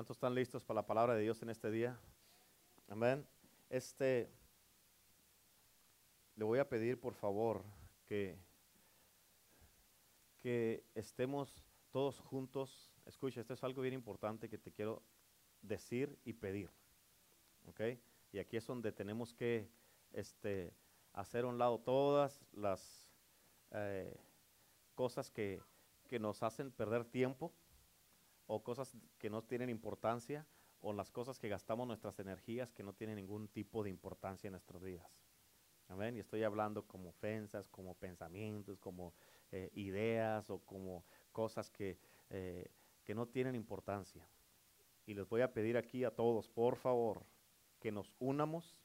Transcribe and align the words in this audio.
¿Cuántos 0.00 0.16
están 0.16 0.34
listos 0.34 0.64
para 0.64 0.76
la 0.76 0.86
palabra 0.86 1.14
de 1.14 1.20
Dios 1.20 1.42
en 1.42 1.50
este 1.50 1.70
día? 1.70 2.00
Amén. 2.88 3.22
Este, 3.68 4.30
le 6.36 6.42
voy 6.42 6.58
a 6.58 6.66
pedir 6.66 6.98
por 6.98 7.12
favor 7.12 7.62
que, 8.06 8.38
que 10.38 10.82
estemos 10.94 11.66
todos 11.90 12.18
juntos. 12.18 12.90
Escucha, 13.04 13.42
esto 13.42 13.52
es 13.52 13.62
algo 13.62 13.82
bien 13.82 13.92
importante 13.92 14.48
que 14.48 14.56
te 14.56 14.72
quiero 14.72 15.02
decir 15.60 16.18
y 16.24 16.32
pedir. 16.32 16.70
¿Ok? 17.66 17.82
Y 18.32 18.38
aquí 18.38 18.56
es 18.56 18.66
donde 18.66 18.92
tenemos 18.92 19.34
que 19.34 19.68
este, 20.14 20.72
hacer 21.12 21.44
a 21.44 21.48
un 21.48 21.58
lado 21.58 21.78
todas 21.78 22.40
las 22.52 23.06
eh, 23.72 24.16
cosas 24.94 25.30
que, 25.30 25.60
que 26.08 26.18
nos 26.18 26.42
hacen 26.42 26.72
perder 26.72 27.04
tiempo 27.04 27.52
o 28.52 28.64
cosas 28.64 28.96
que 29.16 29.30
no 29.30 29.42
tienen 29.44 29.70
importancia 29.70 30.44
o 30.80 30.92
las 30.92 31.12
cosas 31.12 31.38
que 31.38 31.48
gastamos 31.48 31.86
nuestras 31.86 32.18
energías 32.18 32.72
que 32.72 32.82
no 32.82 32.92
tienen 32.92 33.16
ningún 33.16 33.46
tipo 33.46 33.84
de 33.84 33.90
importancia 33.90 34.48
en 34.48 34.52
nuestras 34.52 34.82
vidas. 34.82 35.08
Amén. 35.86 36.16
Y 36.16 36.18
estoy 36.18 36.42
hablando 36.42 36.84
como 36.84 37.10
ofensas, 37.10 37.68
como 37.68 37.94
pensamientos, 37.94 38.76
como 38.80 39.14
eh, 39.52 39.70
ideas 39.74 40.50
o 40.50 40.58
como 40.58 41.04
cosas 41.30 41.70
que, 41.70 41.98
eh, 42.30 42.66
que 43.04 43.14
no 43.14 43.28
tienen 43.28 43.54
importancia. 43.54 44.28
Y 45.06 45.14
les 45.14 45.28
voy 45.28 45.42
a 45.42 45.52
pedir 45.52 45.76
aquí 45.76 46.02
a 46.02 46.10
todos, 46.10 46.48
por 46.48 46.74
favor, 46.74 47.24
que 47.78 47.92
nos 47.92 48.12
unamos 48.18 48.80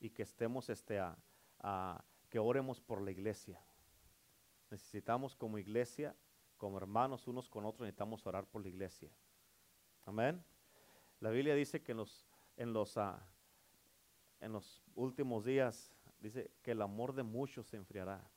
y 0.00 0.10
que 0.10 0.22
estemos 0.22 0.68
este, 0.68 0.98
a, 0.98 2.04
que 2.28 2.38
oremos 2.38 2.80
por 2.80 3.00
la 3.00 3.10
iglesia. 3.10 3.58
Necesitamos 4.70 5.34
como 5.34 5.56
iglesia, 5.56 6.14
como 6.56 6.78
hermanos 6.78 7.26
unos 7.26 7.48
con 7.48 7.64
otros, 7.64 7.82
necesitamos 7.82 8.26
orar 8.26 8.46
por 8.46 8.62
la 8.62 8.68
iglesia. 8.68 9.10
Amén. 10.04 10.42
La 11.20 11.30
Biblia 11.30 11.54
dice 11.54 11.82
que 11.82 11.92
en 11.92 11.98
los, 11.98 12.26
en 12.56 12.72
los, 12.72 12.96
uh, 12.96 13.16
en 14.40 14.52
los 14.52 14.82
últimos 14.94 15.44
días, 15.44 15.94
dice 16.20 16.50
que 16.62 16.72
el 16.72 16.82
amor 16.82 17.14
de 17.14 17.22
muchos 17.22 17.66
se 17.66 17.76
enfriará. 17.76 18.28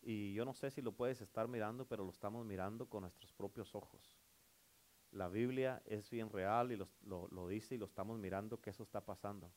Y 0.00 0.32
yo 0.34 0.44
no 0.44 0.52
sé 0.52 0.70
si 0.70 0.82
lo 0.82 0.92
puedes 0.92 1.20
estar 1.20 1.46
mirando, 1.48 1.86
pero 1.86 2.04
lo 2.04 2.10
estamos 2.10 2.44
mirando 2.44 2.86
con 2.86 3.02
nuestros 3.02 3.32
propios 3.32 3.74
ojos. 3.74 4.18
La 5.12 5.28
Biblia 5.28 5.82
es 5.84 6.10
bien 6.10 6.30
real 6.30 6.72
y 6.72 6.76
lo, 6.76 6.88
lo, 7.04 7.28
lo 7.28 7.46
dice 7.48 7.74
y 7.74 7.78
lo 7.78 7.86
estamos 7.86 8.18
mirando 8.18 8.60
que 8.60 8.70
eso 8.70 8.82
está 8.82 9.04
pasando. 9.04 9.52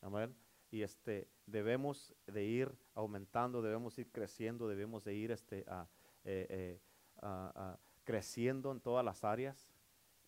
Amén. 0.00 0.34
Y 0.70 0.82
este, 0.82 1.28
debemos 1.46 2.14
de 2.26 2.44
ir 2.44 2.72
aumentando, 2.94 3.62
debemos 3.62 3.98
ir 3.98 4.10
creciendo, 4.10 4.68
debemos 4.68 5.04
de 5.04 5.14
ir 5.14 5.30
este, 5.30 5.64
a, 5.68 5.86
eh, 6.24 6.46
eh, 6.50 6.80
a, 7.20 7.52
a, 7.54 7.78
creciendo 8.04 8.72
en 8.72 8.80
todas 8.80 9.04
las 9.04 9.24
áreas 9.24 9.72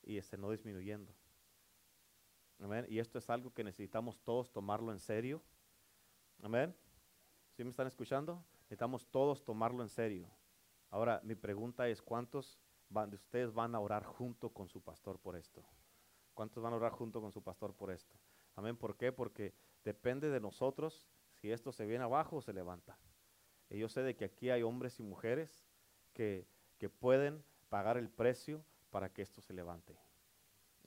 y 0.03 0.19
este, 0.19 0.37
no 0.37 0.51
disminuyendo. 0.51 1.13
Amén. 2.61 2.87
Y 2.89 2.99
esto 2.99 3.19
es 3.19 3.29
algo 3.31 3.53
que 3.53 3.65
necesitamos 3.65 4.21
todos 4.21 4.53
tomarlo 4.53 4.93
en 4.93 4.99
serio. 4.99 5.43
Amén. 6.43 6.75
¿Sí 7.53 7.65
me 7.65 7.71
están 7.71 7.87
escuchando? 7.87 8.45
Necesitamos 8.63 9.07
todos 9.07 9.45
tomarlo 9.45 9.83
en 9.83 9.89
serio. 9.89 10.31
Ahora, 10.91 11.21
mi 11.25 11.35
pregunta 11.35 11.89
es, 11.89 12.01
¿cuántos 12.01 12.59
van, 12.89 13.11
de 13.11 13.17
ustedes 13.17 13.53
van 13.53 13.75
a 13.75 13.81
orar 13.81 14.05
junto 14.05 14.51
con 14.51 14.69
su 14.69 14.81
pastor 14.81 15.19
por 15.19 15.37
esto? 15.37 15.65
¿Cuántos 16.35 16.63
van 16.63 16.73
a 16.73 16.77
orar 16.77 16.93
junto 16.93 17.21
con 17.21 17.33
su 17.33 17.43
pastor 17.43 17.75
por 17.75 17.91
esto? 17.91 18.17
Amén. 18.55 18.77
¿Por 18.77 18.97
qué? 18.97 19.13
Porque 19.13 19.55
depende 19.85 20.31
de 20.31 20.41
nosotros 20.41 21.09
si 21.35 21.51
esto 21.51 21.73
se 21.73 21.87
viene 21.87 22.05
abajo 22.05 22.37
o 22.37 22.43
se 22.43 22.53
levanta. 22.53 22.99
Y 23.69 23.79
yo 23.79 23.89
sé 23.89 24.03
de 24.03 24.15
que 24.17 24.25
aquí 24.25 24.51
hay 24.51 24.63
hombres 24.63 25.01
y 25.01 25.03
mujeres 25.03 25.64
que, 26.15 26.47
que 26.79 26.89
pueden 26.89 27.45
pagar 27.69 27.99
el 27.99 28.09
precio 28.09 28.65
para 28.91 29.13
que 29.13 29.23
esto 29.23 29.43
se 29.43 29.53
levante. 29.53 29.99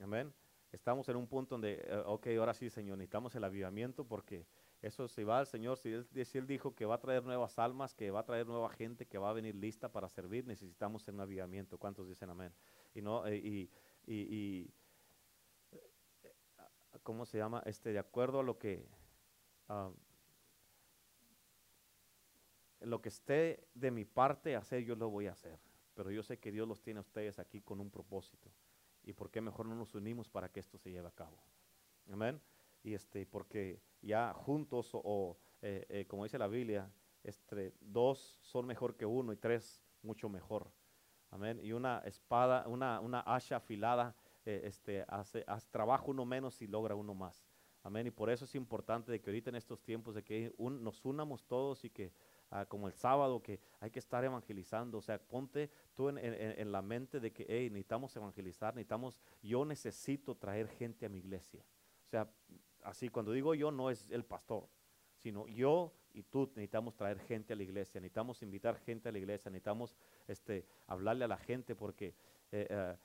Amén. 0.02 0.32
Estamos 0.72 1.08
en 1.08 1.16
un 1.16 1.26
punto 1.26 1.54
donde, 1.54 1.86
uh, 1.90 2.10
ok, 2.10 2.26
ahora 2.38 2.52
sí, 2.54 2.68
Señor, 2.68 2.98
necesitamos 2.98 3.34
el 3.34 3.44
avivamiento 3.44 4.04
porque 4.04 4.46
eso 4.82 5.08
se 5.08 5.24
va 5.24 5.38
al 5.38 5.46
Señor. 5.46 5.78
Si 5.78 5.92
él, 5.92 6.06
si 6.24 6.40
dijo 6.42 6.74
que 6.74 6.84
va 6.84 6.96
a 6.96 7.00
traer 7.00 7.24
nuevas 7.24 7.58
almas, 7.58 7.94
que 7.94 8.10
va 8.10 8.20
a 8.20 8.24
traer 8.24 8.46
nueva 8.46 8.68
gente, 8.70 9.06
que 9.06 9.18
va 9.18 9.30
a 9.30 9.32
venir 9.32 9.54
lista 9.54 9.90
para 9.90 10.08
servir, 10.08 10.46
necesitamos 10.46 11.08
un 11.08 11.20
avivamiento. 11.20 11.78
¿Cuántos 11.78 12.06
dicen 12.06 12.30
amén? 12.30 12.52
Y 12.94 13.00
no, 13.00 13.26
eh, 13.26 13.36
y, 13.36 13.70
y, 14.06 14.36
y, 14.36 14.74
¿cómo 17.02 17.24
se 17.24 17.38
llama? 17.38 17.62
Este, 17.64 17.92
de 17.92 17.98
acuerdo 17.98 18.40
a 18.40 18.42
lo 18.42 18.58
que, 18.58 18.86
uh, 19.68 19.92
lo 22.80 23.00
que 23.00 23.08
esté 23.08 23.68
de 23.74 23.90
mi 23.90 24.04
parte 24.04 24.56
hacer, 24.56 24.84
yo 24.84 24.94
lo 24.96 25.10
voy 25.10 25.26
a 25.26 25.32
hacer. 25.32 25.58
Pero 25.94 26.10
yo 26.10 26.22
sé 26.22 26.38
que 26.38 26.52
Dios 26.52 26.68
los 26.68 26.80
tiene 26.80 26.98
a 26.98 27.00
ustedes 27.00 27.38
aquí 27.38 27.60
con 27.60 27.80
un 27.80 27.90
propósito. 27.90 28.50
¿Y 29.02 29.12
por 29.12 29.30
qué 29.30 29.40
mejor 29.40 29.66
no 29.66 29.74
nos 29.74 29.94
unimos 29.94 30.28
para 30.28 30.48
que 30.48 30.60
esto 30.60 30.78
se 30.78 30.90
lleve 30.90 31.08
a 31.08 31.12
cabo? 31.12 31.42
Amén. 32.12 32.40
Y 32.82 32.94
este, 32.94 33.26
porque 33.26 33.80
ya 34.00 34.32
juntos, 34.32 34.90
o, 34.92 35.38
eh, 35.60 35.86
eh, 35.88 36.06
como 36.06 36.24
dice 36.24 36.38
la 36.38 36.46
Biblia, 36.46 36.90
este, 37.24 37.74
dos 37.80 38.38
son 38.42 38.66
mejor 38.66 38.96
que 38.96 39.06
uno 39.06 39.32
y 39.32 39.36
tres 39.36 39.82
mucho 40.02 40.28
mejor. 40.28 40.70
Amén. 41.30 41.60
Y 41.62 41.72
una 41.72 41.98
espada, 42.04 42.66
una, 42.68 43.00
una 43.00 43.20
hacha 43.26 43.56
afilada, 43.56 44.14
eh, 44.44 44.62
este, 44.64 45.04
hace, 45.08 45.44
hace 45.46 45.68
trabajo 45.70 46.10
uno 46.10 46.24
menos 46.24 46.62
y 46.62 46.66
logra 46.66 46.94
uno 46.94 47.14
más. 47.14 47.44
Amén. 47.82 48.06
Y 48.06 48.10
por 48.10 48.30
eso 48.30 48.44
es 48.44 48.54
importante 48.54 49.12
de 49.12 49.20
que 49.20 49.30
ahorita 49.30 49.50
en 49.50 49.56
estos 49.56 49.82
tiempos 49.82 50.14
de 50.14 50.22
que 50.22 50.54
un, 50.56 50.82
nos 50.82 51.04
unamos 51.04 51.44
todos 51.44 51.84
y 51.84 51.90
que 51.90 52.12
Uh, 52.50 52.64
como 52.66 52.86
el 52.86 52.94
sábado, 52.94 53.42
que 53.42 53.60
hay 53.78 53.90
que 53.90 53.98
estar 53.98 54.24
evangelizando. 54.24 54.96
O 54.96 55.02
sea, 55.02 55.18
ponte 55.18 55.70
tú 55.94 56.08
en, 56.08 56.72
la 56.72 56.80
mente 56.80 57.20
de 57.20 57.30
que, 57.30 57.44
necesitamos 57.44 58.16
evangelizar, 58.16 58.74
necesitamos, 58.74 59.20
yo 59.42 59.66
necesito 59.66 60.34
traer 60.34 60.68
gente 60.68 61.04
a 61.04 61.10
mi 61.10 61.18
iglesia. 61.18 61.62
O 62.06 62.08
sea, 62.08 62.26
así 62.84 63.10
cuando 63.10 63.32
digo 63.32 63.54
yo, 63.54 63.70
no 63.70 63.90
es 63.90 64.06
el 64.10 64.24
pastor, 64.24 64.66
sino 65.16 65.46
yo 65.46 65.92
y 66.14 66.22
tú 66.22 66.46
necesitamos 66.54 66.96
traer 66.96 67.20
gente 67.20 67.52
a 67.52 67.56
la 67.56 67.64
iglesia, 67.64 68.00
necesitamos 68.00 68.42
invitar 68.42 68.78
gente 68.78 69.10
a 69.10 69.12
la 69.12 69.18
iglesia, 69.18 69.50
necesitamos 69.50 69.94
este, 70.26 70.64
hablarle 70.86 71.26
a 71.26 71.28
la 71.28 71.36
gente 71.36 71.74
porque 71.74 72.14
eh, 72.50 72.96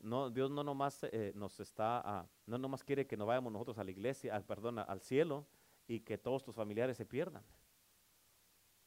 no, 0.00 0.30
Dios 0.30 0.50
no 0.50 0.62
nomás 0.62 1.04
eh, 1.04 1.32
nos 1.34 1.58
está, 1.60 2.26
uh, 2.26 2.50
no 2.50 2.58
nomás 2.58 2.84
quiere 2.84 3.06
que 3.06 3.16
nos 3.16 3.26
vayamos 3.26 3.52
nosotros 3.52 3.78
a 3.78 3.84
la 3.84 3.90
iglesia, 3.90 4.34
al, 4.34 4.44
perdón, 4.44 4.78
al 4.78 5.00
cielo 5.00 5.46
y 5.86 6.00
que 6.00 6.18
todos 6.18 6.42
tus 6.42 6.54
familiares 6.54 6.96
se 6.96 7.06
pierdan. 7.06 7.42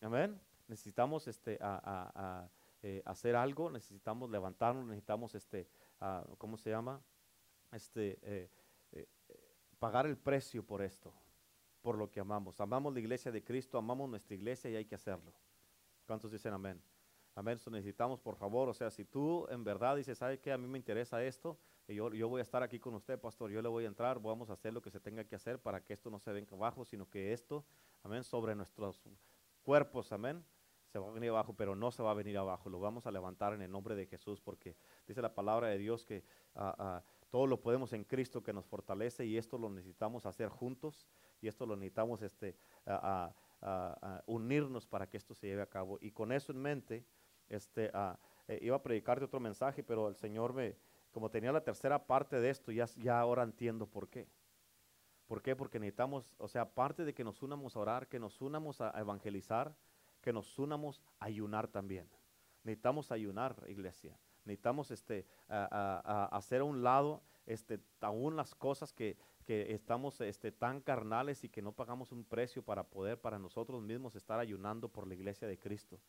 Amén. 0.04 0.38
Necesitamos 0.68 1.28
este, 1.30 1.58
a, 1.62 2.12
a, 2.14 2.50
eh, 2.82 3.02
hacer 3.06 3.38
algo, 3.38 3.70
necesitamos 3.70 4.30
levantarnos, 4.30 4.86
necesitamos, 4.86 5.34
este, 5.34 5.70
¿cómo 6.38 6.58
se 6.58 6.72
llama? 6.72 7.02
Este, 7.72 8.20
eh, 8.22 8.50
eh, 8.92 9.08
pagar 9.80 10.06
el 10.06 10.18
precio 10.18 10.62
por 10.62 10.82
esto, 10.82 11.14
por 11.82 11.98
lo 11.98 12.12
que 12.12 12.20
amamos. 12.20 12.60
Amamos 12.60 12.94
la 12.94 13.00
iglesia 13.00 13.32
de 13.32 13.44
Cristo, 13.44 13.78
amamos 13.78 14.10
nuestra 14.10 14.36
iglesia 14.36 14.70
y 14.70 14.76
hay 14.76 14.86
que 14.86 14.96
hacerlo. 14.96 15.32
¿Cuántos 16.06 16.32
dicen 16.32 16.54
amén? 16.54 16.82
Amén. 17.36 17.56
Eso 17.56 17.72
necesitamos, 17.72 18.20
por 18.20 18.36
favor. 18.36 18.68
O 18.68 18.74
sea, 18.74 18.92
si 18.92 19.06
tú 19.06 19.48
en 19.50 19.64
verdad 19.64 19.96
dices, 19.96 20.18
¿sabe 20.18 20.40
qué? 20.40 20.52
A 20.52 20.58
mí 20.58 20.68
me 20.68 20.78
interesa 20.78 21.24
esto, 21.24 21.58
y 21.88 21.96
yo, 21.96 22.14
yo 22.14 22.28
voy 22.28 22.40
a 22.40 22.44
estar 22.44 22.62
aquí 22.62 22.78
con 22.78 22.94
usted, 22.94 23.18
pastor. 23.20 23.52
Yo 23.52 23.62
le 23.62 23.70
voy 23.70 23.86
a 23.86 23.88
entrar, 23.88 24.22
vamos 24.22 24.50
a 24.50 24.54
hacer 24.54 24.74
lo 24.74 24.82
que 24.82 24.92
se 24.92 25.00
tenga 25.00 25.24
que 25.24 25.36
hacer 25.36 25.60
para 25.60 25.82
que 25.82 25.94
esto 25.94 26.10
no 26.10 26.20
se 26.20 26.34
venga 26.34 26.56
abajo, 26.58 26.84
sino 26.84 27.10
que 27.10 27.32
esto, 27.32 27.64
amén, 28.04 28.26
sobre 28.26 28.54
nuestros 28.54 29.02
cuerpos, 29.64 30.12
amén, 30.12 30.46
se 30.94 31.00
va 31.00 31.08
a 31.08 31.12
venir 31.12 31.32
abajo, 31.32 31.56
pero 31.56 31.76
no 31.76 31.92
se 31.92 32.04
va 32.04 32.12
a 32.12 32.14
venir 32.14 32.38
abajo, 32.38 32.70
lo 32.70 32.80
vamos 32.80 33.08
a 33.08 33.12
levantar 33.12 33.54
en 33.54 33.64
el 33.64 33.72
nombre 33.72 33.96
de 33.96 34.06
Jesús, 34.06 34.40
porque 34.40 34.76
dice 35.08 35.22
la 35.24 35.34
palabra 35.34 35.70
de 35.70 35.80
Dios 35.80 36.06
que 36.06 36.24
uh, 36.56 37.02
todo 37.32 37.48
lo 37.48 37.60
podemos 37.60 37.94
en 37.94 38.04
Cristo 38.04 38.44
que 38.44 38.54
nos 38.54 38.68
fortalece 38.68 39.26
y 39.26 39.38
esto 39.38 39.58
lo 39.58 39.70
necesitamos 39.70 40.28
hacer 40.28 40.50
juntos 40.50 41.08
y 41.42 41.48
esto 41.48 41.66
lo 41.66 41.76
necesitamos 41.76 42.22
este, 42.22 42.56
uh, 42.86 43.34
unirnos 44.28 44.86
para 44.86 45.10
que 45.10 45.18
esto 45.18 45.34
se 45.34 45.48
lleve 45.48 45.64
a 45.64 45.70
cabo. 45.70 45.98
Y 46.00 46.12
con 46.12 46.32
eso 46.32 46.52
en 46.52 46.62
mente, 46.62 47.08
este, 47.50 47.92
eh, 48.48 48.60
iba 48.62 48.76
a 48.76 48.84
predicarte 48.84 49.26
otro 49.26 49.40
mensaje, 49.40 49.84
pero 49.84 50.08
el 50.08 50.16
Señor 50.16 50.54
me, 50.54 50.78
como 51.12 51.32
tenía 51.32 51.52
la 51.52 51.64
tercera 51.64 52.06
parte 52.06 52.40
de 52.40 52.50
esto, 52.50 52.72
ya, 52.72 52.86
ya 52.98 53.20
ahora 53.20 53.44
entiendo 53.44 53.88
por 53.88 54.10
qué. 54.10 54.28
¿Por 55.26 55.42
qué? 55.42 55.56
Porque 55.56 55.80
necesitamos, 55.80 56.34
o 56.38 56.48
sea, 56.48 56.64
aparte 56.64 57.06
de 57.06 57.14
que 57.14 57.24
nos 57.24 57.42
unamos 57.42 57.76
a 57.76 57.80
orar, 57.80 58.08
que 58.08 58.20
nos 58.20 58.42
unamos 58.42 58.82
a 58.82 58.92
evangelizar, 59.00 59.76
que 60.22 60.34
nos 60.34 60.58
unamos 60.60 61.02
a 61.20 61.26
ayunar 61.26 61.68
también. 61.68 62.10
Necesitamos 62.64 63.12
ayunar, 63.12 63.56
iglesia. 63.68 64.18
Necesitamos 64.46 64.92
este, 64.92 65.26
a, 65.48 65.68
a, 66.04 66.26
a 66.26 66.38
hacer 66.38 66.62
a 66.62 66.66
un 66.66 66.84
lado 66.84 67.24
este, 67.46 67.80
aún 68.02 68.36
las 68.36 68.56
cosas 68.56 68.94
que, 68.94 69.18
que 69.46 69.74
estamos 69.74 70.20
este, 70.22 70.52
tan 70.52 70.82
carnales 70.82 71.44
y 71.44 71.50
que 71.50 71.62
no 71.62 71.74
pagamos 71.74 72.12
un 72.12 72.24
precio 72.24 72.64
para 72.64 72.84
poder 72.84 73.20
para 73.20 73.40
nosotros 73.40 73.82
mismos 73.82 74.16
estar 74.16 74.40
ayunando 74.40 74.90
por 74.90 75.08
la 75.08 75.14
iglesia 75.14 75.48
de 75.48 75.60
Cristo. 75.60 76.00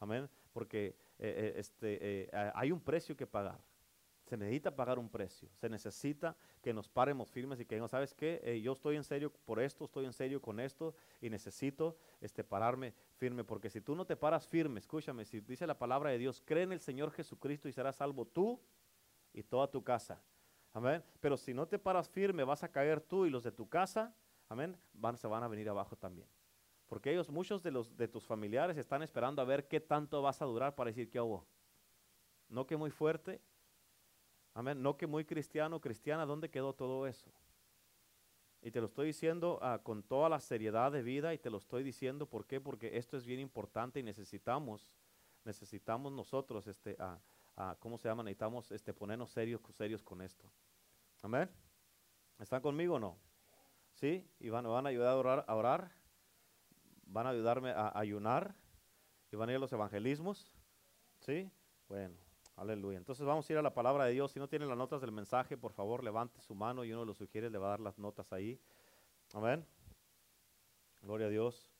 Amén. 0.00 0.28
Porque 0.52 0.96
eh, 1.18 1.54
este, 1.56 1.98
eh, 2.24 2.30
hay 2.54 2.72
un 2.72 2.80
precio 2.80 3.16
que 3.16 3.26
pagar. 3.26 3.60
Se 4.24 4.38
necesita 4.38 4.74
pagar 4.74 4.98
un 4.98 5.10
precio, 5.10 5.50
se 5.54 5.68
necesita 5.68 6.34
que 6.62 6.72
nos 6.72 6.88
paremos 6.88 7.30
firmes 7.30 7.60
y 7.60 7.66
que 7.66 7.78
no 7.78 7.88
sabes 7.88 8.14
qué, 8.14 8.40
eh, 8.42 8.60
yo 8.62 8.72
estoy 8.72 8.96
en 8.96 9.04
serio 9.04 9.30
por 9.44 9.60
esto, 9.60 9.84
estoy 9.84 10.06
en 10.06 10.14
serio 10.14 10.40
con 10.40 10.60
esto 10.60 10.94
y 11.20 11.28
necesito 11.28 11.96
este, 12.22 12.42
pararme 12.42 12.94
firme, 13.16 13.44
porque 13.44 13.68
si 13.68 13.82
tú 13.82 13.94
no 13.94 14.06
te 14.06 14.16
paras 14.16 14.48
firme, 14.48 14.80
escúchame, 14.80 15.26
si 15.26 15.40
dice 15.40 15.66
la 15.66 15.78
palabra 15.78 16.10
de 16.10 16.16
Dios, 16.16 16.42
cree 16.42 16.62
en 16.62 16.72
el 16.72 16.80
Señor 16.80 17.10
Jesucristo 17.10 17.68
y 17.68 17.72
serás 17.72 17.96
salvo 17.96 18.24
tú 18.24 18.58
y 19.34 19.42
toda 19.42 19.70
tu 19.70 19.84
casa. 19.84 20.22
Amén. 20.72 21.04
Pero 21.20 21.36
si 21.36 21.52
no 21.52 21.68
te 21.68 21.78
paras 21.78 22.08
firme, 22.08 22.44
vas 22.44 22.64
a 22.64 22.72
caer 22.72 23.00
tú 23.00 23.26
y 23.26 23.30
los 23.30 23.44
de 23.44 23.52
tu 23.52 23.68
casa, 23.68 24.14
amén, 24.48 24.76
van, 24.94 25.18
se 25.18 25.26
van 25.26 25.42
a 25.42 25.48
venir 25.48 25.68
abajo 25.68 25.96
también. 25.96 26.26
Porque 26.86 27.12
ellos, 27.12 27.30
muchos 27.30 27.62
de, 27.62 27.70
los, 27.70 27.96
de 27.96 28.08
tus 28.08 28.26
familiares 28.26 28.76
están 28.78 29.02
esperando 29.02 29.42
a 29.42 29.44
ver 29.44 29.68
qué 29.68 29.80
tanto 29.80 30.22
vas 30.22 30.40
a 30.40 30.46
durar 30.46 30.74
para 30.74 30.88
decir 30.88 31.10
que 31.10 31.20
hubo. 31.20 31.46
No 32.48 32.66
que 32.66 32.76
muy 32.76 32.90
fuerte, 32.90 33.40
amén, 34.54 34.82
no 34.82 34.96
que 34.96 35.06
muy 35.06 35.24
cristiano, 35.24 35.80
cristiana, 35.80 36.24
¿dónde 36.24 36.50
quedó 36.50 36.72
todo 36.72 37.06
eso? 37.06 37.30
Y 38.62 38.70
te 38.70 38.80
lo 38.80 38.86
estoy 38.86 39.08
diciendo 39.08 39.58
ah, 39.60 39.80
con 39.82 40.02
toda 40.02 40.30
la 40.30 40.40
seriedad 40.40 40.90
de 40.90 41.02
vida 41.02 41.34
y 41.34 41.38
te 41.38 41.50
lo 41.50 41.58
estoy 41.58 41.82
diciendo, 41.82 42.26
¿por 42.26 42.46
qué? 42.46 42.60
Porque 42.60 42.96
esto 42.96 43.18
es 43.18 43.26
bien 43.26 43.40
importante 43.40 44.00
y 44.00 44.02
necesitamos, 44.02 44.90
necesitamos 45.44 46.12
nosotros, 46.12 46.66
este, 46.66 46.96
ah, 46.98 47.18
ah, 47.56 47.76
¿cómo 47.78 47.98
se 47.98 48.08
llama? 48.08 48.22
Necesitamos 48.22 48.72
este, 48.72 48.94
ponernos 48.94 49.30
serios, 49.30 49.60
serios 49.74 50.02
con 50.02 50.22
esto. 50.22 50.50
Amén. 51.20 51.50
¿Están 52.38 52.62
conmigo 52.62 52.94
o 52.94 52.98
no? 52.98 53.18
¿Sí? 53.92 54.26
¿Y 54.40 54.48
van, 54.48 54.64
van 54.64 54.86
a 54.86 54.88
ayudar 54.88 55.08
a 55.08 55.16
orar, 55.16 55.44
a 55.46 55.54
orar? 55.54 55.92
¿Van 57.06 57.26
a 57.26 57.30
ayudarme 57.30 57.70
a 57.70 57.92
ayunar? 57.98 58.54
¿Y 59.30 59.36
van 59.36 59.50
a 59.50 59.52
ir 59.52 59.56
a 59.56 59.60
los 59.60 59.72
evangelismos? 59.72 60.50
¿Sí? 61.20 61.50
Bueno. 61.86 62.23
Aleluya. 62.56 62.98
Entonces 62.98 63.26
vamos 63.26 63.48
a 63.48 63.52
ir 63.52 63.58
a 63.58 63.62
la 63.62 63.74
palabra 63.74 64.04
de 64.04 64.12
Dios. 64.12 64.30
Si 64.32 64.38
no 64.38 64.48
tienen 64.48 64.68
las 64.68 64.78
notas 64.78 65.00
del 65.00 65.10
mensaje, 65.10 65.56
por 65.56 65.72
favor, 65.72 66.04
levante 66.04 66.40
su 66.40 66.54
mano 66.54 66.84
y 66.84 66.92
uno 66.92 67.04
lo 67.04 67.14
sugiere, 67.14 67.50
le 67.50 67.58
va 67.58 67.66
a 67.66 67.70
dar 67.70 67.80
las 67.80 67.98
notas 67.98 68.32
ahí. 68.32 68.60
Amén. 69.32 69.66
Gloria 71.02 71.26
a 71.26 71.30
Dios. 71.30 71.70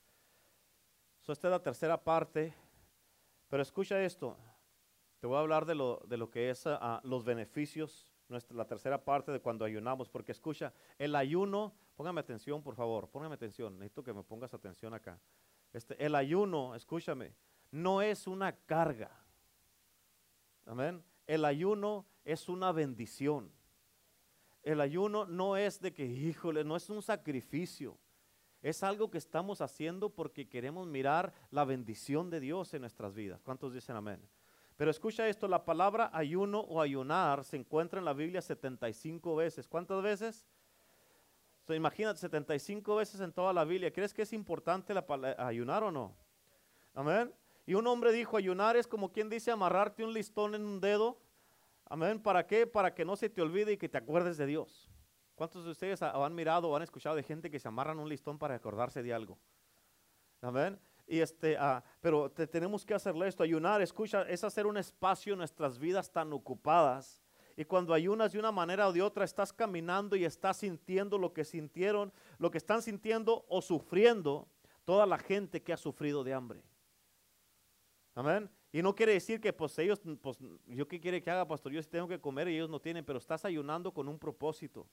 esta 1.29 1.49
es 1.49 1.50
la 1.50 1.62
tercera 1.62 2.03
parte. 2.03 2.53
Pero 3.49 3.62
escucha 3.62 4.03
esto. 4.03 4.37
Te 5.21 5.29
voy 5.29 5.37
a 5.37 5.41
hablar 5.41 5.65
de 5.65 5.76
lo, 5.76 6.03
de 6.06 6.17
lo 6.17 6.29
que 6.29 6.50
es 6.50 6.67
ah, 6.67 7.00
los 7.05 7.25
beneficios, 7.25 8.12
nuestra, 8.29 8.56
la 8.56 8.67
tercera 8.67 9.03
parte 9.03 9.31
de 9.31 9.41
cuando 9.41 9.65
ayunamos. 9.65 10.09
Porque 10.09 10.32
escucha, 10.32 10.73
el 10.99 11.15
ayuno, 11.15 11.73
póngame 11.94 12.21
atención, 12.21 12.62
por 12.62 12.75
favor, 12.75 13.09
póngame 13.09 13.37
atención. 13.37 13.79
Necesito 13.79 14.03
que 14.03 14.12
me 14.12 14.25
pongas 14.25 14.53
atención 14.53 14.93
acá. 14.93 15.21
Este, 15.73 16.05
el 16.05 16.15
ayuno, 16.17 16.75
escúchame, 16.75 17.35
no 17.71 18.03
es 18.03 18.26
una 18.26 18.56
carga. 18.56 19.24
Amén. 20.66 21.02
El 21.26 21.44
ayuno 21.44 22.06
es 22.25 22.49
una 22.49 22.72
bendición. 22.72 23.50
El 24.62 24.81
ayuno 24.81 25.26
no 25.26 25.56
es 25.56 25.81
de 25.81 25.93
que, 25.93 26.06
híjole, 26.06 26.64
no 26.64 26.76
es 26.76 26.88
un 26.88 27.02
sacrificio. 27.02 27.99
Es 28.62 28.82
algo 28.82 29.11
que 29.11 29.19
estamos 29.19 29.61
haciendo 29.61 30.08
porque 30.08 30.49
queremos 30.49 30.87
mirar 30.87 31.34
la 31.50 31.64
bendición 31.64 32.31
de 32.31 32.40
Dios 32.40 32.72
en 32.72 32.81
nuestras 32.81 33.14
vidas. 33.14 33.43
¿Cuántos 33.43 33.75
dicen 33.75 33.94
amén? 33.94 34.26
Pero 34.76 34.90
escucha 34.90 35.28
esto, 35.28 35.46
la 35.46 35.64
palabra 35.64 36.11
ayuno 36.14 36.61
o 36.61 36.81
ayunar 36.81 37.44
se 37.44 37.56
encuentra 37.56 37.99
en 37.99 38.06
la 38.06 38.14
Biblia 38.14 38.40
75 38.40 39.37
veces. 39.37 39.69
¿Cuántas 39.69 40.02
veces? 40.02 40.46
imagínate, 41.69 42.20
75 42.20 42.96
veces 42.96 43.20
en 43.20 43.32
toda 43.32 43.52
la 43.52 43.64
Biblia. 43.64 43.93
¿Crees 43.93 44.12
que 44.12 44.22
es 44.22 44.32
importante 44.32 44.94
ayunar 45.38 45.82
o 45.84 45.90
no? 45.90 46.14
Amén. 46.94 47.32
Y 47.66 47.75
un 47.75 47.87
hombre 47.87 48.12
dijo, 48.12 48.37
ayunar 48.37 48.76
es 48.76 48.87
como 48.87 49.12
quien 49.12 49.28
dice 49.28 49.50
amarrarte 49.50 50.05
un 50.05 50.12
listón 50.12 50.55
en 50.55 50.64
un 50.64 50.81
dedo. 50.81 51.19
Amén. 51.87 52.20
¿Para 52.20 52.46
qué? 52.46 52.66
Para 52.66 52.94
que 52.94 53.05
no 53.05 53.16
se 53.16 53.31
te 53.31 53.40
olvide 53.40 53.72
y 53.72 53.76
que 53.76 53.88
te 53.88 53.99
acuerdes 53.99 54.37
de 54.37 54.46
Dios. 54.46 54.90
¿Cuántos 55.34 55.64
de 55.64 55.70
ustedes 55.70 56.00
han 56.02 56.34
mirado 56.34 56.69
o 56.69 56.76
han 56.76 56.82
escuchado 56.82 57.16
de 57.16 57.22
gente 57.22 57.50
que 57.50 57.58
se 57.58 57.69
amarran 57.69 57.99
un 57.99 58.08
listón 58.08 58.38
para 58.38 58.55
acordarse 58.55 59.02
de 59.02 59.12
algo? 59.12 59.38
Amén. 60.40 60.78
Y 61.06 61.20
este, 61.20 61.56
ah, 61.58 61.82
pero 62.00 62.31
tenemos 62.31 62.84
que 62.84 62.94
hacerle 62.94 63.28
esto. 63.28 63.43
Ayunar, 63.43 63.82
escucha, 63.82 64.22
es 64.22 64.44
hacer 64.44 64.66
un 64.66 64.76
espacio 64.76 65.32
en 65.32 65.38
nuestras 65.38 65.78
vidas 65.78 66.11
tan 66.11 66.32
ocupadas. 66.32 67.22
Y 67.56 67.64
cuando 67.64 67.94
ayunas 67.94 68.32
de 68.32 68.38
una 68.38 68.52
manera 68.52 68.88
o 68.88 68.93
de 68.93 69.02
otra, 69.02 69.25
estás 69.25 69.52
caminando 69.52 70.16
y 70.16 70.25
estás 70.25 70.58
sintiendo 70.58 71.19
lo 71.19 71.32
que 71.32 71.44
sintieron, 71.44 72.12
lo 72.38 72.50
que 72.50 72.58
están 72.58 72.82
sintiendo 72.82 73.44
o 73.49 73.62
sufriendo 73.62 74.49
toda 74.84 75.06
la 75.06 75.19
gente 75.19 75.62
que 75.62 75.72
ha 75.72 75.76
sufrido 75.76 76.25
de 76.25 76.34
hambre. 76.34 76.64
Amén. 78.14 78.49
Y 78.72 78.82
no 78.82 78.94
quiere 78.94 79.12
decir 79.12 79.40
que 79.40 79.52
pues 79.52 79.78
ellos, 79.78 80.00
pues 80.20 80.38
yo 80.66 80.87
qué 80.87 81.00
quiere 81.00 81.22
que 81.22 81.31
haga, 81.31 81.46
pastor, 81.46 81.72
yo 81.72 81.82
tengo 81.82 82.08
que 82.08 82.20
comer 82.20 82.49
y 82.49 82.55
ellos 82.55 82.70
no 82.70 82.81
tienen, 82.81 83.05
pero 83.05 83.19
estás 83.19 83.44
ayunando 83.44 83.93
con 83.93 84.08
un 84.08 84.19
propósito. 84.19 84.87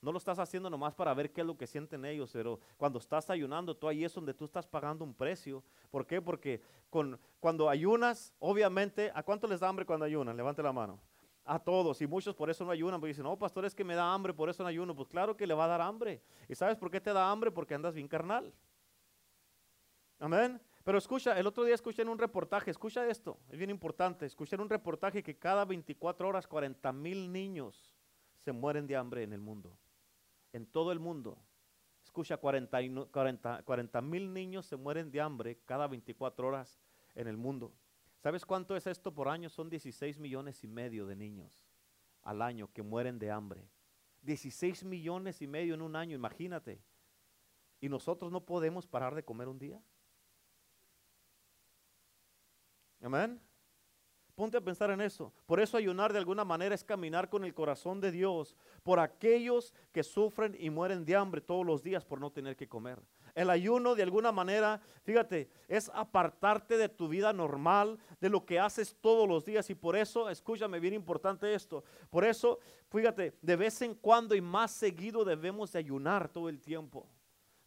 No 0.00 0.12
lo 0.12 0.18
estás 0.18 0.38
haciendo 0.38 0.70
nomás 0.70 0.94
para 0.94 1.12
ver 1.12 1.32
qué 1.32 1.40
es 1.40 1.46
lo 1.46 1.56
que 1.56 1.66
sienten 1.66 2.04
ellos, 2.04 2.30
pero 2.32 2.60
cuando 2.76 3.00
estás 3.00 3.30
ayunando, 3.30 3.76
tú 3.76 3.88
ahí 3.88 4.04
es 4.04 4.14
donde 4.14 4.32
tú 4.32 4.44
estás 4.44 4.66
pagando 4.66 5.04
un 5.04 5.12
precio. 5.12 5.64
¿Por 5.90 6.06
qué? 6.06 6.22
Porque 6.22 6.62
con, 6.88 7.18
cuando 7.40 7.68
ayunas, 7.68 8.32
obviamente, 8.38 9.10
¿a 9.12 9.24
cuánto 9.24 9.48
les 9.48 9.58
da 9.58 9.68
hambre 9.68 9.84
cuando 9.84 10.04
ayunan? 10.04 10.36
Levante 10.36 10.62
la 10.62 10.72
mano. 10.72 11.00
A 11.44 11.58
todos, 11.58 12.00
y 12.02 12.06
muchos 12.06 12.34
por 12.34 12.50
eso 12.50 12.64
no 12.64 12.70
ayunan, 12.70 13.00
porque 13.00 13.08
dicen, 13.08 13.24
no, 13.24 13.36
pastor, 13.36 13.64
es 13.64 13.74
que 13.74 13.82
me 13.82 13.94
da 13.94 14.12
hambre, 14.12 14.34
por 14.34 14.50
eso 14.50 14.62
no 14.62 14.68
ayuno. 14.68 14.94
Pues 14.94 15.08
claro 15.08 15.36
que 15.36 15.46
le 15.46 15.54
va 15.54 15.64
a 15.64 15.68
dar 15.68 15.80
hambre. 15.80 16.22
¿Y 16.48 16.54
sabes 16.54 16.76
por 16.76 16.90
qué 16.90 17.00
te 17.00 17.12
da 17.12 17.28
hambre? 17.30 17.50
Porque 17.50 17.74
andas 17.74 17.94
bien 17.94 18.06
carnal. 18.06 18.52
Amén. 20.20 20.60
Pero 20.88 20.96
escucha, 20.96 21.38
el 21.38 21.46
otro 21.46 21.64
día 21.64 21.74
escuché 21.74 22.00
en 22.00 22.08
un 22.08 22.16
reportaje, 22.16 22.70
escucha 22.70 23.06
esto, 23.06 23.38
es 23.50 23.58
bien 23.58 23.68
importante, 23.68 24.24
escuché 24.24 24.54
en 24.54 24.62
un 24.62 24.70
reportaje 24.70 25.22
que 25.22 25.36
cada 25.36 25.66
24 25.66 26.26
horas 26.26 26.46
40 26.46 26.90
mil 26.94 27.30
niños 27.30 27.94
se 28.38 28.52
mueren 28.52 28.86
de 28.86 28.96
hambre 28.96 29.22
en 29.22 29.34
el 29.34 29.42
mundo, 29.42 29.76
en 30.54 30.64
todo 30.64 30.90
el 30.90 30.98
mundo. 30.98 31.36
Escucha, 32.02 32.38
40 32.38 34.00
mil 34.00 34.32
niños 34.32 34.64
se 34.64 34.76
mueren 34.76 35.10
de 35.10 35.20
hambre 35.20 35.58
cada 35.66 35.86
24 35.88 36.48
horas 36.48 36.80
en 37.14 37.28
el 37.28 37.36
mundo. 37.36 37.74
¿Sabes 38.16 38.46
cuánto 38.46 38.74
es 38.74 38.86
esto 38.86 39.12
por 39.12 39.28
año? 39.28 39.50
Son 39.50 39.68
16 39.68 40.18
millones 40.18 40.64
y 40.64 40.68
medio 40.68 41.04
de 41.04 41.16
niños 41.16 41.66
al 42.22 42.40
año 42.40 42.72
que 42.72 42.82
mueren 42.82 43.18
de 43.18 43.30
hambre. 43.30 43.68
16 44.22 44.84
millones 44.84 45.42
y 45.42 45.48
medio 45.48 45.74
en 45.74 45.82
un 45.82 45.96
año, 45.96 46.16
imagínate. 46.16 46.80
¿Y 47.78 47.90
nosotros 47.90 48.32
no 48.32 48.46
podemos 48.46 48.86
parar 48.86 49.14
de 49.14 49.22
comer 49.22 49.48
un 49.48 49.58
día? 49.58 49.82
Amén. 53.02 53.40
Ponte 54.38 54.56
a 54.56 54.60
pensar 54.60 54.90
en 54.92 55.00
eso. 55.00 55.32
Por 55.46 55.58
eso 55.58 55.76
ayunar 55.76 56.12
de 56.12 56.20
alguna 56.20 56.44
manera 56.44 56.72
es 56.72 56.84
caminar 56.84 57.28
con 57.28 57.44
el 57.44 57.52
corazón 57.52 58.00
de 58.00 58.12
Dios 58.12 58.54
por 58.84 59.00
aquellos 59.00 59.74
que 59.90 60.04
sufren 60.04 60.56
y 60.60 60.70
mueren 60.70 61.04
de 61.04 61.16
hambre 61.16 61.40
todos 61.40 61.66
los 61.66 61.82
días 61.82 62.04
por 62.04 62.20
no 62.20 62.30
tener 62.30 62.54
que 62.54 62.68
comer. 62.68 63.00
El 63.34 63.50
ayuno 63.50 63.96
de 63.96 64.04
alguna 64.04 64.30
manera, 64.30 64.80
fíjate, 65.02 65.50
es 65.66 65.90
apartarte 65.92 66.76
de 66.76 66.88
tu 66.88 67.08
vida 67.08 67.32
normal, 67.32 67.98
de 68.20 68.28
lo 68.28 68.46
que 68.46 68.60
haces 68.60 68.96
todos 69.00 69.28
los 69.28 69.44
días. 69.44 69.70
Y 69.70 69.74
por 69.74 69.96
eso, 69.96 70.30
escúchame, 70.30 70.78
bien 70.78 70.94
importante 70.94 71.52
esto. 71.52 71.82
Por 72.08 72.24
eso, 72.24 72.60
fíjate, 72.90 73.34
de 73.42 73.56
vez 73.56 73.82
en 73.82 73.96
cuando 73.96 74.36
y 74.36 74.40
más 74.40 74.70
seguido 74.70 75.24
debemos 75.24 75.72
de 75.72 75.80
ayunar 75.80 76.28
todo 76.28 76.48
el 76.48 76.60
tiempo. 76.60 77.08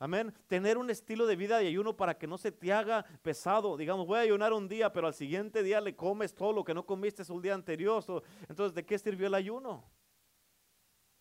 Amén. 0.02 0.34
Tener 0.48 0.80
un 0.80 0.90
estilo 0.90 1.28
de 1.28 1.36
vida 1.36 1.60
de 1.60 1.68
ayuno 1.68 1.96
para 1.96 2.18
que 2.18 2.26
no 2.26 2.36
se 2.36 2.52
te 2.52 2.74
haga 2.74 3.06
pesado. 3.22 3.78
Digamos, 3.78 4.08
voy 4.08 4.18
a 4.18 4.22
ayunar 4.22 4.52
un 4.52 4.68
día, 4.68 4.92
pero 4.92 5.06
al 5.06 5.14
siguiente 5.14 5.62
día 5.62 5.80
le 5.80 5.96
comes 5.96 6.34
todo 6.34 6.54
lo 6.54 6.64
que 6.64 6.74
no 6.74 6.84
comiste 6.84 7.22
el 7.22 7.40
día 7.40 7.54
anterior. 7.54 8.04
Entonces, 8.50 8.74
¿de 8.74 8.84
qué 8.84 8.98
sirvió 8.98 9.28
el 9.28 9.36
ayuno? 9.36 9.84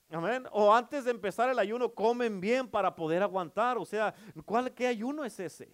Amén. 0.08 0.46
O 0.50 0.75
antes 0.75 1.04
de 1.04 1.10
empezar 1.10 1.50
el 1.50 1.58
ayuno, 1.58 1.92
comen 1.92 2.40
bien 2.40 2.66
para 2.66 2.96
poder 2.96 3.22
aguantar. 3.22 3.76
O 3.76 3.84
sea, 3.84 4.14
¿cuál, 4.46 4.72
¿qué 4.72 4.87
ayuno 4.87 5.26
es 5.26 5.38
ese? 5.38 5.70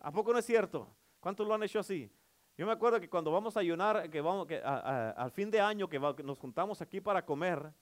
¿A 0.00 0.10
poco 0.10 0.32
no 0.32 0.40
es 0.40 0.44
cierto? 0.44 0.92
¿Cuántos 1.20 1.46
lo 1.46 1.54
han 1.54 1.62
hecho 1.62 1.78
así? 1.78 2.10
Yo 2.58 2.66
me 2.66 2.72
acuerdo 2.72 2.98
que 2.98 3.08
cuando 3.08 3.30
vamos 3.30 3.56
a 3.56 3.60
ayunar, 3.60 4.10
que 4.10 4.20
vamos, 4.20 4.48
que 4.48 4.60
al 4.60 5.30
fin 5.30 5.48
de 5.48 5.60
año 5.60 5.88
que 5.88 6.00
nos 6.00 6.40
juntamos 6.40 6.82
aquí 6.82 7.00
para 7.00 7.24
comer 7.24 7.72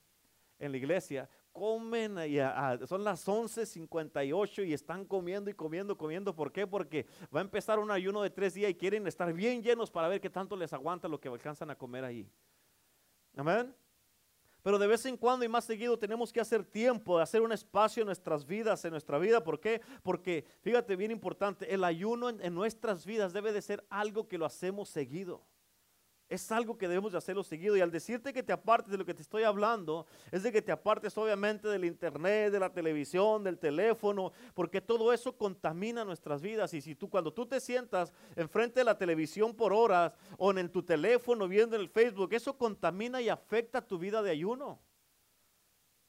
en 0.59 0.71
la 0.71 0.77
iglesia, 0.77 1.27
comen, 1.53 2.17
y 2.27 2.37
son 2.87 3.03
las 3.03 3.25
11.58 3.27 4.67
y 4.67 4.73
están 4.73 5.05
comiendo 5.05 5.49
y 5.49 5.53
comiendo, 5.53 5.97
comiendo. 5.97 6.35
¿Por 6.35 6.51
qué? 6.51 6.67
Porque 6.67 7.05
va 7.33 7.39
a 7.39 7.43
empezar 7.43 7.79
un 7.79 7.91
ayuno 7.91 8.21
de 8.21 8.29
tres 8.29 8.55
días 8.55 8.71
y 8.71 8.75
quieren 8.75 9.07
estar 9.07 9.31
bien 9.31 9.61
llenos 9.61 9.89
para 9.89 10.07
ver 10.07 10.19
qué 10.19 10.29
tanto 10.29 10.57
les 10.57 10.73
aguanta 10.73 11.07
lo 11.07 11.19
que 11.19 11.29
alcanzan 11.29 11.69
a 11.69 11.75
comer 11.75 12.03
ahí. 12.03 12.27
Amén. 13.37 13.73
Pero 14.63 14.79
de 14.79 14.87
vez 14.87 15.05
en 15.05 15.17
cuando 15.17 15.45
y 15.45 15.49
más 15.49 15.65
seguido 15.65 15.99
tenemos 15.99 16.31
que 16.31 16.39
hacer 16.39 16.63
tiempo, 16.63 17.19
hacer 17.19 17.41
un 17.41 17.51
espacio 17.51 18.01
en 18.01 18.07
nuestras 18.07 18.45
vidas, 18.45 18.83
en 18.85 18.91
nuestra 18.91 19.19
vida. 19.19 19.43
¿Por 19.43 19.59
qué? 19.59 19.81
Porque, 20.01 20.45
fíjate, 20.61 20.95
bien 20.95 21.11
importante, 21.11 21.71
el 21.73 21.83
ayuno 21.83 22.29
en 22.29 22.55
nuestras 22.55 23.05
vidas 23.05 23.33
debe 23.33 23.51
de 23.51 23.61
ser 23.61 23.85
algo 23.89 24.27
que 24.27 24.37
lo 24.37 24.45
hacemos 24.45 24.89
seguido. 24.89 25.45
Es 26.33 26.51
algo 26.51 26.79
que 26.79 26.87
debemos 26.87 27.11
de 27.11 27.19
hacerlo 27.19 27.43
seguido. 27.43 27.77
Y 27.77 27.81
al 27.81 27.91
decirte 27.91 28.33
que 28.33 28.41
te 28.41 28.51
apartes 28.51 28.89
de 28.89 28.97
lo 28.97 29.05
que 29.05 29.13
te 29.13 29.21
estoy 29.21 29.43
hablando, 29.43 30.07
es 30.31 30.41
de 30.41 30.51
que 30.51 30.63
te 30.63 30.71
apartes 30.71 31.15
obviamente 31.15 31.67
del 31.67 31.85
internet, 31.85 32.51
de 32.51 32.59
la 32.59 32.71
televisión, 32.71 33.43
del 33.43 33.59
teléfono, 33.59 34.31
porque 34.55 34.81
todo 34.81 35.13
eso 35.13 35.37
contamina 35.37 36.03
nuestras 36.03 36.41
vidas. 36.41 36.73
Y 36.73 36.81
si 36.81 36.95
tú, 36.95 37.07
cuando 37.07 37.31
tú 37.31 37.45
te 37.45 37.59
sientas 37.59 38.11
enfrente 38.35 38.79
de 38.79 38.85
la 38.85 38.97
televisión 38.97 39.53
por 39.53 39.73
horas 39.73 40.11
o 40.39 40.51
en 40.51 40.69
tu 40.69 40.81
teléfono 40.81 41.47
viendo 41.47 41.75
en 41.75 41.83
el 41.83 41.89
Facebook, 41.89 42.33
eso 42.33 42.57
contamina 42.57 43.21
y 43.21 43.29
afecta 43.29 43.85
tu 43.85 43.99
vida 43.99 44.23
de 44.23 44.31
ayuno. 44.31 44.79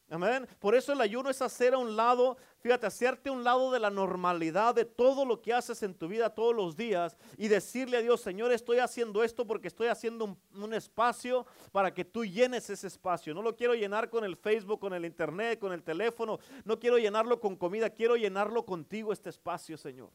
Amén. 0.09 0.47
Por 0.59 0.75
eso 0.75 0.93
el 0.93 1.01
ayuno 1.01 1.29
es 1.29 1.43
hacer 1.43 1.75
a 1.75 1.79
un 1.79 1.97
lado, 1.97 2.37
fíjate, 2.65 2.87
hacerte 2.87 3.29
un 3.29 3.45
lado 3.45 3.71
de 3.71 3.79
la 3.79 3.91
normalidad 3.91 4.75
de 4.75 4.87
todo 4.87 5.27
lo 5.27 5.43
que 5.43 5.53
haces 5.53 5.83
en 5.83 5.93
tu 5.93 6.09
vida 6.09 6.31
todos 6.31 6.57
los 6.57 6.75
días 6.75 7.15
y 7.37 7.49
decirle 7.49 7.99
a 7.99 8.01
Dios, 8.01 8.23
Señor, 8.23 8.53
estoy 8.53 8.79
haciendo 8.79 9.23
esto 9.23 9.47
porque 9.47 9.69
estoy 9.69 9.89
haciendo 9.89 10.25
un, 10.25 10.39
un, 10.55 10.73
espacio 10.73 11.45
para 11.73 11.93
que 11.93 12.07
tú 12.07 12.25
llenes 12.25 12.71
ese 12.71 12.87
espacio. 12.87 13.35
No 13.35 13.43
lo 13.43 13.55
quiero 13.55 13.75
llenar 13.75 14.09
con 14.09 14.25
el 14.25 14.35
Facebook, 14.35 14.81
con 14.81 14.95
el 14.95 15.05
internet, 15.05 15.59
con 15.59 15.75
el 15.75 15.83
teléfono. 15.83 16.39
No 16.65 16.79
quiero 16.81 16.97
llenarlo 16.97 17.39
con 17.39 17.55
comida, 17.55 17.91
quiero 17.91 18.17
llenarlo 18.17 18.65
contigo 18.65 19.13
este 19.13 19.29
espacio, 19.29 19.77
Señor. 19.77 20.09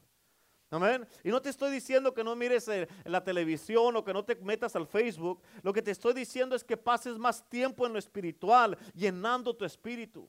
Amén. 0.72 1.06
Y 1.22 1.28
no 1.28 1.40
te 1.40 1.50
estoy 1.50 1.70
diciendo 1.70 2.12
que 2.12 2.24
no 2.24 2.34
mires 2.34 2.66
eh, 2.66 2.88
la 3.04 3.22
televisión 3.22 3.94
o 3.94 4.04
que 4.04 4.12
no 4.12 4.24
te 4.24 4.34
metas 4.34 4.74
al 4.74 4.88
Facebook. 4.88 5.40
Lo 5.62 5.72
que 5.72 5.82
te 5.82 5.92
estoy 5.92 6.14
diciendo 6.14 6.56
es 6.56 6.64
que 6.64 6.76
pases 6.76 7.16
más 7.16 7.48
tiempo 7.48 7.86
en 7.86 7.92
lo 7.92 7.98
espiritual, 8.00 8.76
llenando 8.92 9.54
tu 9.54 9.64
espíritu. 9.64 10.28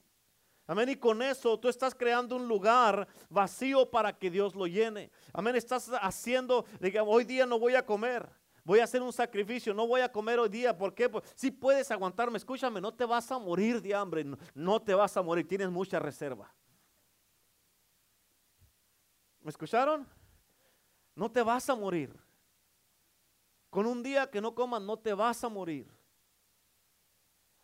Amén. 0.71 0.87
Y 0.87 0.95
con 0.95 1.21
eso 1.21 1.59
tú 1.59 1.67
estás 1.67 1.93
creando 1.93 2.37
un 2.37 2.47
lugar 2.47 3.05
vacío 3.29 3.91
para 3.91 4.17
que 4.17 4.31
Dios 4.31 4.55
lo 4.55 4.67
llene. 4.67 5.11
Amén. 5.33 5.57
Estás 5.57 5.91
haciendo, 6.01 6.63
digamos, 6.79 7.13
hoy 7.13 7.25
día 7.25 7.45
no 7.45 7.59
voy 7.59 7.75
a 7.75 7.85
comer. 7.85 8.29
Voy 8.63 8.79
a 8.79 8.85
hacer 8.85 9.01
un 9.01 9.11
sacrificio, 9.11 9.73
no 9.73 9.85
voy 9.85 9.99
a 9.99 10.09
comer 10.09 10.39
hoy 10.39 10.47
día. 10.47 10.77
¿Por 10.77 10.95
qué? 10.95 11.09
Pues, 11.09 11.25
si 11.35 11.51
puedes 11.51 11.91
aguantarme, 11.91 12.37
escúchame, 12.37 12.79
no 12.79 12.93
te 12.93 13.03
vas 13.03 13.29
a 13.33 13.37
morir 13.37 13.81
de 13.81 13.93
hambre. 13.93 14.23
no 14.53 14.81
te 14.81 14.93
vas 14.93 15.17
a 15.17 15.21
morir, 15.21 15.45
tienes 15.45 15.69
mucha 15.69 15.99
reserva. 15.99 16.49
¿Me 19.41 19.49
escucharon? 19.49 20.07
no 21.15 21.29
te 21.29 21.41
vas 21.41 21.69
a 21.69 21.75
morir. 21.75 22.17
Con 23.69 23.85
un 23.85 24.01
día 24.01 24.31
que 24.31 24.39
no 24.39 24.55
comas, 24.55 24.81
no 24.81 24.97
te 24.97 25.13
vas 25.13 25.43
a 25.43 25.49
morir. 25.49 25.85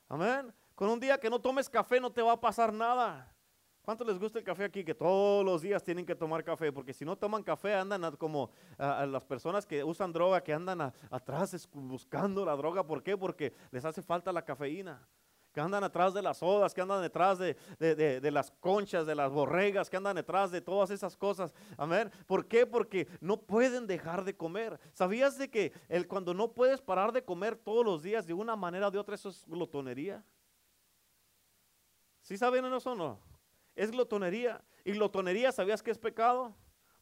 Amén. 0.09 0.53
Con 0.77 0.89
un 0.89 1.00
día 1.00 1.19
que 1.19 1.27
no 1.27 1.41
tomes 1.41 1.67
café, 1.67 2.00
no 2.00 2.12
te 2.12 2.22
va 2.22 2.34
a 2.34 2.39
pasar 2.39 2.72
nada. 2.72 3.34
¿Cuánto 3.81 4.03
les 4.03 4.19
gusta 4.19 4.38
el 4.38 4.46
café 4.46 4.63
aquí? 4.63 4.84
Que 4.84 4.93
todos 4.93 5.43
los 5.43 5.63
días 5.63 5.84
tienen 5.84 6.05
que 6.05 6.13
tomar 6.13 6.43
café, 6.43 6.72
porque 6.72 6.93
si 6.93 7.03
no 7.03 7.15
toman 7.15 7.41
café 7.41 7.74
andan 7.74 8.15
como 8.15 8.51
a, 8.77 9.07
las 9.07 9.25
personas 9.25 9.65
que 9.65 9.84
usan 9.84 10.13
droga, 10.13 10.43
que 10.43 10.53
andan 10.53 10.93
atrás 11.10 11.67
buscando 11.74 12.46
la 12.46 12.55
droga. 12.55 12.86
¿Por 12.86 13.01
qué? 13.01 13.17
Porque 13.17 13.53
les 13.72 13.86
hace 13.86 14.03
falta 14.03 14.31
la 14.31 14.46
cafeína 14.46 15.01
que 15.51 15.62
andan 15.62 15.84
atrás 15.84 16.13
de 16.13 16.22
las 16.22 16.43
odas, 16.43 16.75
que 16.75 16.81
andan 16.81 17.01
detrás 17.01 17.39
de, 17.39 17.57
las 18.31 18.51
conchas, 18.60 19.07
de 19.07 19.15
las 19.15 19.31
borregas, 19.31 19.89
que 19.89 19.98
andan 19.98 20.15
detrás 20.15 20.51
de 20.51 20.62
todas 20.62 20.91
esas 20.91 21.17
cosas. 21.17 21.55
Amén. 21.75 22.12
¿Por 22.27 22.48
qué? 22.48 22.67
Porque 22.67 23.07
no 23.19 23.38
pueden 23.38 23.88
dejar 23.88 24.24
de 24.24 24.38
comer. 24.38 24.79
¿Sabías 24.93 25.39
de 25.39 25.50
que 25.50 25.74
cuando 26.07 26.36
no 26.36 26.51
puedes 26.51 26.81
parar 26.81 27.12
de 27.12 27.24
comer 27.24 27.55
todos 27.55 27.84
los 27.84 28.03
días 28.03 28.27
de 28.27 28.36
una 28.36 28.55
manera 28.55 28.89
o 28.89 28.91
de 28.91 29.00
otra, 29.00 29.15
eso 29.15 29.29
es 29.29 29.43
glotonería? 29.48 30.24
¿Sí 32.27 32.38
saben 32.38 32.65
eso 32.65 32.91
o 32.91 32.96
no? 32.96 33.22
Es 33.74 33.89
glotonería. 33.89 34.62
Y 34.84 34.91
glotonería, 34.91 35.50
¿sabías 35.53 35.81
que 35.81 35.91
es 35.91 35.98
pecado? 35.98 36.53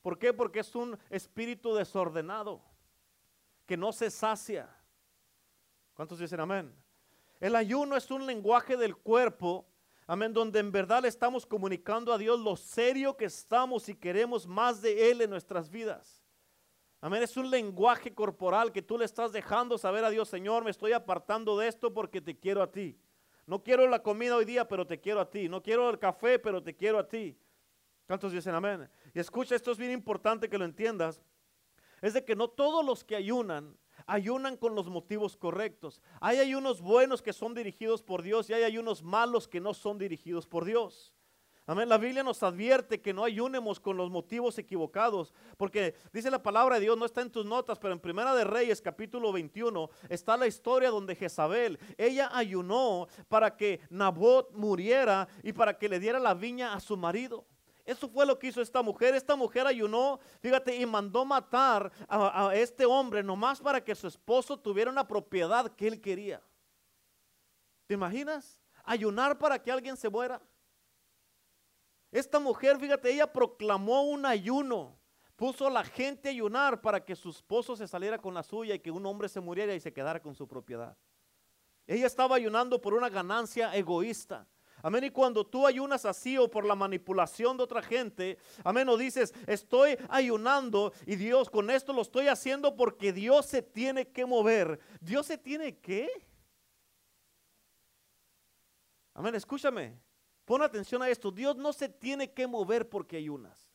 ¿Por 0.04 0.20
qué? 0.20 0.32
Porque 0.34 0.60
es 0.60 0.76
un 0.76 1.00
espíritu 1.10 1.74
desordenado 1.74 2.62
que 3.66 3.76
no 3.76 3.92
se 3.92 4.12
sacia. 4.12 4.70
¿Cuántos 5.96 6.20
dicen 6.20 6.40
amén? 6.40 6.72
El 7.40 7.56
ayuno 7.56 7.98
es 7.98 8.12
un 8.12 8.28
lenguaje 8.28 8.78
del 8.78 8.96
cuerpo, 8.96 9.66
amén, 10.06 10.32
donde 10.32 10.60
en 10.60 10.72
verdad 10.72 11.02
le 11.02 11.08
estamos 11.08 11.44
comunicando 11.44 12.14
a 12.14 12.20
Dios 12.20 12.40
lo 12.40 12.56
serio 12.56 13.18
que 13.18 13.26
estamos 13.26 13.90
y 13.90 13.96
queremos 13.96 14.46
más 14.46 14.80
de 14.80 15.10
Él 15.10 15.22
en 15.22 15.32
nuestras 15.32 15.72
vidas. 15.72 16.24
Amén, 17.02 17.24
es 17.24 17.36
un 17.36 17.50
lenguaje 17.50 18.14
corporal 18.14 18.72
que 18.72 18.84
tú 18.84 18.96
le 18.96 19.06
estás 19.06 19.32
dejando 19.32 19.80
saber 19.80 20.06
a 20.06 20.12
Dios, 20.12 20.30
Señor, 20.30 20.64
me 20.64 20.70
estoy 20.70 20.92
apartando 20.92 21.58
de 21.58 21.68
esto 21.68 21.92
porque 21.92 22.22
te 22.22 22.38
quiero 22.38 22.62
a 22.62 22.72
ti. 22.72 23.00
No 23.46 23.64
quiero 23.64 23.88
la 23.88 24.02
comida 24.02 24.36
hoy 24.36 24.46
día, 24.46 24.68
pero 24.68 24.86
te 24.88 25.00
quiero 25.00 25.20
a 25.20 25.30
ti. 25.30 25.48
No 25.48 25.62
quiero 25.62 25.90
el 25.90 26.00
café, 26.00 26.40
pero 26.40 26.62
te 26.62 26.76
quiero 26.76 26.98
a 27.00 27.08
ti. 27.08 27.38
¿Cuántos 28.08 28.32
dicen 28.32 28.56
amén? 28.56 28.90
Y 29.14 29.20
escucha, 29.20 29.56
esto 29.56 29.72
es 29.72 29.78
bien 29.78 29.92
importante 29.92 30.50
que 30.50 30.58
lo 30.58 30.66
entiendas. 30.66 31.22
Es 32.02 32.14
de 32.14 32.24
que 32.24 32.36
no 32.36 32.50
todos 32.50 32.86
los 32.86 33.04
que 33.04 33.16
ayunan 33.16 33.78
ayunan 34.08 34.58
con 34.58 34.76
los 34.76 34.88
motivos 34.90 35.36
correctos. 35.38 36.02
Hay 36.20 36.40
ayunos 36.40 36.82
buenos 36.82 37.22
que 37.22 37.34
son 37.34 37.54
dirigidos 37.54 38.04
por 38.04 38.22
Dios 38.22 38.50
y 38.50 38.54
hay 38.54 38.64
ayunos 38.64 39.04
malos 39.04 39.48
que 39.48 39.60
no 39.60 39.74
son 39.74 39.98
dirigidos 39.98 40.46
por 40.46 40.66
Dios. 40.66 41.15
La 41.68 41.98
Biblia 41.98 42.22
nos 42.22 42.44
advierte 42.44 43.02
que 43.02 43.12
no 43.12 43.24
ayunemos 43.24 43.80
con 43.80 43.98
los 43.98 44.12
motivos 44.12 44.60
equivocados, 44.60 45.34
porque 45.58 45.96
dice 46.14 46.30
la 46.30 46.44
palabra 46.44 46.76
de 46.76 46.82
Dios, 46.82 46.96
no 46.96 47.06
está 47.06 47.22
en 47.22 47.32
tus 47.32 47.44
notas, 47.44 47.80
pero 47.80 47.92
en 47.92 48.00
Primera 48.00 48.36
de 48.36 48.44
Reyes, 48.44 48.82
capítulo 48.82 49.32
21, 49.32 49.90
está 50.08 50.38
la 50.38 50.46
historia 50.46 50.92
donde 50.92 51.16
Jezabel, 51.16 51.80
ella 51.98 52.30
ayunó 52.32 53.08
para 53.28 53.58
que 53.58 53.82
Nabot 53.90 54.52
muriera 54.52 55.28
y 55.42 55.54
para 55.54 55.76
que 55.76 55.90
le 55.90 56.00
diera 56.00 56.20
la 56.20 56.36
viña 56.36 56.76
a 56.76 56.80
su 56.80 56.98
marido. 56.98 57.46
Eso 57.84 58.08
fue 58.10 58.28
lo 58.28 58.38
que 58.38 58.48
hizo 58.48 58.62
esta 58.62 58.84
mujer. 58.84 59.16
Esta 59.16 59.36
mujer 59.36 59.66
ayunó, 59.66 60.20
fíjate, 60.42 60.76
y 60.76 60.86
mandó 60.86 61.26
matar 61.26 61.92
a, 62.08 62.52
este 62.54 62.86
hombre 62.86 63.24
nomás 63.24 63.60
para 63.60 63.84
que 63.84 63.96
su 63.96 64.08
esposo 64.08 64.58
tuviera 64.58 64.92
una 64.92 65.08
propiedad 65.08 65.72
que 65.76 65.88
él 65.88 66.00
quería. 66.00 66.42
¿Te 67.88 67.96
imaginas? 67.96 68.62
Ayunar 68.84 69.38
para 69.38 69.62
que 69.62 69.72
alguien 69.72 69.98
se 69.98 70.10
muera. 70.10 70.42
Esta 72.16 72.40
mujer, 72.40 72.80
fíjate, 72.80 73.12
ella 73.12 73.28
proclamó 73.28 74.04
un 74.04 74.26
ayuno. 74.26 74.98
Puso 75.36 75.68
a 75.68 75.70
la 75.70 75.84
gente 75.84 76.30
a 76.30 76.32
ayunar 76.32 76.80
para 76.80 77.04
que 77.04 77.14
su 77.14 77.30
esposo 77.30 77.76
se 77.76 77.90
saliera 77.90 78.18
con 78.18 78.34
la 78.34 78.42
suya 78.42 78.74
y 78.74 78.80
que 78.80 78.90
un 78.90 79.06
hombre 79.06 79.28
se 79.28 79.42
muriera 79.42 79.76
y 79.76 79.82
se 79.82 79.92
quedara 79.92 80.22
con 80.22 80.34
su 80.34 80.48
propiedad. 80.48 80.96
Ella 81.86 82.08
estaba 82.08 82.38
ayunando 82.38 82.80
por 82.80 82.94
una 82.94 83.10
ganancia 83.10 83.76
egoísta. 83.76 84.48
Amén. 84.82 85.04
Y 85.04 85.10
cuando 85.10 85.46
tú 85.46 85.68
ayunas 85.68 86.06
así 86.06 86.38
o 86.38 86.50
por 86.50 86.64
la 86.64 86.74
manipulación 86.74 87.58
de 87.58 87.64
otra 87.64 87.82
gente, 87.82 88.38
amén, 88.64 88.88
o 88.88 88.96
dices, 88.96 89.34
estoy 89.46 89.98
ayunando 90.08 90.94
y 91.06 91.18
Dios, 91.18 91.50
con 91.50 91.70
esto 91.70 91.92
lo 91.92 92.02
estoy 92.02 92.30
haciendo 92.30 92.78
porque 92.78 93.12
Dios 93.12 93.46
se 93.46 93.62
tiene 93.62 94.08
que 94.08 94.26
mover. 94.26 94.80
¿Dios 95.02 95.26
se 95.26 95.38
tiene 95.38 95.80
que? 95.80 96.08
Amén, 99.14 99.36
escúchame. 99.36 100.05
Pon 100.46 100.62
atención 100.62 101.02
a 101.02 101.10
esto. 101.10 101.32
Dios 101.32 101.56
no 101.56 101.74
se 101.74 101.90
tiene 101.90 102.32
que 102.32 102.48
mover 102.48 102.88
porque 102.88 103.18
ayunas. 103.18 103.68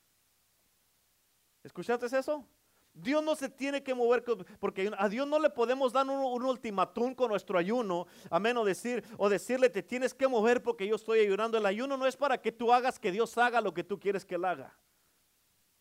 ¿Escuchaste 1.62 2.06
eso? 2.06 2.46
Dios 2.92 3.22
no 3.22 3.36
se 3.36 3.48
tiene 3.48 3.82
que 3.82 3.94
mover 3.94 4.24
porque 4.58 4.90
a 4.96 5.08
Dios 5.08 5.26
no 5.26 5.38
le 5.38 5.50
podemos 5.50 5.92
dar 5.92 6.08
un, 6.08 6.44
ultimátum 6.44 7.14
con 7.14 7.28
nuestro 7.28 7.56
ayuno, 7.56 8.06
amén, 8.30 8.56
o 8.56 8.64
decir 8.64 9.04
o 9.16 9.28
decirle 9.28 9.70
te 9.70 9.82
tienes 9.82 10.12
que 10.12 10.26
mover 10.26 10.62
porque 10.62 10.86
yo 10.86 10.96
estoy 10.96 11.20
ayunando. 11.20 11.56
El 11.58 11.66
ayuno 11.66 11.96
no 11.96 12.06
es 12.06 12.16
para 12.16 12.38
que 12.38 12.50
tú 12.50 12.72
hagas 12.72 12.98
que 12.98 13.12
Dios 13.12 13.36
haga 13.38 13.60
lo 13.60 13.72
que 13.72 13.84
tú 13.84 13.98
quieres 13.98 14.24
que 14.24 14.34
él 14.34 14.44
haga. 14.44 14.76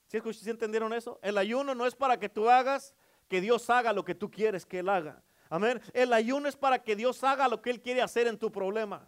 ¿Sí, 0.07 0.19
¿Sí 0.33 0.49
entendieron 0.49 0.93
eso? 0.93 1.19
El 1.21 1.37
ayuno 1.37 1.73
no 1.75 1.85
es 1.85 1.95
para 1.95 2.19
que 2.19 2.29
tú 2.29 2.49
hagas 2.49 2.95
que 3.27 3.41
Dios 3.41 3.69
haga 3.69 3.93
lo 3.93 4.03
que 4.03 4.15
tú 4.15 4.29
quieres 4.29 4.65
que 4.65 4.79
él 4.79 4.89
haga. 4.89 5.23
Amén. 5.49 5.81
El 5.93 6.13
ayuno 6.13 6.47
es 6.47 6.55
para 6.55 6.79
que 6.79 6.95
Dios 6.95 7.23
haga 7.23 7.47
lo 7.47 7.61
que 7.61 7.71
él 7.71 7.81
quiere 7.81 8.01
hacer 8.01 8.27
en 8.27 8.37
tu 8.37 8.51
problema. 8.51 9.07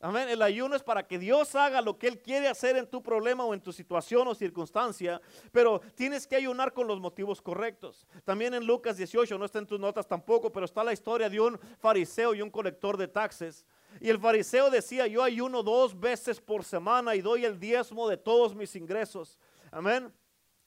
Amén. 0.00 0.28
El 0.28 0.42
ayuno 0.42 0.76
es 0.76 0.82
para 0.82 1.06
que 1.06 1.18
Dios 1.18 1.54
haga 1.54 1.80
lo 1.80 1.98
que 1.98 2.06
Él 2.06 2.20
quiere 2.20 2.48
hacer 2.48 2.76
en 2.76 2.86
tu 2.86 3.02
problema 3.02 3.44
o 3.44 3.54
en 3.54 3.62
tu 3.62 3.72
situación 3.72 4.28
o 4.28 4.34
circunstancia, 4.34 5.20
pero 5.52 5.80
tienes 5.94 6.26
que 6.26 6.36
ayunar 6.36 6.74
con 6.74 6.86
los 6.86 7.00
motivos 7.00 7.40
correctos. 7.40 8.06
También 8.24 8.52
en 8.52 8.66
Lucas 8.66 8.98
18, 8.98 9.38
no 9.38 9.46
está 9.46 9.58
en 9.58 9.66
tus 9.66 9.80
notas 9.80 10.06
tampoco, 10.06 10.52
pero 10.52 10.66
está 10.66 10.84
la 10.84 10.92
historia 10.92 11.30
de 11.30 11.40
un 11.40 11.58
fariseo 11.78 12.34
y 12.34 12.42
un 12.42 12.50
colector 12.50 12.98
de 12.98 13.08
taxes. 13.08 13.64
Y 13.98 14.10
el 14.10 14.18
fariseo 14.18 14.68
decía, 14.68 15.06
yo 15.06 15.22
ayuno 15.22 15.62
dos 15.62 15.98
veces 15.98 16.40
por 16.42 16.62
semana 16.62 17.14
y 17.14 17.22
doy 17.22 17.46
el 17.46 17.58
diezmo 17.58 18.06
de 18.06 18.18
todos 18.18 18.54
mis 18.54 18.76
ingresos. 18.76 19.38
Amén. 19.70 20.12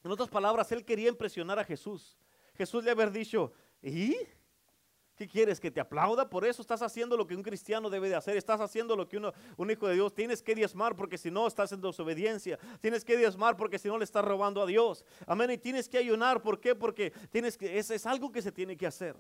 En 0.04 0.12
otras 0.12 0.30
palabras, 0.30 0.72
él 0.72 0.84
quería 0.84 1.10
impresionar 1.10 1.60
a 1.60 1.64
Jesús. 1.64 2.18
Jesús 2.56 2.84
le 2.84 2.92
había 2.92 3.06
dicho, 3.08 3.54
¿y? 3.82 4.18
¿Qué 5.20 5.28
quieres? 5.28 5.60
¿Que 5.60 5.70
te 5.70 5.82
aplauda? 5.82 6.30
Por 6.30 6.46
eso 6.46 6.62
estás 6.62 6.82
haciendo 6.82 7.18
lo 7.18 7.28
que 7.28 7.36
un 7.36 7.44
cristiano 7.44 7.90
debe 7.90 8.08
de 8.08 8.16
hacer. 8.16 8.38
Estás 8.38 8.62
haciendo 8.62 8.96
lo 8.96 9.06
que 9.06 9.18
uno, 9.18 9.34
un 9.58 9.70
hijo 9.70 9.86
de 9.86 9.96
Dios. 9.96 10.16
Tienes 10.16 10.42
que 10.42 10.56
diezmar 10.56 10.96
porque 10.96 11.18
si 11.18 11.30
no 11.30 11.46
estás 11.46 11.74
en 11.74 11.82
desobediencia. 11.82 12.58
Tienes 12.80 13.04
que 13.04 13.18
diezmar 13.18 13.58
porque 13.58 13.78
si 13.78 13.90
no 13.90 13.98
le 13.98 14.06
estás 14.06 14.24
robando 14.24 14.62
a 14.62 14.66
Dios. 14.66 15.04
Amén. 15.28 15.52
Y 15.52 15.58
tienes 15.58 15.90
que 15.90 15.98
ayunar. 15.98 16.42
¿Por 16.42 16.62
qué? 16.62 16.74
Porque 16.74 17.12
tienes 17.32 17.58
que, 17.58 17.78
es, 17.78 17.92
es 17.92 18.06
algo 18.06 18.32
que 18.32 18.42
se 18.42 18.54
tiene 18.54 18.78
que 18.78 18.88
hacer. 18.88 19.18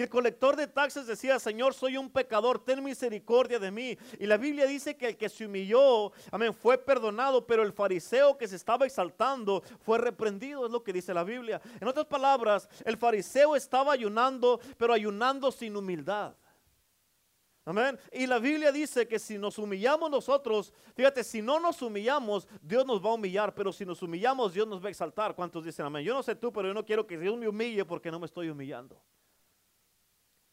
Y 0.00 0.02
el 0.02 0.08
colector 0.08 0.56
de 0.56 0.66
taxes 0.66 1.06
decía, 1.06 1.38
Señor, 1.38 1.74
soy 1.74 1.98
un 1.98 2.08
pecador, 2.08 2.64
ten 2.64 2.82
misericordia 2.82 3.58
de 3.58 3.70
mí. 3.70 3.98
Y 4.18 4.24
la 4.24 4.38
Biblia 4.38 4.66
dice 4.66 4.96
que 4.96 5.08
el 5.08 5.16
que 5.18 5.28
se 5.28 5.44
humilló, 5.44 6.10
amén, 6.30 6.54
fue 6.54 6.78
perdonado, 6.78 7.46
pero 7.46 7.62
el 7.62 7.74
fariseo 7.74 8.38
que 8.38 8.48
se 8.48 8.56
estaba 8.56 8.86
exaltando 8.86 9.62
fue 9.80 9.98
reprendido, 9.98 10.64
es 10.64 10.72
lo 10.72 10.82
que 10.82 10.94
dice 10.94 11.12
la 11.12 11.22
Biblia. 11.22 11.60
En 11.78 11.86
otras 11.86 12.06
palabras, 12.06 12.66
el 12.86 12.96
fariseo 12.96 13.54
estaba 13.54 13.92
ayunando, 13.92 14.58
pero 14.78 14.94
ayunando 14.94 15.52
sin 15.52 15.76
humildad. 15.76 16.32
Amén. 17.66 17.98
Y 18.10 18.26
la 18.26 18.38
Biblia 18.38 18.72
dice 18.72 19.06
que 19.06 19.18
si 19.18 19.36
nos 19.36 19.58
humillamos 19.58 20.10
nosotros, 20.10 20.72
fíjate, 20.96 21.22
si 21.22 21.42
no 21.42 21.60
nos 21.60 21.82
humillamos, 21.82 22.48
Dios 22.62 22.86
nos 22.86 23.04
va 23.04 23.10
a 23.10 23.14
humillar, 23.16 23.54
pero 23.54 23.70
si 23.70 23.84
nos 23.84 24.00
humillamos, 24.00 24.54
Dios 24.54 24.66
nos 24.66 24.82
va 24.82 24.86
a 24.86 24.92
exaltar. 24.92 25.34
¿Cuántos 25.34 25.62
dicen 25.62 25.84
amén? 25.84 26.06
Yo 26.06 26.14
no 26.14 26.22
sé 26.22 26.36
tú, 26.36 26.50
pero 26.50 26.68
yo 26.68 26.72
no 26.72 26.86
quiero 26.86 27.06
que 27.06 27.18
Dios 27.18 27.36
me 27.36 27.46
humille 27.46 27.84
porque 27.84 28.10
no 28.10 28.18
me 28.18 28.24
estoy 28.24 28.48
humillando. 28.48 28.98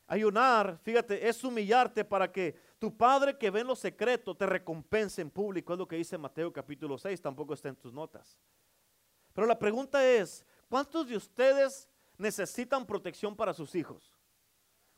Ayunar, 0.09 0.79
fíjate, 0.83 1.27
es 1.27 1.43
humillarte 1.43 2.05
para 2.05 2.31
que 2.31 2.55
tu 2.79 2.95
Padre 2.95 3.37
que 3.37 3.49
ve 3.49 3.59
en 3.59 3.67
lo 3.67 3.75
secreto 3.75 4.35
te 4.35 4.45
recompense 4.45 5.21
en 5.21 5.29
público. 5.29 5.73
Es 5.73 5.79
lo 5.79 5.87
que 5.87 5.97
dice 5.97 6.17
Mateo 6.17 6.51
capítulo 6.53 6.97
6, 6.97 7.21
tampoco 7.21 7.53
está 7.53 7.67
en 7.67 7.75
tus 7.75 7.91
notas. 7.91 8.37
Pero 9.33 9.45
la 9.45 9.59
pregunta 9.59 10.05
es, 10.09 10.45
¿cuántos 10.69 11.09
de 11.09 11.17
ustedes 11.17 11.89
necesitan 12.17 12.85
protección 12.85 13.35
para 13.35 13.53
sus 13.53 13.75
hijos? 13.75 14.13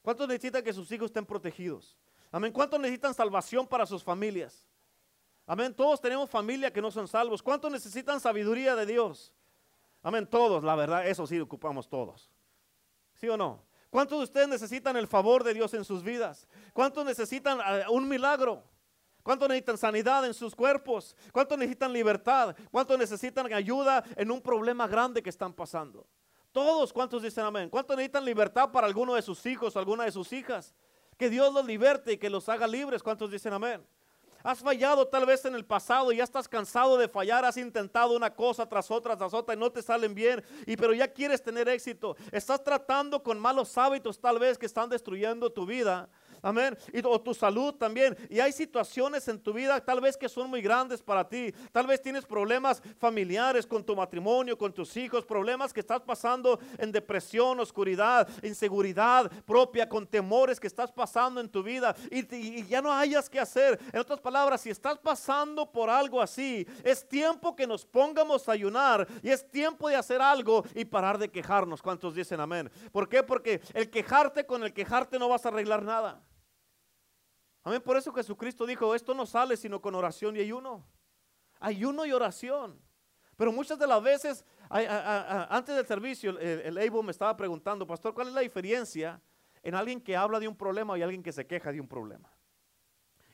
¿Cuántos 0.03 0.27
necesitan 0.27 0.63
que 0.63 0.73
sus 0.73 0.91
hijos 0.91 1.07
estén 1.07 1.25
protegidos? 1.25 1.97
Amén. 2.31 2.53
¿Cuántos 2.53 2.79
necesitan 2.79 3.13
salvación 3.13 3.67
para 3.67 3.87
sus 3.87 4.03
familias? 4.03 4.63
Amén. 5.47 5.73
Todos 5.73 5.99
tenemos 5.99 6.29
familia 6.29 6.71
que 6.71 6.81
no 6.81 6.91
son 6.91 7.07
salvos. 7.07 7.41
¿Cuántos 7.41 7.71
necesitan 7.71 8.19
sabiduría 8.19 8.75
de 8.75 8.85
Dios? 8.85 9.33
Amén. 10.03 10.27
Todos, 10.27 10.63
la 10.63 10.75
verdad, 10.75 11.07
eso 11.07 11.25
sí 11.25 11.39
ocupamos 11.39 11.89
todos. 11.89 12.31
¿Sí 13.15 13.27
o 13.27 13.35
no? 13.35 13.68
¿Cuántos 13.89 14.19
de 14.19 14.23
ustedes 14.25 14.47
necesitan 14.47 14.95
el 14.97 15.07
favor 15.07 15.43
de 15.43 15.53
Dios 15.53 15.73
en 15.73 15.83
sus 15.83 16.03
vidas? 16.03 16.47
¿Cuántos 16.73 17.03
necesitan 17.05 17.59
eh, 17.59 17.85
un 17.89 18.07
milagro? 18.07 18.63
¿Cuántos 19.23 19.49
necesitan 19.49 19.77
sanidad 19.77 20.25
en 20.25 20.33
sus 20.33 20.55
cuerpos? 20.55 21.15
¿Cuántos 21.31 21.57
necesitan 21.57 21.91
libertad? 21.91 22.55
¿Cuántos 22.71 22.97
necesitan 22.97 23.51
ayuda 23.51 24.03
en 24.15 24.31
un 24.31 24.41
problema 24.41 24.87
grande 24.87 25.23
que 25.23 25.29
están 25.29 25.53
pasando? 25.53 26.07
Todos, 26.51 26.93
¿cuántos 26.93 27.23
dicen 27.23 27.45
amén? 27.45 27.69
¿Cuántos 27.69 27.95
necesitan 27.95 28.25
libertad 28.25 28.71
para 28.71 28.87
alguno 28.87 29.15
de 29.15 29.21
sus 29.21 29.45
hijos 29.45 29.75
o 29.75 29.79
alguna 29.79 30.05
de 30.05 30.11
sus 30.11 30.31
hijas? 30.33 30.73
Que 31.17 31.29
Dios 31.29 31.53
los 31.53 31.65
liberte 31.65 32.13
y 32.13 32.17
que 32.17 32.29
los 32.29 32.47
haga 32.47 32.67
libres. 32.67 33.03
¿Cuántos 33.03 33.29
dicen 33.29 33.53
amén? 33.53 33.85
Has 34.43 34.59
fallado 34.59 35.05
tal 35.05 35.25
vez 35.25 35.43
en 35.45 35.55
el 35.55 35.65
pasado 35.65 36.11
ya 36.11 36.23
estás 36.23 36.47
cansado 36.47 36.97
de 36.97 37.09
fallar, 37.09 37.43
has 37.43 37.57
intentado 37.57 38.15
una 38.15 38.33
cosa 38.33 38.67
tras 38.67 38.89
otra, 38.89 39.17
tras 39.17 39.33
otra 39.33 39.53
y 39.53 39.57
no 39.57 39.69
te 39.69 39.81
salen 39.81 40.15
bien, 40.15 40.43
y 40.65 40.77
pero 40.77 40.93
ya 40.93 41.07
quieres 41.07 41.43
tener 41.43 41.67
éxito. 41.67 42.15
Estás 42.31 42.63
tratando 42.63 43.21
con 43.21 43.37
malos 43.37 43.77
hábitos 43.77 44.19
tal 44.19 44.39
vez 44.39 44.57
que 44.57 44.65
están 44.65 44.89
destruyendo 44.89 45.51
tu 45.51 45.65
vida. 45.65 46.07
Amén. 46.41 46.77
Y, 46.93 47.01
o 47.05 47.19
tu 47.19 47.33
salud 47.33 47.73
también. 47.75 48.17
Y 48.29 48.39
hay 48.39 48.51
situaciones 48.51 49.27
en 49.27 49.39
tu 49.39 49.53
vida 49.53 49.79
tal 49.83 50.01
vez 50.01 50.17
que 50.17 50.29
son 50.29 50.49
muy 50.49 50.61
grandes 50.61 51.01
para 51.01 51.27
ti. 51.27 51.53
Tal 51.71 51.87
vez 51.87 52.01
tienes 52.01 52.25
problemas 52.25 52.81
familiares 52.97 53.65
con 53.65 53.83
tu 53.83 53.95
matrimonio, 53.95 54.57
con 54.57 54.73
tus 54.73 54.95
hijos, 54.97 55.25
problemas 55.25 55.73
que 55.73 55.79
estás 55.79 56.01
pasando 56.01 56.59
en 56.77 56.91
depresión, 56.91 57.59
oscuridad, 57.59 58.27
inseguridad 58.43 59.31
propia, 59.45 59.87
con 59.87 60.07
temores 60.07 60.59
que 60.59 60.67
estás 60.67 60.91
pasando 60.91 61.41
en 61.41 61.49
tu 61.49 61.63
vida 61.63 61.95
y, 62.11 62.35
y 62.35 62.67
ya 62.67 62.81
no 62.81 62.91
hayas 62.91 63.29
que 63.29 63.39
hacer. 63.39 63.79
En 63.91 63.99
otras 63.99 64.19
palabras, 64.19 64.61
si 64.61 64.69
estás 64.69 64.97
pasando 64.97 65.71
por 65.71 65.89
algo 65.89 66.21
así, 66.21 66.67
es 66.83 67.07
tiempo 67.07 67.55
que 67.55 67.67
nos 67.67 67.85
pongamos 67.85 68.47
a 68.47 68.53
ayunar 68.53 69.07
y 69.21 69.29
es 69.29 69.49
tiempo 69.49 69.89
de 69.89 69.95
hacer 69.95 70.21
algo 70.21 70.63
y 70.75 70.85
parar 70.85 71.17
de 71.17 71.29
quejarnos. 71.29 71.81
¿Cuántos 71.81 72.15
dicen 72.15 72.39
amén? 72.39 72.69
¿Por 72.91 73.09
qué? 73.09 73.23
Porque 73.23 73.61
el 73.73 73.89
quejarte 73.89 74.45
con 74.45 74.63
el 74.63 74.73
quejarte 74.73 75.19
no 75.19 75.29
vas 75.29 75.45
a 75.45 75.49
arreglar 75.49 75.83
nada. 75.83 76.21
Amén. 77.63 77.81
Por 77.81 77.97
eso 77.97 78.13
Jesucristo 78.13 78.65
dijo, 78.65 78.95
esto 78.95 79.13
no 79.13 79.25
sale 79.25 79.57
sino 79.57 79.81
con 79.81 79.95
oración 79.95 80.35
y 80.35 80.39
ayuno. 80.39 80.85
Ayuno 81.59 82.05
y 82.05 82.11
oración. 82.11 82.79
Pero 83.35 83.51
muchas 83.51 83.79
de 83.79 83.87
las 83.87 84.03
veces, 84.03 84.45
antes 84.69 85.75
del 85.75 85.85
servicio, 85.85 86.37
el, 86.37 86.77
el 86.77 86.91
me 87.03 87.11
estaba 87.11 87.35
preguntando, 87.37 87.87
pastor, 87.87 88.13
¿cuál 88.13 88.27
es 88.27 88.33
la 88.33 88.41
diferencia 88.41 89.21
en 89.63 89.75
alguien 89.75 90.01
que 90.01 90.15
habla 90.15 90.39
de 90.39 90.47
un 90.47 90.55
problema 90.55 90.97
y 90.97 91.01
alguien 91.01 91.23
que 91.23 91.31
se 91.31 91.47
queja 91.47 91.71
de 91.71 91.79
un 91.79 91.87
problema? 91.87 92.29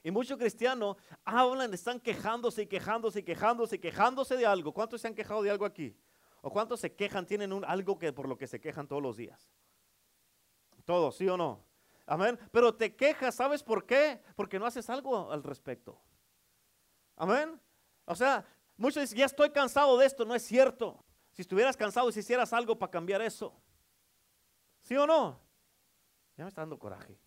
Y 0.03 0.11
muchos 0.11 0.37
cristianos 0.37 0.97
hablan, 1.23 1.73
están 1.73 1.99
quejándose 1.99 2.61
y 2.61 2.67
quejándose 2.67 3.21
y 3.21 3.23
quejándose 3.23 3.75
y 3.77 3.79
quejándose 3.79 4.37
de 4.37 4.45
algo. 4.45 4.71
¿Cuántos 4.71 5.01
se 5.01 5.07
han 5.07 5.15
quejado 5.15 5.41
de 5.41 5.49
algo 5.49 5.65
aquí? 5.65 5.97
¿O 6.41 6.51
cuántos 6.51 6.79
se 6.79 6.93
quejan, 6.93 7.25
tienen 7.25 7.51
un, 7.51 7.65
algo 7.65 7.97
que 7.97 8.13
por 8.13 8.29
lo 8.29 8.37
que 8.37 8.45
se 8.45 8.61
quejan 8.61 8.87
todos 8.87 9.01
los 9.01 9.17
días? 9.17 9.49
Todos, 10.85 11.15
¿sí 11.17 11.27
o 11.27 11.35
no? 11.35 11.64
Amén. 12.05 12.37
Pero 12.51 12.75
te 12.75 12.95
quejas, 12.95 13.35
¿sabes 13.35 13.63
por 13.63 13.85
qué? 13.85 14.21
Porque 14.35 14.59
no 14.59 14.65
haces 14.65 14.89
algo 14.89 15.31
al 15.31 15.43
respecto. 15.43 15.99
Amén. 17.15 17.59
O 18.05 18.15
sea, 18.15 18.45
muchos 18.77 19.01
dicen, 19.01 19.17
ya 19.17 19.25
estoy 19.25 19.49
cansado 19.51 19.97
de 19.97 20.05
esto. 20.05 20.25
No 20.25 20.35
es 20.35 20.43
cierto. 20.43 21.03
Si 21.31 21.41
estuvieras 21.41 21.75
cansado 21.75 22.11
si 22.11 22.19
hicieras 22.19 22.53
algo 22.53 22.77
para 22.77 22.91
cambiar 22.91 23.21
eso. 23.21 23.59
¿Sí 24.81 24.95
o 24.95 25.07
no? 25.07 25.39
Ya 26.37 26.43
me 26.43 26.49
está 26.49 26.61
dando 26.61 26.77
coraje. 26.77 27.17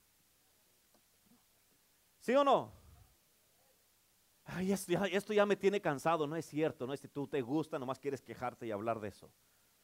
¿Sí 2.20 2.34
o 2.34 2.44
no? 2.44 2.72
Ay, 4.44 4.72
esto, 4.72 4.92
ya, 4.92 5.04
esto 5.06 5.32
ya 5.32 5.44
me 5.44 5.56
tiene 5.56 5.80
cansado. 5.80 6.26
No 6.26 6.36
es 6.36 6.46
cierto. 6.46 6.86
No 6.86 6.94
es 6.94 7.00
si 7.00 7.08
tú 7.08 7.26
te 7.26 7.42
gusta, 7.42 7.78
nomás 7.78 7.98
quieres 7.98 8.22
quejarte 8.22 8.66
y 8.66 8.70
hablar 8.70 9.00
de 9.00 9.08
eso. 9.08 9.30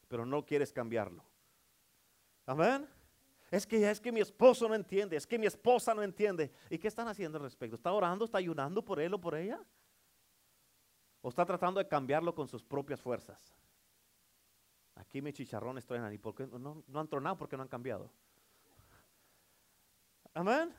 Pero 0.09 0.25
no 0.25 0.47
quieres 0.47 0.73
cambiarlo. 0.73 1.25
Amén. 2.47 2.89
Es 3.55 3.69
que 3.69 3.89
es 3.89 4.01
que 4.01 4.11
mi 4.11 4.19
esposo 4.19 4.69
no 4.69 4.75
entiende, 4.75 5.17
es 5.17 5.29
que 5.29 5.39
mi 5.39 5.47
esposa 5.47 5.95
no 5.95 6.03
entiende. 6.03 6.53
¿Y 6.69 6.77
qué 6.77 6.89
están 6.89 7.07
haciendo 7.07 7.39
al 7.39 7.45
respecto? 7.45 7.77
¿Está 7.77 7.93
orando, 7.93 8.25
está 8.25 8.39
ayunando 8.39 8.85
por 8.85 8.99
él 8.99 9.15
o 9.15 9.21
por 9.21 9.37
ella? 9.37 9.65
¿O 11.23 11.29
está 11.29 11.47
tratando 11.47 11.79
de 11.79 11.87
cambiarlo 11.87 12.35
con 12.35 12.49
sus 12.49 12.65
propias 12.65 13.01
fuerzas? 13.01 13.55
Aquí 14.97 15.23
mis 15.23 15.35
chicharrones 15.35 15.87
traen 15.87 16.03
ahí. 16.03 16.19
¿Por 16.19 16.35
qué 16.35 16.49
no, 16.49 16.83
han 16.93 17.07
tronado? 17.07 17.39
porque 17.39 17.57
no 17.57 17.63
han 17.63 17.69
cambiado? 17.69 18.11
Amén. 20.35 20.75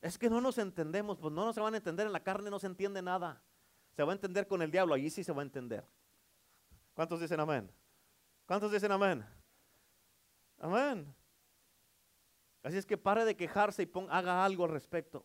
Es 0.00 0.16
que 0.16 0.30
no 0.30 0.40
nos 0.40 0.58
entendemos, 0.58 1.18
pues 1.18 1.34
no 1.34 1.44
nos 1.44 1.56
van 1.56 1.74
a 1.74 1.78
entender 1.78 2.06
en 2.06 2.12
la 2.12 2.22
carne, 2.22 2.50
no 2.50 2.60
se 2.60 2.68
entiende 2.68 3.02
nada. 3.02 3.42
Se 3.96 4.04
va 4.04 4.12
a 4.12 4.14
entender 4.14 4.46
con 4.46 4.62
el 4.62 4.70
diablo, 4.70 4.94
allí 4.94 5.10
sí 5.10 5.24
se 5.24 5.32
va 5.32 5.42
a 5.42 5.44
entender. 5.44 5.84
¿Cuántos 6.94 7.20
dicen 7.20 7.40
amén? 7.40 7.68
¿Cuántos 8.46 8.70
dicen 8.70 8.92
amén? 8.92 9.26
Amén. 10.58 11.14
Así 12.62 12.76
es 12.76 12.86
que 12.86 12.96
pare 12.96 13.24
de 13.24 13.36
quejarse 13.36 13.84
y 13.84 13.90
haga 14.10 14.44
algo 14.44 14.64
al 14.64 14.70
respecto. 14.70 15.24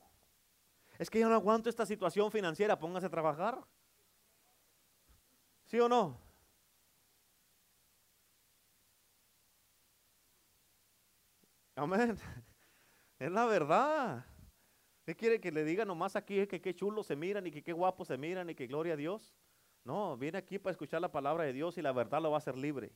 Es 1.00 1.10
que 1.10 1.20
yo 1.20 1.28
no 1.28 1.36
aguanto 1.36 1.70
esta 1.70 1.86
situación 1.86 2.32
financiera, 2.32 2.78
póngase 2.78 3.08
a 3.08 3.10
trabajar. 3.10 3.66
¿Sí 5.66 5.80
o 5.80 5.90
no? 5.90 6.18
Amén. 11.76 12.18
Es 13.18 13.32
la 13.32 13.46
verdad. 13.46 14.26
¿Qué 15.06 15.16
quiere 15.16 15.40
que 15.40 15.52
le 15.52 15.64
diga 15.64 15.86
nomás 15.86 16.16
aquí 16.16 16.48
que 16.48 16.60
qué 16.60 16.76
chulo 16.76 17.04
se 17.04 17.16
miran 17.16 17.46
y 17.46 17.52
que 17.52 17.62
qué 17.62 17.72
guapo 17.72 18.04
se 18.04 18.18
miran 18.18 18.50
y 18.50 18.56
que 18.56 18.66
gloria 18.66 18.94
a 18.94 18.98
Dios? 18.98 19.36
No, 19.84 20.18
viene 20.18 20.40
aquí 20.40 20.58
para 20.58 20.72
escuchar 20.72 21.02
la 21.02 21.12
palabra 21.12 21.44
de 21.44 21.54
Dios 21.54 21.78
y 21.78 21.82
la 21.82 21.92
verdad 21.92 22.22
lo 22.22 22.32
va 22.32 22.38
a 22.38 22.40
hacer 22.40 22.58
libre. 22.58 22.92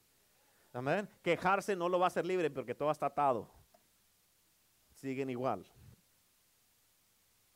Amén. 0.76 1.08
Quejarse 1.22 1.74
no 1.74 1.88
lo 1.88 2.00
va 2.00 2.08
a 2.08 2.10
hacer 2.10 2.26
libre 2.26 2.50
porque 2.50 2.76
todo 2.76 2.92
está 2.92 3.06
atado. 3.06 3.50
Siguen 4.92 5.30
igual. 5.30 5.66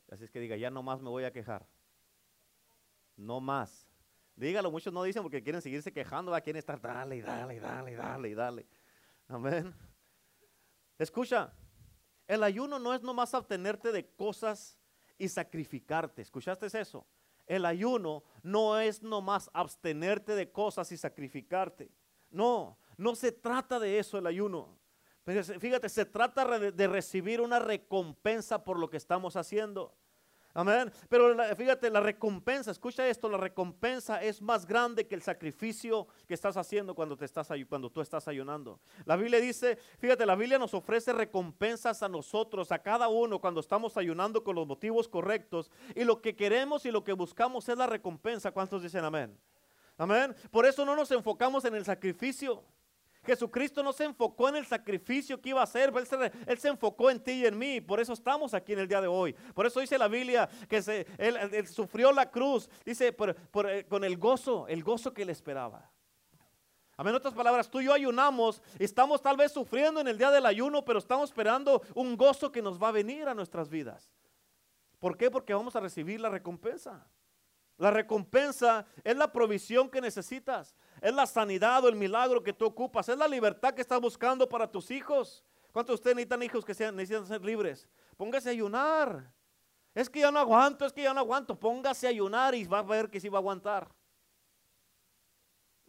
Así 0.09 0.23
es 0.23 0.31
que 0.31 0.39
diga, 0.39 0.55
ya 0.55 0.69
no 0.69 0.81
más 0.81 1.01
me 1.01 1.09
voy 1.09 1.25
a 1.25 1.33
quejar. 1.33 1.67
No 3.17 3.41
más. 3.41 3.85
Dígalo, 4.37 4.71
muchos 4.71 4.93
no 4.93 5.03
dicen 5.03 5.21
porque 5.21 5.43
quieren 5.43 5.61
seguirse 5.61 5.91
quejando, 5.91 6.33
a 6.33 6.39
quieren 6.39 6.59
estar, 6.59 6.79
dale, 6.79 7.21
dale, 7.21 7.59
dale, 7.59 7.95
dale, 7.97 8.35
dale. 8.35 8.67
Amén. 9.27 9.75
Escucha, 10.97 11.51
el 12.25 12.41
ayuno 12.41 12.79
no 12.79 12.93
es 12.93 13.01
nomás 13.01 13.33
abstenerte 13.33 13.91
de 13.91 14.07
cosas 14.15 14.79
y 15.17 15.27
sacrificarte. 15.27 16.21
¿Escuchaste 16.21 16.67
eso? 16.79 17.05
El 17.45 17.65
ayuno 17.65 18.23
no 18.43 18.79
es 18.79 19.03
nomás 19.03 19.49
abstenerte 19.53 20.35
de 20.35 20.49
cosas 20.49 20.89
y 20.93 20.97
sacrificarte. 20.97 21.91
No, 22.31 22.77
no 22.99 23.15
se 23.15 23.31
trata 23.31 23.79
de 23.79 23.97
eso 23.97 24.17
el 24.17 24.27
ayuno. 24.27 24.77
Pero 25.23 25.43
fíjate, 25.43 25.89
se 25.89 26.05
trata 26.05 26.59
de 26.59 26.87
recibir 26.87 27.39
una 27.39 27.59
recompensa 27.59 28.63
por 28.63 28.77
lo 28.77 28.89
que 28.89 28.97
estamos 28.97 29.35
haciendo. 29.35 29.95
Amén. 30.53 30.91
Pero 31.07 31.37
fíjate, 31.55 31.89
la 31.91 31.99
recompensa, 31.99 32.71
escucha 32.71 33.07
esto, 33.07 33.29
la 33.29 33.37
recompensa 33.37 34.21
es 34.21 34.41
más 34.41 34.65
grande 34.65 35.07
que 35.07 35.13
el 35.15 35.21
sacrificio 35.21 36.07
que 36.27 36.33
estás 36.33 36.57
haciendo 36.57 36.95
cuando, 36.95 37.15
te 37.15 37.25
estás, 37.25 37.47
cuando 37.69 37.89
tú 37.91 38.01
estás 38.01 38.27
ayunando. 38.27 38.81
La 39.05 39.15
Biblia 39.15 39.39
dice, 39.39 39.77
fíjate, 39.99 40.25
la 40.25 40.35
Biblia 40.35 40.57
nos 40.57 40.73
ofrece 40.73 41.13
recompensas 41.13 42.01
a 42.01 42.09
nosotros, 42.09 42.71
a 42.71 42.79
cada 42.79 43.07
uno, 43.07 43.39
cuando 43.39 43.59
estamos 43.59 43.95
ayunando 43.95 44.43
con 44.43 44.55
los 44.55 44.65
motivos 44.67 45.07
correctos. 45.07 45.71
Y 45.95 46.03
lo 46.03 46.21
que 46.21 46.35
queremos 46.35 46.85
y 46.85 46.91
lo 46.91 47.03
que 47.03 47.13
buscamos 47.13 47.69
es 47.69 47.77
la 47.77 47.87
recompensa. 47.87 48.51
¿Cuántos 48.51 48.81
dicen 48.81 49.05
amén? 49.05 49.39
Amén. 49.97 50.35
Por 50.49 50.65
eso 50.65 50.83
no 50.83 50.95
nos 50.95 51.11
enfocamos 51.11 51.63
en 51.65 51.75
el 51.75 51.85
sacrificio. 51.85 52.63
Jesucristo 53.25 53.83
no 53.83 53.93
se 53.93 54.05
enfocó 54.05 54.49
en 54.49 54.55
el 54.55 54.65
sacrificio 54.65 55.39
que 55.41 55.49
iba 55.49 55.61
a 55.61 55.65
hacer, 55.65 55.93
él 56.47 56.57
se, 56.57 56.67
enfocó 56.69 57.11
en 57.11 57.19
ti 57.19 57.31
y 57.31 57.45
en 57.45 57.57
mí. 57.57 57.81
Por 57.81 57.99
eso 57.99 58.13
estamos 58.13 58.53
aquí 58.53 58.73
en 58.73 58.79
el 58.79 58.87
día 58.87 59.01
de 59.01 59.07
hoy. 59.07 59.33
Por 59.53 59.65
eso 59.65 59.79
dice 59.79 59.97
la 59.97 60.07
Biblia 60.07 60.49
que 60.67 60.81
se, 60.81 61.05
él, 61.17 61.67
sufrió 61.67 62.11
la 62.11 62.31
cruz, 62.31 62.69
dice, 62.85 63.15
eh, 63.15 63.85
con 63.87 64.03
el 64.03 64.17
gozo, 64.17 64.67
el 64.67 64.83
gozo 64.83 65.13
que 65.13 65.25
le 65.25 65.31
esperaba. 65.31 65.91
A 66.99 67.01
en 67.01 67.15
otras 67.15 67.33
palabras, 67.33 67.69
tú 67.69 67.79
y 67.79 67.85
yo 67.85 67.93
ayunamos, 67.93 68.61
estamos 68.77 69.21
tal 69.21 69.37
vez 69.37 69.53
sufriendo 69.53 70.01
en 70.01 70.09
el 70.09 70.17
día 70.17 70.31
del 70.31 70.45
ayuno, 70.45 70.83
pero 70.83 70.99
estamos 70.99 71.29
esperando 71.29 71.81
un 71.95 72.17
gozo 72.17 72.51
que 72.51 72.61
nos 72.61 72.81
va 72.81 72.89
a 72.89 72.91
venir 72.91 73.27
a 73.29 73.33
nuestras 73.33 73.69
vidas. 73.69 74.11
¿Por 74.99 75.15
qué? 75.15 75.31
Porque 75.31 75.53
vamos 75.53 75.77
a 75.77 75.79
recibir 75.79 76.19
la 76.19 76.29
recompensa. 76.29 77.07
La 77.77 77.89
recompensa 77.89 78.85
es 79.05 79.15
la 79.15 79.31
provisión 79.31 79.89
que 79.89 80.01
necesitas. 80.01 80.75
Es 81.01 81.13
la 81.13 81.25
sanidad 81.25 81.83
o 81.83 81.89
el 81.89 81.95
milagro 81.95 82.43
que 82.43 82.53
tú 82.53 82.65
ocupas. 82.65 83.09
Es 83.09 83.17
la 83.17 83.27
libertad 83.27 83.73
que 83.73 83.81
estás 83.81 83.99
buscando 83.99 84.47
para 84.47 84.69
tus 84.69 84.91
hijos. 84.91 85.43
¿Cuántos 85.71 85.93
de 85.93 85.95
ustedes 85.95 86.15
necesitan 86.15 86.43
hijos 86.43 86.65
que 86.65 86.73
sean, 86.73 86.95
necesitan 86.95 87.27
ser 87.27 87.43
libres? 87.43 87.87
Póngase 88.17 88.49
a 88.49 88.51
ayunar. 88.51 89.31
Es 89.93 90.09
que 90.09 90.19
ya 90.19 90.31
no 90.31 90.39
aguanto, 90.39 90.85
es 90.85 90.93
que 90.93 91.03
ya 91.03 91.13
no 91.13 91.19
aguanto. 91.19 91.59
Póngase 91.59 92.07
a 92.07 92.09
ayunar 92.09 92.55
y 92.55 92.65
va 92.65 92.79
a 92.79 92.83
ver 92.83 93.09
que 93.09 93.19
sí 93.19 93.29
va 93.29 93.37
a 93.37 93.41
aguantar. 93.41 93.87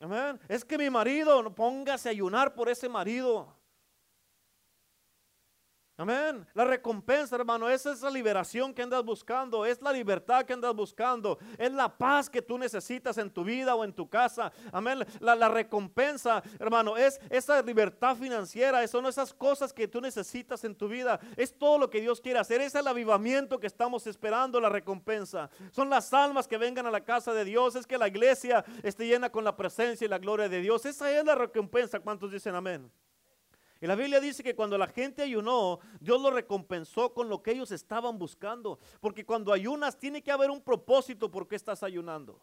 Amén. 0.00 0.40
Es 0.48 0.64
que 0.64 0.78
mi 0.78 0.88
marido, 0.88 1.54
póngase 1.54 2.08
a 2.08 2.12
ayunar 2.12 2.54
por 2.54 2.68
ese 2.68 2.88
marido. 2.88 3.59
Amén. 6.00 6.46
La 6.54 6.64
recompensa, 6.64 7.36
hermano, 7.36 7.68
es 7.68 7.84
esa 7.84 8.08
liberación 8.08 8.72
que 8.72 8.80
andas 8.80 9.04
buscando, 9.04 9.66
es 9.66 9.82
la 9.82 9.92
libertad 9.92 10.46
que 10.46 10.54
andas 10.54 10.74
buscando, 10.74 11.38
es 11.58 11.70
la 11.70 11.94
paz 11.94 12.30
que 12.30 12.40
tú 12.40 12.56
necesitas 12.56 13.18
en 13.18 13.28
tu 13.28 13.44
vida 13.44 13.74
o 13.74 13.84
en 13.84 13.92
tu 13.92 14.08
casa. 14.08 14.50
Amén. 14.72 15.04
La, 15.20 15.50
recompensa, 15.50 16.42
hermano, 16.58 16.96
es 16.96 17.20
esa 17.28 17.60
libertad 17.60 18.16
financiera, 18.16 18.88
son 18.88 19.04
esas 19.04 19.34
cosas 19.34 19.74
que 19.74 19.86
tú 19.86 20.00
necesitas 20.00 20.64
en 20.64 20.74
tu 20.74 20.88
vida. 20.88 21.20
Es 21.36 21.52
todo 21.52 21.76
lo 21.76 21.90
que 21.90 22.00
Dios 22.00 22.18
quiere 22.18 22.38
hacer, 22.38 22.62
es 22.62 22.74
el 22.74 22.86
avivamiento 22.86 23.60
que 23.60 23.66
estamos 23.66 24.06
esperando, 24.06 24.58
la 24.58 24.70
recompensa. 24.70 25.50
Son 25.70 25.90
las 25.90 26.14
almas 26.14 26.48
que 26.48 26.56
vengan 26.56 26.86
a 26.86 26.90
la 26.90 27.04
casa 27.04 27.34
de 27.34 27.44
Dios, 27.44 27.76
es 27.76 27.86
que 27.86 27.98
la 27.98 28.08
iglesia 28.08 28.64
esté 28.82 29.06
llena 29.06 29.28
con 29.28 29.44
la 29.44 29.54
presencia 29.54 30.06
y 30.06 30.08
la 30.08 30.16
gloria 30.16 30.48
de 30.48 30.62
Dios. 30.62 30.86
Esa 30.86 31.10
es 31.10 31.22
la 31.26 31.34
recompensa. 31.34 32.00
¿Cuántos 32.00 32.32
dicen 32.32 32.54
amén? 32.54 32.90
Y 33.80 33.86
la 33.86 33.94
Biblia 33.94 34.20
dice 34.20 34.42
que 34.42 34.54
cuando 34.54 34.76
la 34.76 34.86
gente 34.86 35.22
ayunó, 35.22 35.80
Dios 36.00 36.20
lo 36.20 36.30
recompensó 36.30 37.14
con 37.14 37.30
lo 37.30 37.42
que 37.42 37.52
ellos 37.52 37.70
estaban 37.70 38.18
buscando. 38.18 38.78
Porque 39.00 39.24
cuando 39.24 39.52
ayunas 39.52 39.98
tiene 39.98 40.22
que 40.22 40.30
haber 40.30 40.50
un 40.50 40.60
propósito 40.60 41.30
por 41.30 41.48
qué 41.48 41.56
estás 41.56 41.82
ayunando. 41.82 42.42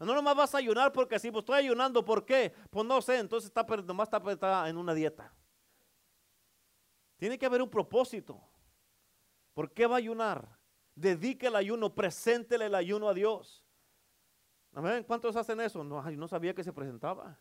No 0.00 0.14
nomás 0.14 0.36
vas 0.36 0.54
a 0.54 0.58
ayunar 0.58 0.92
porque 0.92 1.14
así, 1.14 1.30
pues 1.30 1.42
estoy 1.42 1.60
ayunando, 1.60 2.04
¿por 2.04 2.26
qué? 2.26 2.52
Pues 2.68 2.84
no 2.84 3.00
sé, 3.00 3.18
entonces 3.18 3.50
nomás 3.86 4.10
está 4.12 4.68
en 4.68 4.76
una 4.76 4.92
dieta. 4.92 5.32
Tiene 7.16 7.38
que 7.38 7.46
haber 7.46 7.62
un 7.62 7.70
propósito. 7.70 8.42
¿Por 9.54 9.72
qué 9.72 9.86
va 9.86 9.94
a 9.94 9.98
ayunar? 9.98 10.58
Dedique 10.94 11.46
el 11.46 11.56
ayuno, 11.56 11.94
preséntele 11.94 12.66
el 12.66 12.74
ayuno 12.74 13.08
a 13.08 13.14
Dios. 13.14 13.64
Amén. 14.74 15.04
¿Cuántos 15.04 15.36
hacen 15.36 15.60
eso? 15.60 15.82
No, 15.84 16.02
no 16.02 16.28
sabía 16.28 16.54
que 16.54 16.64
se 16.64 16.72
presentaba. 16.72 17.38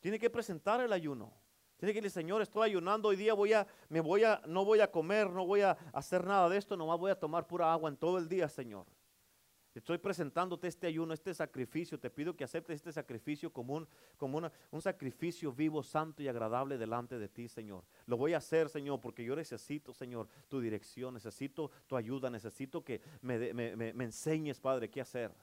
Tiene 0.00 0.18
que 0.18 0.30
presentar 0.30 0.80
el 0.80 0.92
ayuno. 0.92 1.43
Tiene 1.76 1.92
que 1.92 2.00
decir, 2.00 2.22
Señor, 2.22 2.40
estoy 2.42 2.70
ayunando 2.70 3.08
hoy 3.08 3.16
día, 3.16 3.34
voy 3.34 3.52
a, 3.52 3.66
me 3.88 4.00
voy 4.00 4.24
a, 4.24 4.40
no 4.46 4.64
voy 4.64 4.80
a 4.80 4.90
comer, 4.90 5.28
no 5.30 5.44
voy 5.46 5.62
a 5.62 5.76
hacer 5.92 6.24
nada 6.24 6.48
de 6.48 6.56
esto, 6.56 6.76
nomás 6.76 6.98
voy 6.98 7.10
a 7.10 7.18
tomar 7.18 7.46
pura 7.46 7.72
agua 7.72 7.88
en 7.88 7.96
todo 7.96 8.18
el 8.18 8.28
día, 8.28 8.48
Señor. 8.48 8.86
Estoy 9.74 9.98
presentándote 9.98 10.68
este 10.68 10.86
ayuno, 10.86 11.12
este 11.12 11.34
sacrificio. 11.34 11.98
Te 11.98 12.08
pido 12.08 12.36
que 12.36 12.44
aceptes 12.44 12.76
este 12.76 12.92
sacrificio 12.92 13.52
como, 13.52 13.74
un, 13.74 13.88
como 14.16 14.40
un 14.70 14.80
sacrificio 14.80 15.52
vivo, 15.52 15.82
santo 15.82 16.22
y 16.22 16.28
agradable 16.28 16.78
delante 16.78 17.18
de 17.18 17.28
ti, 17.28 17.48
Señor. 17.48 17.84
Lo 18.06 18.16
voy 18.16 18.34
a 18.34 18.36
hacer, 18.36 18.68
Señor, 18.68 19.00
porque 19.00 19.24
yo 19.24 19.34
necesito, 19.34 19.92
Señor, 19.92 20.28
tu 20.48 20.60
dirección, 20.60 21.14
necesito 21.14 21.72
tu 21.88 21.96
ayuda, 21.96 22.30
necesito 22.30 22.84
que 22.84 23.00
me, 23.20 23.52
me 23.52 24.04
enseñes, 24.04 24.60
Padre, 24.60 24.88
qué 24.88 25.00
hacer. 25.00 25.34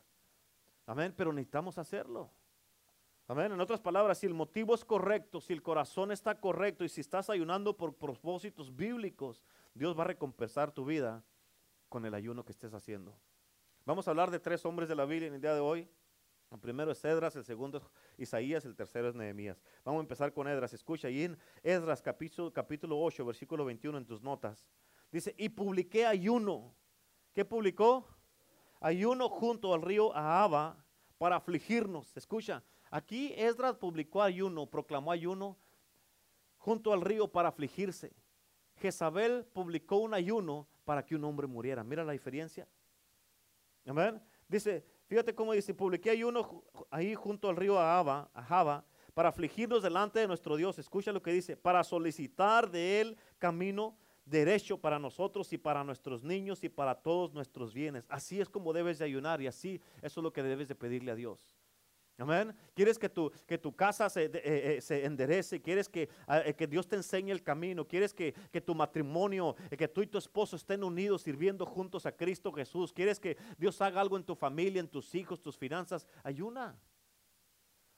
Amén, 0.85 1.13
pero 1.15 1.33
necesitamos 1.33 1.77
hacerlo. 1.77 2.31
Amén. 3.31 3.53
En 3.53 3.61
otras 3.61 3.79
palabras, 3.79 4.17
si 4.17 4.25
el 4.25 4.33
motivo 4.33 4.75
es 4.75 4.83
correcto, 4.83 5.39
si 5.39 5.53
el 5.53 5.63
corazón 5.63 6.11
está 6.11 6.37
correcto 6.37 6.83
y 6.83 6.89
si 6.89 6.99
estás 6.99 7.29
ayunando 7.29 7.77
por 7.77 7.93
propósitos 7.95 8.75
bíblicos, 8.75 9.41
Dios 9.73 9.97
va 9.97 10.03
a 10.03 10.07
recompensar 10.07 10.73
tu 10.73 10.83
vida 10.83 11.23
con 11.87 12.05
el 12.05 12.13
ayuno 12.13 12.43
que 12.43 12.51
estés 12.51 12.73
haciendo. 12.73 13.15
Vamos 13.85 14.05
a 14.05 14.11
hablar 14.11 14.31
de 14.31 14.39
tres 14.41 14.65
hombres 14.65 14.89
de 14.89 14.95
la 14.97 15.05
Biblia 15.05 15.29
en 15.29 15.35
el 15.35 15.39
día 15.39 15.53
de 15.53 15.61
hoy. 15.61 15.87
El 16.51 16.59
primero 16.59 16.91
es 16.91 17.05
Edras, 17.05 17.33
el 17.37 17.45
segundo 17.45 17.77
es 17.77 17.83
Isaías, 18.17 18.65
el 18.65 18.75
tercero 18.75 19.07
es 19.07 19.15
Nehemías. 19.15 19.63
Vamos 19.85 19.99
a 19.99 20.03
empezar 20.03 20.33
con 20.33 20.49
Edras. 20.49 20.73
Escucha 20.73 21.07
ahí 21.07 21.23
en 21.23 21.37
Edras 21.63 22.01
capítulo, 22.01 22.51
capítulo 22.51 22.99
8, 22.99 23.23
versículo 23.23 23.63
21 23.63 23.97
en 23.97 24.05
tus 24.05 24.21
notas. 24.21 24.67
Dice, 25.09 25.33
y 25.37 25.47
publiqué 25.47 26.05
ayuno. 26.05 26.75
¿Qué 27.33 27.45
publicó? 27.45 28.05
Ayuno 28.81 29.29
junto 29.29 29.73
al 29.73 29.83
río 29.83 30.13
Ahaba 30.13 30.83
para 31.17 31.37
afligirnos. 31.37 32.17
Escucha, 32.17 32.61
Aquí 32.91 33.33
Esdras 33.37 33.77
publicó 33.77 34.21
ayuno, 34.21 34.67
proclamó 34.67 35.11
ayuno 35.13 35.57
junto 36.57 36.91
al 36.91 37.01
río 37.01 37.29
para 37.29 37.49
afligirse. 37.49 38.13
Jezabel 38.75 39.45
publicó 39.53 39.97
un 39.97 40.13
ayuno 40.13 40.67
para 40.83 41.05
que 41.05 41.15
un 41.15 41.23
hombre 41.23 41.47
muriera. 41.47 41.83
Mira 41.85 42.03
la 42.03 42.11
diferencia. 42.11 42.67
Amén. 43.85 44.21
Dice, 44.47 44.85
fíjate 45.07 45.33
cómo 45.33 45.53
dice, 45.53 45.73
publiqué 45.73 46.09
ayuno 46.09 46.65
ahí 46.89 47.15
junto 47.15 47.49
al 47.49 47.55
río 47.55 47.79
Ahaba, 47.79 48.85
para 49.13 49.29
afligirnos 49.29 49.83
delante 49.83 50.19
de 50.19 50.27
nuestro 50.27 50.57
Dios. 50.57 50.77
Escucha 50.77 51.13
lo 51.13 51.21
que 51.21 51.31
dice, 51.31 51.55
para 51.55 51.85
solicitar 51.85 52.69
de 52.69 52.99
él 52.99 53.17
camino 53.39 53.97
derecho 54.25 54.77
para 54.77 54.99
nosotros 54.99 55.51
y 55.53 55.57
para 55.57 55.83
nuestros 55.83 56.23
niños 56.23 56.63
y 56.63 56.69
para 56.69 56.95
todos 56.95 57.33
nuestros 57.33 57.73
bienes. 57.73 58.05
Así 58.09 58.41
es 58.41 58.49
como 58.49 58.73
debes 58.73 58.99
de 58.99 59.05
ayunar 59.05 59.41
y 59.41 59.47
así 59.47 59.81
eso 60.01 60.19
es 60.19 60.23
lo 60.23 60.33
que 60.33 60.43
debes 60.43 60.67
de 60.67 60.75
pedirle 60.75 61.11
a 61.11 61.15
Dios. 61.15 61.60
Amén. 62.17 62.55
Quieres 62.75 62.99
que 62.99 63.09
tu, 63.09 63.31
que 63.47 63.57
tu 63.57 63.75
casa 63.75 64.09
se, 64.09 64.25
eh, 64.25 64.31
eh, 64.33 64.81
se 64.81 65.05
enderece, 65.05 65.61
quieres 65.61 65.89
que, 65.89 66.07
ah, 66.27 66.41
eh, 66.45 66.53
que, 66.53 66.67
Dios 66.67 66.87
te 66.87 66.95
enseñe 66.95 67.31
el 67.31 67.41
camino, 67.41 67.87
quieres 67.87 68.13
que, 68.13 68.33
que 68.51 68.61
tu 68.61 68.75
matrimonio, 68.75 69.55
que 69.75 69.87
tú 69.87 70.03
y 70.03 70.07
tu 70.07 70.17
esposo 70.17 70.55
estén 70.55 70.83
unidos 70.83 71.23
sirviendo 71.23 71.65
juntos 71.65 72.05
a 72.05 72.11
Cristo 72.11 72.51
Jesús, 72.51 72.93
quieres 72.93 73.19
que 73.19 73.37
Dios 73.57 73.81
haga 73.81 74.01
algo 74.01 74.17
en 74.17 74.23
tu 74.23 74.35
familia, 74.35 74.79
en 74.79 74.87
tus 74.87 75.15
hijos, 75.15 75.41
tus 75.41 75.57
finanzas, 75.57 76.07
ayuna. 76.23 76.77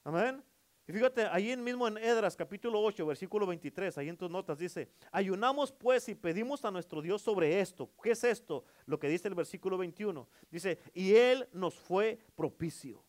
Amén. 0.05 0.43
Y 0.85 0.91
fíjate, 0.91 1.25
ahí 1.27 1.55
mismo 1.55 1.87
en 1.87 1.97
Edras 1.97 2.35
capítulo 2.35 2.81
8, 2.81 3.05
versículo 3.05 3.47
23, 3.47 3.97
ahí 3.97 4.09
en 4.09 4.17
tus 4.17 4.29
notas 4.29 4.57
dice, 4.57 4.89
ayunamos 5.13 5.71
pues 5.71 6.09
y 6.09 6.15
pedimos 6.15 6.65
a 6.65 6.71
nuestro 6.71 7.01
Dios 7.01 7.21
sobre 7.21 7.61
esto. 7.61 7.89
¿Qué 8.01 8.11
es 8.11 8.23
esto? 8.25 8.65
Lo 8.85 8.99
que 8.99 9.07
dice 9.07 9.29
el 9.29 9.35
versículo 9.35 9.77
21. 9.77 10.27
Dice, 10.51 10.79
y 10.93 11.15
Él 11.15 11.47
nos 11.53 11.75
fue 11.75 12.19
propicio. 12.35 13.01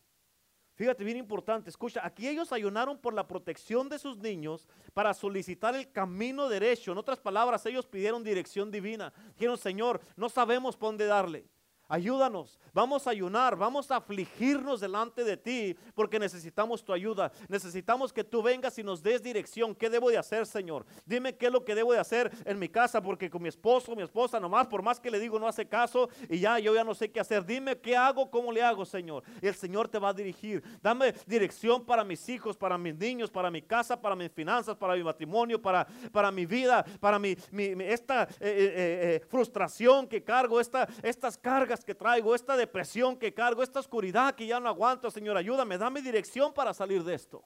Fíjate, 0.75 1.05
bien 1.05 1.17
importante, 1.17 1.69
escucha, 1.69 2.05
aquí 2.05 2.27
ellos 2.27 2.51
ayunaron 2.51 2.97
por 2.97 3.13
la 3.13 3.25
protección 3.25 3.87
de 3.87 3.97
sus 3.97 4.17
niños 4.17 4.67
para 4.93 5.13
solicitar 5.13 5.73
el 5.73 5.89
camino 5.89 6.49
derecho. 6.49 6.91
En 6.91 6.97
otras 6.97 7.19
palabras, 7.19 7.65
ellos 7.65 7.87
pidieron 7.87 8.23
dirección 8.23 8.69
divina. 8.69 9.13
Dijeron, 9.35 9.57
Señor, 9.57 10.01
no 10.17 10.27
sabemos 10.27 10.75
por 10.75 10.89
dónde 10.89 11.05
darle. 11.05 11.45
Ayúdanos, 11.87 12.59
vamos 12.73 13.05
a 13.05 13.11
ayunar, 13.11 13.55
vamos 13.55 13.91
a 13.91 13.97
afligirnos 13.97 14.79
delante 14.79 15.23
de 15.23 15.37
ti 15.37 15.75
porque 15.93 16.17
necesitamos 16.17 16.83
tu 16.83 16.91
ayuda. 16.91 17.31
Necesitamos 17.47 18.11
que 18.11 18.23
tú 18.23 18.41
vengas 18.41 18.77
y 18.79 18.83
nos 18.83 19.03
des 19.03 19.21
dirección. 19.21 19.75
¿Qué 19.75 19.89
debo 19.89 20.09
de 20.09 20.17
hacer, 20.17 20.47
Señor? 20.47 20.85
Dime 21.05 21.35
qué 21.35 21.45
es 21.45 21.51
lo 21.51 21.63
que 21.63 21.75
debo 21.75 21.93
de 21.93 21.99
hacer 21.99 22.31
en 22.43 22.57
mi 22.57 22.69
casa 22.69 23.01
porque 23.01 23.29
con 23.29 23.43
mi 23.43 23.49
esposo, 23.49 23.95
mi 23.95 24.01
esposa, 24.01 24.39
nomás 24.39 24.65
por 24.65 24.81
más 24.81 24.99
que 24.99 25.11
le 25.11 25.19
digo 25.19 25.37
no 25.37 25.47
hace 25.47 25.67
caso 25.67 26.09
y 26.27 26.39
ya 26.39 26.57
yo 26.57 26.73
ya 26.73 26.83
no 26.83 26.95
sé 26.95 27.11
qué 27.11 27.19
hacer. 27.19 27.45
Dime 27.45 27.77
qué 27.77 27.95
hago, 27.95 28.31
cómo 28.31 28.51
le 28.51 28.63
hago, 28.63 28.83
Señor. 28.83 29.23
Y 29.39 29.47
el 29.47 29.55
Señor 29.55 29.87
te 29.87 29.99
va 29.99 30.09
a 30.09 30.13
dirigir. 30.13 30.63
Dame 30.81 31.13
dirección 31.27 31.85
para 31.85 32.03
mis 32.03 32.27
hijos, 32.29 32.57
para 32.57 32.79
mis 32.79 32.95
niños, 32.95 33.29
para 33.29 33.51
mi 33.51 33.61
casa, 33.61 34.01
para 34.01 34.15
mis 34.15 34.31
finanzas, 34.31 34.75
para 34.75 34.95
mi 34.95 35.03
matrimonio, 35.03 35.61
para, 35.61 35.85
para 36.11 36.31
mi 36.31 36.47
vida, 36.47 36.83
para 36.99 37.19
mi, 37.19 37.37
esta 37.81 38.23
eh, 38.23 38.27
eh, 38.39 38.73
eh, 39.21 39.25
frustración 39.29 40.07
que 40.07 40.23
cargo, 40.23 40.59
esta, 40.59 40.87
estas 41.03 41.37
cargas 41.37 41.74
que 41.83 41.95
traigo, 41.95 42.35
esta 42.35 42.55
depresión 42.55 43.17
que 43.17 43.33
cargo, 43.33 43.63
esta 43.63 43.79
oscuridad 43.79 44.35
que 44.35 44.47
ya 44.47 44.59
no 44.59 44.69
aguanto, 44.69 45.09
Señor, 45.09 45.35
ayúdame, 45.35 45.77
dame 45.77 46.01
dirección 46.01 46.53
para 46.53 46.73
salir 46.73 47.03
de 47.03 47.15
esto. 47.15 47.43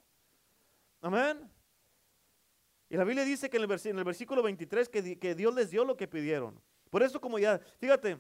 Amén. 1.02 1.50
Y 2.90 2.98
la 2.98 3.04
Biblia 3.04 3.24
dice 3.24 3.50
que 3.50 3.58
en 3.58 3.64
el, 3.64 4.04
versículo 4.04 4.44
23 4.44 4.90
que, 4.90 5.18
que 5.18 5.36
Dios 5.36 5.54
les 5.54 5.70
dio 5.70 5.86
lo 5.86 5.96
que 5.96 6.08
pidieron. 6.08 6.62
Por 6.90 7.04
eso 7.04 7.22
como 7.22 7.40
ya, 7.40 7.60
fíjate, 7.78 8.20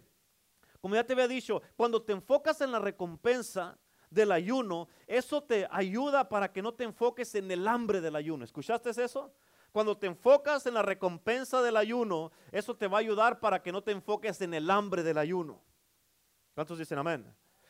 como 0.79 0.95
ya 0.95 1.03
te 1.03 1.13
había 1.13 1.27
dicho, 1.27 1.61
cuando 1.75 2.01
te 2.01 2.13
enfocas 2.13 2.61
en 2.61 2.71
la 2.71 2.79
recompensa 2.79 3.77
del 4.09 4.31
ayuno, 4.31 4.87
eso 5.07 5.43
te 5.43 5.67
ayuda 5.71 6.29
para 6.29 6.51
que 6.51 6.61
no 6.61 6.73
te 6.73 6.83
enfoques 6.83 7.35
en 7.35 7.51
el 7.51 7.67
hambre 7.67 8.01
del 8.01 8.15
ayuno. 8.15 8.45
¿Escuchaste 8.45 8.89
eso? 8.89 9.33
Cuando 9.71 9.97
te 9.97 10.07
enfocas 10.07 10.65
en 10.65 10.73
la 10.73 10.81
recompensa 10.81 11.61
del 11.61 11.77
ayuno, 11.77 12.31
eso 12.51 12.75
te 12.75 12.87
va 12.87 12.97
a 12.97 13.01
ayudar 13.01 13.39
para 13.39 13.61
que 13.61 13.71
no 13.71 13.83
te 13.83 13.91
enfoques 13.91 14.41
en 14.41 14.53
el 14.53 14.69
hambre 14.69 15.03
del 15.03 15.17
ayuno. 15.17 15.61
¿Cuántos 16.59 16.77
dicen 16.77 16.97
amén? 16.97 17.25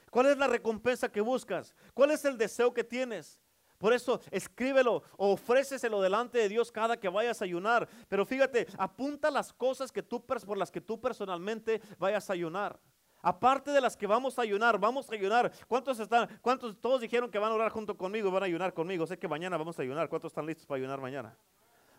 ¿Cuál 0.10 0.26
es 0.26 0.38
la 0.40 0.48
recompensa 0.48 1.12
que 1.12 1.22
buscas? 1.22 1.76
¿Cuál 1.94 2.10
es 2.10 2.26
el 2.26 2.40
deseo 2.40 2.74
que 2.74 2.84
tienes? 2.84 3.40
Por 3.78 3.94
eso 3.94 4.20
escríbelo, 4.32 5.04
ofréceselo 5.16 6.02
delante 6.02 6.40
de 6.40 6.50
Dios 6.50 6.72
cada 6.72 7.00
que 7.00 7.08
vayas 7.08 7.40
a 7.40 7.46
ayunar. 7.46 7.88
Pero 8.08 8.26
fíjate, 8.26 8.66
apunta 8.80 9.30
las 9.30 9.54
cosas 9.54 9.92
que 9.92 10.02
tú, 10.02 10.26
por 10.26 10.58
las 10.58 10.72
que 10.72 10.82
tú 10.82 11.00
personalmente 11.00 11.84
vayas 12.00 12.32
a 12.32 12.34
ayunar. 12.34 12.80
Aparte 13.22 13.70
de 13.70 13.80
las 13.80 13.96
que 13.96 14.08
vamos 14.08 14.40
a 14.40 14.42
ayunar, 14.42 14.80
vamos 14.80 15.08
a 15.12 15.14
ayunar. 15.14 15.52
¿Cuántos 15.68 16.00
están? 16.00 16.28
¿Cuántos? 16.42 16.82
Todos 16.82 17.00
dijeron 17.00 17.30
que 17.30 17.38
van 17.38 17.52
a 17.52 17.54
orar 17.54 17.72
junto 17.72 17.96
conmigo, 17.96 18.32
van 18.32 18.42
a 18.42 18.46
ayunar 18.48 18.74
conmigo. 18.74 19.06
Sé 19.06 19.20
que 19.20 19.28
mañana 19.28 19.56
vamos 19.56 19.78
a 19.78 19.84
ayunar. 19.84 20.10
¿Cuántos 20.10 20.32
están 20.32 20.48
listos 20.48 20.66
para 20.66 20.80
ayunar 20.80 21.00
mañana? 21.00 21.38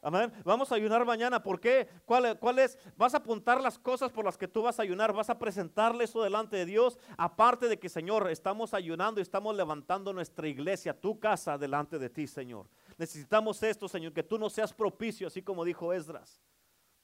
Amén. 0.02 0.32
Vamos 0.44 0.72
a 0.72 0.76
ayunar 0.76 1.04
mañana. 1.04 1.42
¿Por 1.42 1.60
qué? 1.60 1.86
¿Cuál, 2.06 2.38
¿Cuál, 2.38 2.58
es? 2.58 2.78
Vas 2.96 3.12
a 3.12 3.18
apuntar 3.18 3.60
las 3.60 3.78
cosas 3.78 4.10
por 4.10 4.24
las 4.24 4.38
que 4.38 4.48
tú 4.48 4.62
vas 4.62 4.78
a 4.78 4.82
ayunar. 4.82 5.12
Vas 5.12 5.28
a 5.28 5.38
presentarle 5.38 6.04
eso 6.04 6.22
delante 6.22 6.56
de 6.56 6.64
Dios. 6.64 6.98
Aparte 7.18 7.68
de 7.68 7.78
que, 7.78 7.90
Señor, 7.90 8.30
estamos 8.30 8.72
ayunando 8.72 9.20
y 9.20 9.22
estamos 9.22 9.54
levantando 9.54 10.12
nuestra 10.14 10.48
iglesia, 10.48 10.98
tu 10.98 11.20
casa, 11.20 11.58
delante 11.58 11.98
de 11.98 12.08
ti, 12.08 12.26
Señor. 12.26 12.66
Necesitamos 12.96 13.62
esto, 13.62 13.88
Señor, 13.88 14.14
que 14.14 14.22
tú 14.22 14.38
no 14.38 14.48
seas 14.48 14.72
propicio, 14.72 15.26
así 15.26 15.42
como 15.42 15.64
dijo 15.64 15.92
Esdras. 15.92 16.40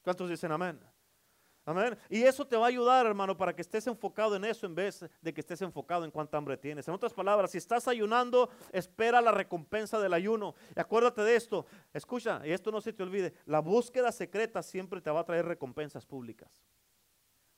¿Cuántos 0.01 0.29
dicen 0.29 0.51
amén? 0.51 0.79
Amén. 1.67 1.97
Y 2.09 2.23
eso 2.23 2.47
te 2.47 2.55
va 2.55 2.63
a 2.63 2.69
ayudar, 2.69 3.05
hermano, 3.05 3.35
para 3.35 3.53
que 3.53 3.61
estés 3.61 3.85
enfocado 3.87 4.37
en 4.37 4.45
eso 4.45 4.65
en 4.65 4.73
vez 4.73 5.03
de 5.21 5.33
que 5.33 5.41
estés 5.41 5.61
enfocado 5.61 6.05
en 6.05 6.11
cuánta 6.11 6.37
hambre 6.37 6.55
tienes. 6.55 6.87
En 6.87 6.93
otras 6.93 7.11
palabras, 7.11 7.51
si 7.51 7.57
estás 7.57 7.89
ayunando, 7.89 8.49
espera 8.71 9.19
la 9.19 9.33
recompensa 9.33 9.99
del 9.99 10.13
ayuno. 10.13 10.55
Y 10.73 10.79
acuérdate 10.79 11.23
de 11.23 11.35
esto. 11.35 11.65
Escucha, 11.93 12.41
y 12.45 12.51
esto 12.51 12.71
no 12.71 12.79
se 12.79 12.93
te 12.93 13.03
olvide. 13.03 13.33
La 13.45 13.59
búsqueda 13.59 14.13
secreta 14.13 14.63
siempre 14.63 15.01
te 15.01 15.11
va 15.11 15.19
a 15.19 15.25
traer 15.25 15.45
recompensas 15.45 16.05
públicas. 16.05 16.63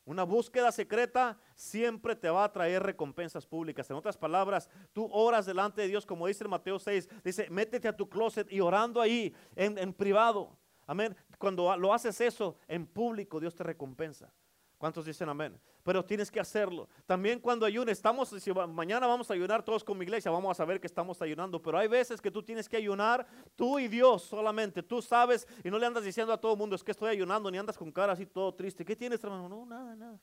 Una 0.06 0.24
búsqueda 0.24 0.72
secreta 0.72 1.38
siempre 1.54 2.16
te 2.16 2.32
va 2.32 2.46
a 2.46 2.52
traer 2.52 2.82
recompensas 2.82 3.46
públicas. 3.46 3.88
En 3.92 3.96
otras 3.96 4.18
palabras, 4.18 4.72
tú 4.92 5.08
oras 5.12 5.46
delante 5.46 5.84
de 5.84 5.88
Dios, 5.88 6.08
como 6.08 6.26
dice 6.26 6.48
Mateo 6.48 6.80
6, 6.80 7.08
dice, 7.24 7.48
métete 7.52 7.88
a 7.88 7.96
tu 7.96 8.10
closet 8.10 8.52
y 8.52 8.60
orando 8.60 9.02
ahí 9.02 9.36
en, 9.56 9.78
en 9.78 9.94
privado. 9.94 10.58
Amén. 10.90 11.16
Cuando 11.38 11.78
lo 11.78 11.94
haces 11.94 12.20
eso 12.20 12.58
en 12.68 12.88
público, 12.88 13.40
Dios 13.40 13.54
te 13.54 13.64
recompensa. 13.64 14.34
¿Cuántos 14.76 15.06
dicen 15.06 15.30
amén? 15.30 15.56
Pero 15.84 16.04
tienes 16.04 16.32
que 16.32 16.40
hacerlo. 16.40 16.90
También 17.06 17.40
cuando 17.40 17.64
ayunes, 17.64 18.00
estamos, 18.00 18.30
si 18.30 18.52
mañana 18.52 19.06
vamos 19.06 19.30
a 19.30 19.36
ayunar 19.36 19.62
todos 19.62 19.84
como 19.84 20.02
iglesia, 20.02 20.32
vamos 20.32 20.50
a 20.50 20.56
saber 20.56 20.82
que 20.82 20.88
estamos 20.88 21.22
ayunando. 21.22 21.62
Pero 21.62 21.78
hay 21.78 21.88
veces 21.88 22.20
que 22.20 22.32
tú 22.32 22.42
tienes 22.42 22.68
que 22.68 22.76
ayunar 22.76 23.28
tú 23.56 23.78
y 23.78 23.88
Dios 23.88 24.24
solamente. 24.24 24.82
Tú 24.82 25.00
sabes 25.00 25.48
y 25.64 25.70
no 25.70 25.78
le 25.78 25.86
andas 25.86 26.04
diciendo 26.04 26.34
a 26.34 26.42
todo 26.42 26.54
el 26.54 26.58
mundo, 26.58 26.76
es 26.76 26.84
que 26.84 26.90
estoy 26.90 27.12
ayunando, 27.12 27.52
ni 27.52 27.60
andas 27.60 27.78
con 27.78 27.92
cara 27.92 28.14
así 28.14 28.26
todo 28.26 28.52
triste. 28.56 28.84
¿Qué 28.84 28.96
tienes, 28.96 29.24
hermano? 29.24 29.48
No, 29.48 29.68
nada, 29.68 29.96
nada. 29.96 30.20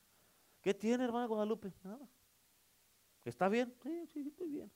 ¿Qué 0.60 0.74
tiene, 0.74 1.04
hermano 1.04 1.28
Guadalupe? 1.28 1.72
Nada. 1.84 2.08
¿Está 3.24 3.48
bien? 3.48 3.72
Sí, 3.84 4.04
sí, 4.08 4.26
estoy 4.26 4.48
bien. 4.48 4.72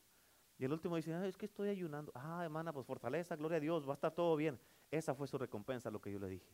Y 0.57 0.67
el 0.67 0.73
último 0.73 0.95
dice, 0.95 1.27
es 1.27 1.37
que 1.37 1.47
estoy 1.47 1.69
ayunando. 1.69 2.13
Ah, 2.15 2.43
hermana, 2.45 2.73
pues 2.73 2.87
fortaleza, 2.87 3.35
gloria 3.35 3.57
a 3.57 3.61
Dios, 3.61 3.89
va 3.89 3.95
a 3.95 3.95
estar 3.95 4.13
todo 4.13 4.37
bien. 4.37 4.57
Esa 4.91 5.15
fue 5.15 5.27
su 5.27 5.39
recompensa, 5.39 5.91
lo 5.91 6.01
que 6.01 6.11
yo 6.11 6.19
le 6.19 6.29
dije. 6.29 6.53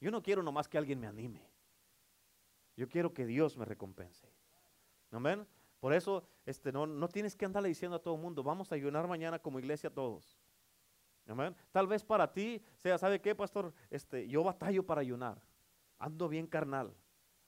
Yo 0.00 0.10
no 0.10 0.22
quiero 0.22 0.42
nomás 0.42 0.68
que 0.68 0.78
alguien 0.78 1.00
me 1.00 1.06
anime. 1.06 1.42
Yo 2.76 2.88
quiero 2.88 3.14
que 3.14 3.24
Dios 3.24 3.56
me 3.56 3.64
recompense. 3.64 4.28
Amén. 5.10 5.46
Por 5.80 5.92
eso 5.92 6.24
este, 6.44 6.72
no, 6.72 6.86
no 6.86 7.08
tienes 7.08 7.34
que 7.34 7.44
andarle 7.44 7.68
diciendo 7.68 7.96
a 7.96 8.02
todo 8.02 8.14
el 8.14 8.20
mundo, 8.20 8.42
vamos 8.42 8.70
a 8.72 8.74
ayunar 8.74 9.06
mañana 9.08 9.38
como 9.38 9.58
iglesia 9.58 9.88
todos. 9.88 10.38
Amén. 11.26 11.56
Tal 11.72 11.86
vez 11.86 12.04
para 12.04 12.32
ti 12.32 12.62
sea, 12.76 12.98
¿sabe 12.98 13.20
qué, 13.20 13.34
pastor? 13.34 13.72
Este, 13.90 14.28
yo 14.28 14.44
batallo 14.44 14.84
para 14.84 15.00
ayunar. 15.00 15.40
Ando 15.98 16.28
bien 16.28 16.46
carnal. 16.46 16.94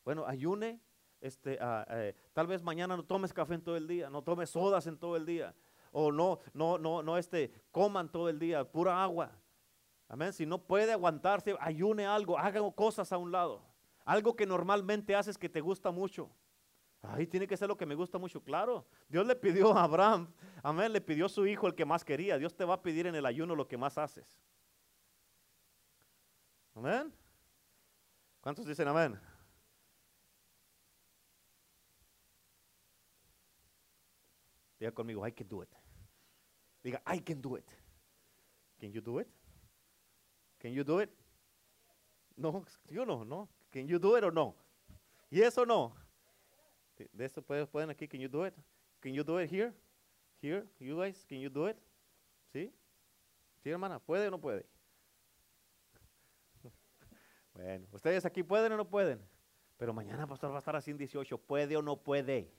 Bueno, 0.05 0.27
ayune. 0.27 0.81
Este, 1.21 1.59
ah, 1.61 1.85
eh, 1.91 2.15
tal 2.33 2.47
vez 2.47 2.63
mañana 2.63 2.97
no 2.97 3.05
tomes 3.05 3.33
café 3.33 3.55
en 3.55 3.63
todo 3.63 3.77
el 3.77 3.89
día, 3.89 4.09
no 4.09 4.23
tomes 4.23 4.51
sodas 4.51 4.87
en 4.87 4.97
todo 4.97 5.17
el 5.17 5.27
día, 5.27 5.53
o 5.91 6.13
no, 6.13 6.39
no, 6.53 6.79
no, 6.79 7.03
no, 7.03 7.19
este, 7.19 7.51
coman 7.73 8.09
todo 8.09 8.29
el 8.29 8.39
día, 8.39 8.65
pura 8.65 9.03
agua. 9.03 9.33
Amén. 10.09 10.33
Si 10.33 10.47
no 10.47 10.59
puede 10.59 10.93
aguantarse, 10.93 11.55
ayune 11.61 12.07
algo, 12.07 12.39
haga 12.39 12.61
cosas 12.73 13.13
a 13.13 13.19
un 13.19 13.31
lado. 13.31 13.63
Algo 14.05 14.35
que 14.35 14.47
normalmente 14.47 15.15
haces 15.15 15.37
que 15.37 15.49
te 15.49 15.61
gusta 15.61 15.91
mucho. 15.91 16.31
Ahí 17.03 17.27
tiene 17.27 17.47
que 17.47 17.57
ser 17.57 17.69
lo 17.69 17.77
que 17.77 17.87
me 17.87 17.95
gusta 17.95 18.19
mucho. 18.19 18.43
Claro, 18.43 18.87
Dios 19.09 19.27
le 19.27 19.37
pidió 19.37 19.77
a 19.77 19.85
Abraham, 19.85 20.33
amén, 20.63 20.93
le 20.93 21.01
pidió 21.01 21.27
a 21.27 21.29
su 21.29 21.47
hijo 21.47 21.67
el 21.67 21.75
que 21.75 21.85
más 21.85 22.05
quería. 22.05 22.39
Dios 22.39 22.57
te 22.57 22.65
va 22.65 22.75
a 22.75 22.83
pedir 22.83 23.07
en 23.07 23.15
el 23.15 23.27
ayuno 23.27 23.55
lo 23.55 23.69
que 23.69 23.77
más 23.77 23.99
haces. 23.99 24.41
Amén. 26.75 27.13
¿Cuántos 28.41 28.67
dicen 28.67 28.89
amén? 28.89 29.21
Diga 34.79 34.93
conmigo, 34.93 35.27
I 35.27 35.33
can 35.33 35.49
do 35.49 35.63
it. 35.63 35.69
Diga, 36.83 37.03
I 37.13 37.21
can 37.21 37.41
do 37.41 37.59
it. 37.59 37.67
Can 38.81 38.93
you 38.93 39.01
do 39.01 39.21
it? 39.21 39.29
Can 40.59 40.73
you 40.73 40.85
do 40.85 41.01
it? 41.01 41.11
No, 42.37 42.65
yo 42.91 43.05
no, 43.05 43.25
no. 43.25 43.49
Can 43.71 43.87
you 43.87 43.99
do 43.99 44.17
it 44.17 44.25
or 44.25 44.33
no? 44.33 44.55
Yes 45.31 45.59
or 45.59 45.67
no? 45.67 45.95
De 47.13 47.25
eso 47.25 47.43
pueden 47.43 47.91
aquí, 47.91 48.09
can 48.09 48.21
you 48.21 48.29
do 48.29 48.45
it? 48.45 48.55
Can 49.01 49.15
you 49.15 49.23
do 49.23 49.39
it 49.39 49.51
here? 49.51 49.73
Here, 50.41 50.67
you 50.81 50.97
guys, 50.97 51.25
can 51.29 51.39
you 51.41 51.49
do 51.49 51.69
it? 51.69 51.77
¿Sí? 52.53 52.73
¿Sí, 53.63 53.71
hermana? 53.71 53.99
¿Puede 53.99 54.29
o 54.29 54.31
no 54.31 54.41
puede? 54.41 54.65
Bueno, 57.55 57.87
¿ustedes 57.93 58.25
aquí 58.25 58.43
pueden 58.43 58.73
o 58.73 58.77
no 58.77 58.89
pueden? 58.89 59.21
Pero 59.77 59.93
mañana, 59.93 60.27
pastor, 60.27 60.51
va 60.51 60.57
a 60.57 60.59
estar 60.59 60.77
así 60.77 60.91
en 60.91 60.99
18. 60.99 61.39
¿Puede 61.39 61.77
o 61.77 61.83
no 61.83 61.97
puede? 61.97 62.51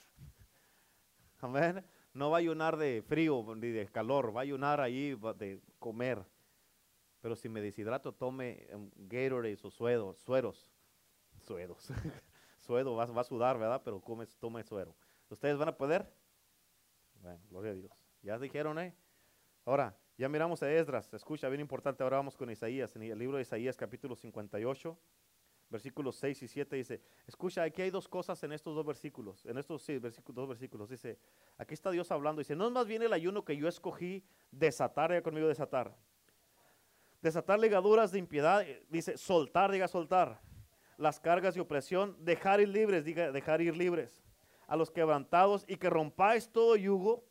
Amén. 1.40 1.84
No 2.12 2.30
va 2.30 2.38
a 2.38 2.40
ayunar 2.40 2.76
de 2.76 3.02
frío 3.02 3.54
ni 3.54 3.68
de 3.68 3.86
calor, 3.86 4.34
va 4.34 4.40
a 4.40 4.42
ayunar 4.42 4.80
ahí 4.80 5.14
de 5.38 5.60
comer. 5.78 6.22
Pero 7.22 7.36
si 7.36 7.48
me 7.48 7.60
deshidrato, 7.60 8.12
tome 8.12 8.66
um, 8.74 8.90
Gatorade 8.96 9.56
o 9.62 9.70
sueros, 9.70 10.18
sueros. 10.18 10.68
Sueros. 11.38 11.88
Suedo, 12.58 12.94
va, 12.94 13.04
a 13.04 13.24
sudar, 13.24 13.58
¿verdad? 13.58 13.80
Pero 13.84 14.00
come, 14.00 14.26
tome 14.38 14.62
suero. 14.64 14.94
¿Ustedes 15.28 15.56
van 15.56 15.68
a 15.68 15.76
poder? 15.76 16.12
Bueno, 17.20 17.40
gloria 17.48 17.70
a 17.72 17.74
Dios. 17.74 17.92
Ya 18.22 18.38
dijeron, 18.38 18.78
¿eh? 18.78 18.94
Ahora, 19.64 19.96
ya 20.18 20.28
miramos 20.28 20.62
a 20.62 20.72
Esdras. 20.72 21.12
Escucha, 21.14 21.48
bien 21.48 21.60
importante. 21.60 22.02
Ahora 22.02 22.16
vamos 22.16 22.36
con 22.36 22.50
Isaías. 22.50 22.94
En 22.96 23.02
el 23.02 23.18
libro 23.18 23.36
de 23.36 23.42
Isaías, 23.42 23.76
capítulo 23.76 24.14
58, 24.14 24.98
versículos 25.70 26.16
6 26.16 26.42
y 26.42 26.48
7 26.48 26.76
dice, 26.76 27.02
escucha, 27.26 27.62
aquí 27.62 27.82
hay 27.82 27.90
dos 27.90 28.08
cosas 28.08 28.42
en 28.42 28.52
estos 28.52 28.74
dos 28.74 28.84
versículos. 28.84 29.44
En 29.46 29.58
estos 29.58 29.84
dos 30.28 30.48
versículos. 30.48 30.88
Dice, 30.88 31.18
aquí 31.56 31.74
está 31.74 31.90
Dios 31.92 32.10
hablando. 32.10 32.40
Dice, 32.40 32.56
no 32.56 32.66
es 32.66 32.72
más 32.72 32.86
bien 32.86 33.02
el 33.02 33.12
ayuno 33.12 33.44
que 33.44 33.56
yo 33.56 33.68
escogí 33.68 34.24
desatar, 34.50 35.12
ya 35.12 35.22
conmigo 35.22 35.46
desatar 35.46 35.96
desatar 37.22 37.58
ligaduras 37.58 38.12
de 38.12 38.18
impiedad, 38.18 38.62
eh, 38.62 38.84
dice 38.90 39.16
soltar, 39.16 39.70
diga 39.70 39.88
soltar, 39.88 40.40
las 40.98 41.20
cargas 41.20 41.54
de 41.54 41.60
opresión, 41.60 42.16
dejar 42.20 42.60
ir 42.60 42.68
libres, 42.68 43.04
diga 43.04 43.32
dejar 43.32 43.62
ir 43.62 43.76
libres, 43.76 44.22
a 44.66 44.76
los 44.76 44.90
quebrantados 44.90 45.64
y 45.66 45.76
que 45.76 45.88
rompáis 45.88 46.48
todo 46.48 46.76
yugo. 46.76 47.24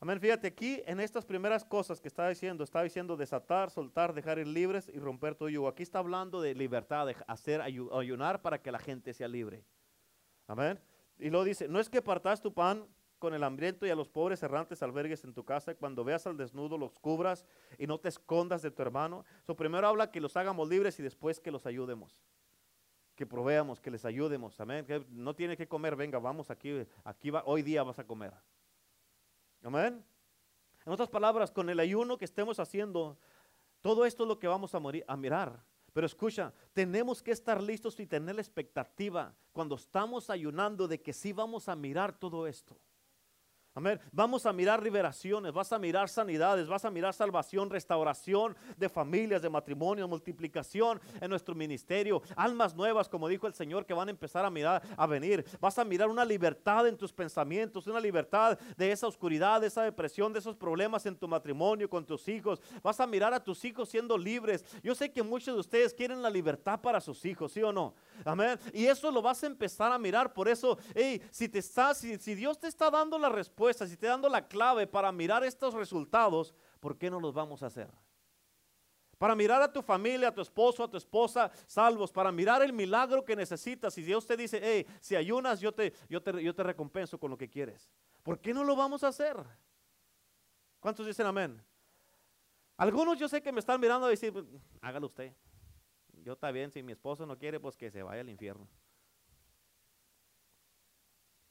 Amén, 0.00 0.20
fíjate 0.20 0.48
aquí 0.48 0.82
en 0.84 1.00
estas 1.00 1.24
primeras 1.24 1.64
cosas 1.64 2.00
que 2.00 2.08
está 2.08 2.28
diciendo, 2.28 2.62
está 2.62 2.82
diciendo 2.82 3.16
desatar, 3.16 3.70
soltar, 3.70 4.12
dejar 4.12 4.38
ir 4.38 4.48
libres 4.48 4.90
y 4.92 4.98
romper 4.98 5.34
todo 5.34 5.48
yugo. 5.48 5.68
Aquí 5.68 5.82
está 5.82 6.00
hablando 6.00 6.42
de 6.42 6.54
libertad, 6.54 7.06
de 7.06 7.16
hacer 7.26 7.62
ayunar 7.62 8.42
para 8.42 8.60
que 8.60 8.70
la 8.70 8.78
gente 8.78 9.14
sea 9.14 9.28
libre. 9.28 9.64
Amén. 10.46 10.78
Y 11.18 11.30
lo 11.30 11.42
dice, 11.44 11.68
no 11.68 11.80
es 11.80 11.88
que 11.88 12.02
partas 12.02 12.42
tu 12.42 12.52
pan 12.52 12.86
con 13.24 13.32
el 13.32 13.42
hambriento 13.42 13.86
y 13.86 13.90
a 13.90 13.94
los 13.94 14.10
pobres 14.10 14.42
errantes 14.42 14.82
albergues 14.82 15.24
en 15.24 15.32
tu 15.32 15.46
casa. 15.46 15.74
Cuando 15.74 16.04
veas 16.04 16.26
al 16.26 16.36
desnudo 16.36 16.76
los 16.76 16.98
cubras 16.98 17.46
y 17.78 17.86
no 17.86 17.98
te 17.98 18.10
escondas 18.10 18.60
de 18.60 18.70
tu 18.70 18.82
hermano. 18.82 19.24
So, 19.44 19.56
primero 19.56 19.88
habla 19.88 20.10
que 20.10 20.20
los 20.20 20.36
hagamos 20.36 20.68
libres 20.68 21.00
y 21.00 21.02
después 21.02 21.40
que 21.40 21.50
los 21.50 21.64
ayudemos. 21.64 22.22
Que 23.16 23.24
proveamos, 23.24 23.80
que 23.80 23.90
les 23.90 24.04
ayudemos. 24.04 24.60
Amén. 24.60 24.84
Que 24.84 25.06
no 25.08 25.34
tiene 25.34 25.56
que 25.56 25.66
comer, 25.66 25.96
venga, 25.96 26.18
vamos 26.18 26.50
aquí, 26.50 26.86
aquí 27.02 27.30
va, 27.30 27.42
hoy 27.46 27.62
día 27.62 27.82
vas 27.82 27.98
a 27.98 28.06
comer. 28.06 28.34
Amén. 29.62 30.04
En 30.84 30.92
otras 30.92 31.08
palabras, 31.08 31.50
con 31.50 31.70
el 31.70 31.80
ayuno 31.80 32.18
que 32.18 32.26
estemos 32.26 32.60
haciendo, 32.60 33.16
todo 33.80 34.04
esto 34.04 34.24
es 34.24 34.28
lo 34.28 34.38
que 34.38 34.48
vamos 34.48 34.74
a, 34.74 34.80
morir, 34.80 35.02
a 35.08 35.16
mirar. 35.16 35.64
Pero 35.94 36.06
escucha, 36.06 36.52
tenemos 36.74 37.22
que 37.22 37.30
estar 37.30 37.62
listos 37.62 37.98
y 38.00 38.06
tener 38.06 38.34
la 38.34 38.42
expectativa 38.42 39.34
cuando 39.50 39.76
estamos 39.76 40.28
ayunando 40.28 40.86
de 40.86 41.00
que 41.00 41.14
sí 41.14 41.32
vamos 41.32 41.70
a 41.70 41.74
mirar 41.74 42.12
todo 42.18 42.46
esto. 42.46 42.76
Amén. 43.76 44.00
Vamos 44.12 44.46
a 44.46 44.52
mirar 44.52 44.80
liberaciones, 44.80 45.52
vas 45.52 45.72
a 45.72 45.80
mirar 45.80 46.08
sanidades, 46.08 46.68
vas 46.68 46.84
a 46.84 46.92
mirar 46.92 47.12
salvación, 47.12 47.68
restauración 47.68 48.56
de 48.76 48.88
familias, 48.88 49.42
de 49.42 49.50
matrimonio, 49.50 50.06
multiplicación 50.06 51.00
en 51.20 51.28
nuestro 51.28 51.56
ministerio, 51.56 52.22
almas 52.36 52.76
nuevas, 52.76 53.08
como 53.08 53.26
dijo 53.26 53.48
el 53.48 53.54
Señor, 53.54 53.84
que 53.84 53.92
van 53.92 54.06
a 54.06 54.12
empezar 54.12 54.44
a 54.44 54.50
mirar, 54.50 54.80
a 54.96 55.08
venir. 55.08 55.44
Vas 55.60 55.76
a 55.76 55.84
mirar 55.84 56.08
una 56.08 56.24
libertad 56.24 56.86
en 56.86 56.96
tus 56.96 57.12
pensamientos, 57.12 57.88
una 57.88 57.98
libertad 57.98 58.56
de 58.76 58.92
esa 58.92 59.08
oscuridad, 59.08 59.60
de 59.60 59.66
esa 59.66 59.82
depresión, 59.82 60.32
de 60.32 60.38
esos 60.38 60.54
problemas 60.54 61.04
en 61.06 61.16
tu 61.16 61.26
matrimonio, 61.26 61.90
con 61.90 62.06
tus 62.06 62.28
hijos. 62.28 62.62
Vas 62.80 63.00
a 63.00 63.08
mirar 63.08 63.34
a 63.34 63.42
tus 63.42 63.64
hijos 63.64 63.88
siendo 63.88 64.16
libres. 64.16 64.64
Yo 64.84 64.94
sé 64.94 65.10
que 65.10 65.24
muchos 65.24 65.52
de 65.52 65.60
ustedes 65.60 65.92
quieren 65.92 66.22
la 66.22 66.30
libertad 66.30 66.80
para 66.80 67.00
sus 67.00 67.24
hijos, 67.24 67.50
¿sí 67.50 67.60
o 67.60 67.72
no? 67.72 67.92
Amén. 68.24 68.56
Y 68.72 68.86
eso 68.86 69.10
lo 69.10 69.20
vas 69.20 69.42
a 69.42 69.48
empezar 69.48 69.90
a 69.90 69.98
mirar. 69.98 70.32
Por 70.32 70.46
eso, 70.46 70.78
hey, 70.94 71.20
si 71.32 71.48
te 71.48 71.58
está, 71.58 71.92
si, 71.92 72.16
Dios 72.36 72.60
te 72.60 72.68
está 72.68 72.88
dando 72.88 73.18
la 73.18 73.28
respuesta, 73.28 73.63
te 73.66 73.84
está 73.84 74.08
dando 74.08 74.28
la 74.28 74.46
clave 74.46 74.86
para 74.86 75.10
mirar 75.12 75.44
estos 75.44 75.74
resultados, 75.74 76.54
¿por 76.80 76.96
qué 76.96 77.10
no 77.10 77.20
los 77.20 77.32
vamos 77.32 77.62
a 77.62 77.66
hacer? 77.66 77.90
Para 79.18 79.34
mirar 79.34 79.62
a 79.62 79.72
tu 79.72 79.80
familia, 79.80 80.28
a 80.28 80.34
tu 80.34 80.40
esposo, 80.40 80.84
a 80.84 80.90
tu 80.90 80.96
esposa 80.96 81.50
salvos, 81.66 82.12
para 82.12 82.30
mirar 82.32 82.62
el 82.62 82.72
milagro 82.72 83.24
que 83.24 83.36
necesitas. 83.36 83.96
Y 83.96 84.02
Dios 84.02 84.26
te 84.26 84.36
dice, 84.36 84.60
hey, 84.62 84.86
si 85.00 85.16
ayunas, 85.16 85.60
yo 85.60 85.72
te, 85.72 85.94
yo 86.08 86.22
te, 86.22 86.42
yo 86.42 86.54
te 86.54 86.62
recompenso 86.62 87.18
con 87.18 87.30
lo 87.30 87.38
que 87.38 87.48
quieres. 87.48 87.90
¿Por 88.22 88.40
qué 88.40 88.52
no 88.52 88.64
lo 88.64 88.76
vamos 88.76 89.04
a 89.04 89.08
hacer? 89.08 89.36
¿Cuántos 90.80 91.06
dicen 91.06 91.26
amén? 91.26 91.62
Algunos 92.76 93.18
yo 93.18 93.28
sé 93.28 93.40
que 93.40 93.52
me 93.52 93.60
están 93.60 93.80
mirando 93.80 94.08
y 94.08 94.10
decir, 94.10 94.32
pues, 94.32 94.44
hágalo 94.80 95.06
usted. 95.06 95.32
Yo 96.22 96.32
está 96.32 96.50
bien, 96.50 96.70
si 96.70 96.82
mi 96.82 96.92
esposo 96.92 97.24
no 97.24 97.38
quiere, 97.38 97.60
pues 97.60 97.76
que 97.76 97.90
se 97.90 98.02
vaya 98.02 98.20
al 98.20 98.28
infierno. 98.28 98.68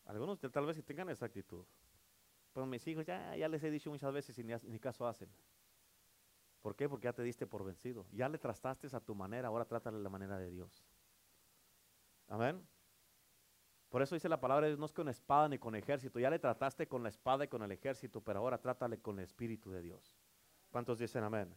Algunos 0.06 0.40
tal 0.40 0.66
vez 0.66 0.84
tengan 0.84 1.10
esa 1.10 1.26
actitud. 1.26 1.66
Pero 2.54 2.66
mis 2.68 2.88
hijos 2.88 3.06
ya, 3.06 3.36
ya 3.36 3.48
les 3.48 3.64
he 3.64 3.72
dicho 3.72 3.90
muchas 3.90 4.14
veces 4.14 4.38
y 4.38 4.44
ni, 4.44 4.80
caso 4.80 5.08
hacen. 5.08 5.30
¿Por 6.62 6.76
qué? 6.76 6.88
Porque 6.88 7.06
ya 7.06 7.14
te 7.14 7.24
diste 7.24 7.48
por 7.48 7.66
vencido. 7.66 8.06
Ya 8.12 8.30
le 8.30 8.38
trataste 8.38 8.88
a 8.96 9.00
tu 9.00 9.16
manera, 9.16 9.48
ahora 9.48 9.66
trátale 9.66 10.00
la 10.00 10.10
manera 10.10 10.38
de 10.38 10.52
Dios. 10.52 10.86
Amén. 12.28 12.66
Por 13.90 14.02
eso 14.02 14.16
dice 14.16 14.30
la 14.30 14.40
palabra 14.40 14.66
de 14.66 14.72
Dios, 14.72 14.80
no 14.80 14.86
es 14.86 14.94
con 14.94 15.10
espada 15.10 15.50
ni 15.50 15.58
con 15.58 15.76
ejército. 15.76 16.20
Ya 16.20 16.30
le 16.30 16.40
trataste 16.40 16.88
con 16.88 17.04
la 17.04 17.10
espada 17.10 17.44
y 17.44 17.48
con 17.48 17.64
el 17.64 17.72
ejército, 17.72 18.22
pero 18.22 18.40
ahora 18.40 18.60
trátale 18.60 19.00
con 19.00 19.20
el 19.20 19.26
Espíritu 19.26 19.72
de 19.72 19.82
Dios. 19.82 20.16
¿Cuántos 20.72 21.00
dicen 21.00 21.24
amén? 21.24 21.56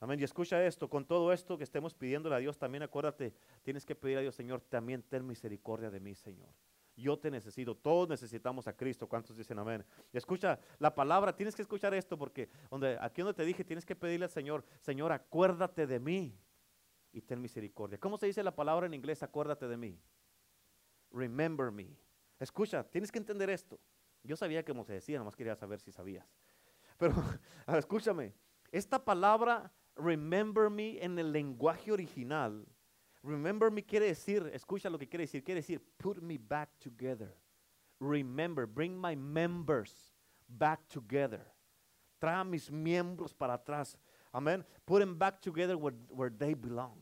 Amén. 0.00 0.20
Y 0.20 0.24
escucha 0.24 0.64
esto, 0.64 0.88
con 0.88 1.06
todo 1.06 1.32
esto 1.32 1.58
que 1.58 1.64
estemos 1.64 1.94
pidiéndole 1.94 2.34
a 2.34 2.38
Dios, 2.38 2.58
también 2.58 2.82
acuérdate, 2.82 3.34
tienes 3.62 3.84
que 3.84 3.94
pedir 3.94 4.18
a 4.18 4.20
Dios, 4.20 4.34
Señor, 4.34 4.60
también 4.60 5.02
ten 5.02 5.26
misericordia 5.26 5.90
de 5.90 6.00
mí, 6.00 6.14
Señor. 6.14 6.50
Yo 6.98 7.16
te 7.16 7.30
necesito, 7.30 7.76
todos 7.76 8.08
necesitamos 8.08 8.66
a 8.66 8.72
Cristo. 8.76 9.08
¿Cuántos 9.08 9.36
dicen 9.36 9.56
amén? 9.60 9.84
Escucha 10.12 10.58
la 10.80 10.92
palabra, 10.92 11.34
tienes 11.34 11.54
que 11.54 11.62
escuchar 11.62 11.94
esto 11.94 12.18
porque 12.18 12.48
donde, 12.68 12.98
aquí 13.00 13.22
donde 13.22 13.34
te 13.34 13.44
dije, 13.44 13.64
tienes 13.64 13.86
que 13.86 13.94
pedirle 13.94 14.24
al 14.24 14.32
Señor, 14.32 14.64
Señor, 14.80 15.12
acuérdate 15.12 15.86
de 15.86 16.00
mí 16.00 16.36
y 17.12 17.20
ten 17.22 17.40
misericordia. 17.40 17.98
¿Cómo 17.98 18.18
se 18.18 18.26
dice 18.26 18.42
la 18.42 18.54
palabra 18.54 18.86
en 18.86 18.94
inglés, 18.94 19.22
acuérdate 19.22 19.68
de 19.68 19.76
mí? 19.76 20.00
Remember 21.12 21.70
me. 21.70 21.96
Escucha, 22.40 22.82
tienes 22.82 23.12
que 23.12 23.18
entender 23.18 23.48
esto. 23.48 23.78
Yo 24.24 24.36
sabía 24.36 24.64
cómo 24.64 24.84
se 24.84 24.94
decía, 24.94 25.18
nomás 25.18 25.36
quería 25.36 25.54
saber 25.54 25.78
si 25.78 25.92
sabías. 25.92 26.26
Pero 26.96 27.14
escúchame, 27.78 28.34
esta 28.72 29.04
palabra 29.04 29.72
remember 29.94 30.68
me 30.68 31.02
en 31.02 31.16
el 31.16 31.30
lenguaje 31.30 31.92
original 31.92 32.66
Remember 33.22 33.70
me 33.70 33.82
quiere 33.82 34.06
decir, 34.06 34.48
escucha 34.54 34.88
lo 34.88 34.98
que 34.98 35.08
quiere 35.08 35.24
decir, 35.24 35.42
quiere 35.42 35.60
decir 35.60 35.80
put 35.98 36.22
me 36.22 36.38
back 36.38 36.70
together. 36.78 37.34
Remember, 38.00 38.66
bring 38.66 38.96
my 38.96 39.16
members 39.16 40.14
back 40.48 40.88
together. 40.88 41.44
Trae 42.20 42.40
a 42.40 42.44
mis 42.44 42.70
miembros 42.70 43.34
para 43.34 43.54
atrás. 43.54 43.96
Amén. 44.32 44.64
Put 44.86 45.00
them 45.00 45.18
back 45.18 45.40
together 45.40 45.76
where, 45.76 45.94
where 46.08 46.30
they 46.30 46.54
belong. 46.54 46.98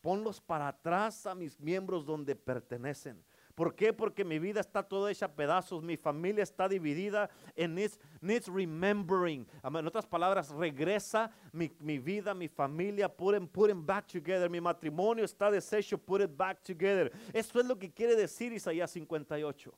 Ponlos 0.00 0.40
para 0.40 0.68
atrás 0.68 1.26
a 1.26 1.34
mis 1.34 1.58
miembros 1.58 2.06
donde 2.06 2.36
pertenecen. 2.36 3.16
¿Por 3.56 3.74
qué? 3.74 3.90
Porque 3.90 4.22
mi 4.22 4.38
vida 4.38 4.60
está 4.60 4.82
toda 4.82 5.10
hecha 5.10 5.24
a 5.24 5.34
pedazos, 5.34 5.82
mi 5.82 5.96
familia 5.96 6.42
está 6.42 6.68
dividida 6.68 7.30
en 7.54 7.74
needs, 7.74 7.98
needs 8.20 8.48
remembering. 8.48 9.46
En 9.64 9.86
otras 9.86 10.04
palabras, 10.04 10.50
regresa 10.50 11.30
mi, 11.52 11.98
vida, 11.98 12.34
mi 12.34 12.48
familia, 12.48 13.08
put 13.08 13.32
them, 13.34 13.48
put 13.48 13.68
them 13.68 13.84
back 13.84 14.06
together. 14.06 14.50
Mi 14.50 14.60
matrimonio 14.60 15.24
está 15.24 15.50
deshecho, 15.50 15.96
put 15.96 16.20
it 16.20 16.36
back 16.36 16.62
together. 16.62 17.10
Eso 17.32 17.58
es 17.58 17.64
lo 17.64 17.78
que 17.78 17.90
quiere 17.90 18.14
decir 18.14 18.52
Isaías 18.52 18.90
58. 18.90 19.72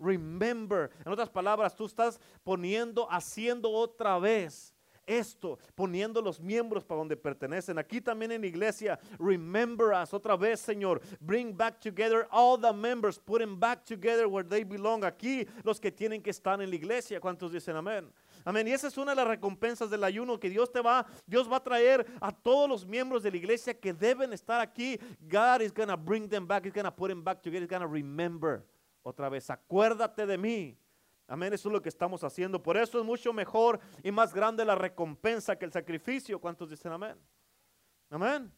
Remember, 0.00 0.90
en 1.06 1.12
otras 1.12 1.30
palabras, 1.30 1.76
tú 1.76 1.86
estás 1.86 2.20
poniendo, 2.42 3.06
haciendo 3.12 3.70
otra 3.70 4.18
vez 4.18 4.73
esto, 5.06 5.58
poniendo 5.74 6.20
los 6.20 6.40
miembros 6.40 6.84
para 6.84 6.98
donde 6.98 7.16
pertenecen. 7.16 7.78
Aquí 7.78 8.00
también 8.00 8.32
en 8.32 8.44
iglesia, 8.44 8.98
remember 9.18 9.92
us 9.92 10.12
otra 10.12 10.36
vez, 10.36 10.60
Señor. 10.60 11.00
Bring 11.20 11.56
back 11.56 11.80
together 11.80 12.26
all 12.30 12.58
the 12.60 12.72
members, 12.72 13.18
put 13.18 13.40
them 13.40 13.58
back 13.58 13.84
together 13.84 14.26
where 14.26 14.46
they 14.46 14.64
belong. 14.64 15.04
Aquí 15.04 15.46
los 15.62 15.80
que 15.80 15.90
tienen 15.90 16.22
que 16.22 16.30
estar 16.30 16.60
en 16.60 16.70
la 16.70 16.76
iglesia. 16.76 17.20
¿Cuántos 17.20 17.52
dicen 17.52 17.76
amén? 17.76 18.10
Amén. 18.44 18.68
Y 18.68 18.72
esa 18.72 18.88
es 18.88 18.98
una 18.98 19.12
de 19.12 19.16
las 19.16 19.28
recompensas 19.28 19.88
del 19.90 20.04
ayuno 20.04 20.38
que 20.38 20.50
Dios 20.50 20.70
te 20.70 20.80
va, 20.80 21.06
Dios 21.26 21.50
va 21.50 21.56
a 21.56 21.62
traer 21.62 22.06
a 22.20 22.30
todos 22.30 22.68
los 22.68 22.86
miembros 22.86 23.22
de 23.22 23.30
la 23.30 23.36
iglesia 23.36 23.72
que 23.72 23.92
deben 23.92 24.32
estar 24.32 24.60
aquí. 24.60 24.98
God 25.20 25.62
is 25.62 25.72
to 25.72 25.96
bring 25.96 26.28
them 26.28 26.46
back. 26.46 26.64
He's 26.64 26.74
to 26.74 26.90
put 26.90 27.08
them 27.08 27.22
back 27.22 27.42
together. 27.42 27.66
He's 27.66 27.78
to 27.78 27.86
remember. 27.86 28.64
Otra 29.02 29.28
vez, 29.28 29.50
acuérdate 29.50 30.26
de 30.26 30.38
mí. 30.38 30.78
Amén, 31.26 31.52
eso 31.54 31.68
es 31.68 31.72
lo 31.72 31.80
que 31.80 31.88
estamos 31.88 32.22
haciendo. 32.22 32.62
Por 32.62 32.76
eso 32.76 32.98
es 32.98 33.04
mucho 33.04 33.32
mejor 33.32 33.80
y 34.02 34.12
más 34.12 34.34
grande 34.34 34.64
la 34.64 34.74
recompensa 34.74 35.56
que 35.56 35.64
el 35.64 35.72
sacrificio. 35.72 36.38
¿Cuántos 36.38 36.68
dicen 36.68 36.92
amén? 36.92 37.18
Amén. 38.10 38.52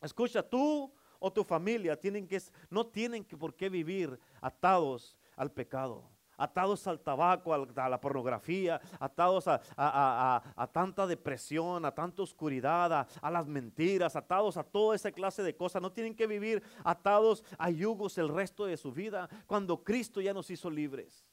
Escucha, 0.00 0.42
tú 0.42 0.92
o 1.18 1.32
tu 1.32 1.44
familia 1.44 1.98
tienen 1.98 2.26
que, 2.26 2.40
no 2.70 2.86
tienen 2.86 3.24
que 3.24 3.36
por 3.36 3.54
qué 3.54 3.68
vivir 3.68 4.18
atados 4.40 5.18
al 5.36 5.52
pecado, 5.52 6.08
atados 6.36 6.86
al 6.86 7.00
tabaco, 7.00 7.52
a 7.52 7.88
la 7.88 8.00
pornografía, 8.00 8.80
atados 8.98 9.46
a, 9.46 10.70
tanta 10.72 11.06
depresión, 11.06 11.84
a 11.84 11.92
tanta 11.92 12.22
oscuridad, 12.22 13.06
a, 13.20 13.30
las 13.30 13.46
mentiras, 13.46 14.16
atados 14.16 14.56
a 14.56 14.64
toda 14.64 14.96
esa 14.96 15.12
clase 15.12 15.42
de 15.42 15.56
cosas. 15.56 15.82
No 15.82 15.92
tienen 15.92 16.14
que 16.14 16.26
vivir 16.26 16.62
atados 16.84 17.44
a 17.58 17.70
yugos 17.70 18.16
el 18.16 18.28
resto 18.28 18.64
de 18.64 18.76
su 18.76 18.92
vida 18.92 19.28
cuando 19.46 19.84
Cristo 19.84 20.20
ya 20.20 20.32
nos 20.32 20.50
hizo 20.50 20.70
libres. 20.70 21.26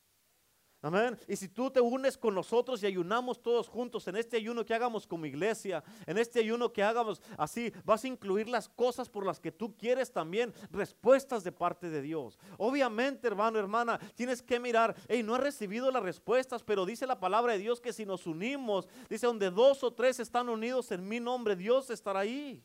Amén. 0.85 1.17
Y 1.27 1.35
si 1.35 1.47
tú 1.47 1.71
te 1.71 1.81
unes 1.81 2.15
con 2.15 2.35
nosotros 2.35 2.83
y 2.83 2.85
ayunamos 2.85 3.41
todos 3.41 3.67
juntos 3.67 4.07
en 4.07 4.17
este 4.17 4.37
ayuno 4.37 4.63
que 4.63 4.75
hagamos 4.75 5.07
como 5.07 5.25
iglesia, 5.25 5.83
en 6.05 6.19
este 6.19 6.41
ayuno 6.41 6.71
que 6.71 6.83
hagamos 6.83 7.23
así, 7.39 7.73
vas 7.83 8.03
a 8.03 8.07
incluir 8.07 8.47
las 8.47 8.69
cosas 8.69 9.09
por 9.09 9.25
las 9.25 9.39
que 9.39 9.51
tú 9.51 9.75
quieres 9.75 10.11
también, 10.11 10.53
respuestas 10.69 11.43
de 11.43 11.51
parte 11.51 11.89
de 11.89 12.03
Dios. 12.03 12.37
Obviamente, 12.59 13.25
hermano, 13.25 13.57
hermana, 13.57 13.97
tienes 14.13 14.43
que 14.43 14.59
mirar, 14.59 14.95
hey, 15.07 15.23
no 15.23 15.35
he 15.35 15.39
recibido 15.39 15.89
las 15.89 16.03
respuestas, 16.03 16.61
pero 16.61 16.85
dice 16.85 17.07
la 17.07 17.19
palabra 17.19 17.53
de 17.53 17.59
Dios 17.59 17.81
que 17.81 17.91
si 17.91 18.05
nos 18.05 18.27
unimos, 18.27 18.87
dice 19.09 19.25
donde 19.25 19.49
dos 19.49 19.83
o 19.83 19.91
tres 19.91 20.19
están 20.19 20.49
unidos 20.49 20.91
en 20.91 21.07
mi 21.07 21.19
nombre, 21.19 21.55
Dios 21.55 21.89
estará 21.89 22.19
ahí. 22.19 22.63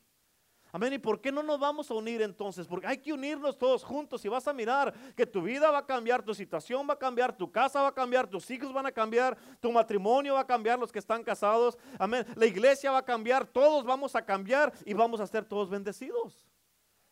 Amén. 0.73 0.93
¿Y 0.93 0.99
por 0.99 1.21
qué 1.21 1.33
no 1.33 1.43
nos 1.43 1.59
vamos 1.59 1.91
a 1.91 1.95
unir 1.95 2.23
entonces? 2.23 2.67
Porque 2.67 2.87
hay 2.87 2.99
que 2.99 3.13
unirnos 3.13 3.59
todos 3.59 3.83
juntos 3.83 4.25
y 4.25 4.29
vas 4.29 4.47
a 4.47 4.53
mirar 4.53 4.95
que 5.17 5.27
tu 5.27 5.43
vida 5.43 5.71
va 5.71 5.79
a 5.79 5.87
cambiar, 5.87 6.23
tu 6.23 6.33
situación 6.33 6.87
va 6.89 6.95
a 6.95 6.99
cambiar, 6.99 7.37
tu 7.37 7.51
casa 7.51 7.83
va 7.83 7.89
a 7.89 7.95
cambiar, 7.95 8.29
tus 8.29 8.49
hijos 8.51 8.73
van 8.73 8.87
a 8.87 8.93
cambiar, 8.93 9.37
tu 9.59 9.73
matrimonio 9.73 10.35
va 10.35 10.41
a 10.41 10.47
cambiar, 10.47 10.79
los 10.79 10.93
que 10.93 11.01
están 11.01 11.25
casados. 11.25 11.77
Amén. 11.99 12.25
La 12.37 12.47
iglesia 12.47 12.93
va 12.93 12.99
a 12.99 13.05
cambiar, 13.05 13.47
todos 13.47 13.85
vamos 13.85 14.15
a 14.15 14.25
cambiar 14.25 14.73
y 14.85 14.95
vamos 14.95 15.21
a 15.21 15.27
ser 15.27 15.45
todos 15.45 15.69
bendecidos. 15.69 16.47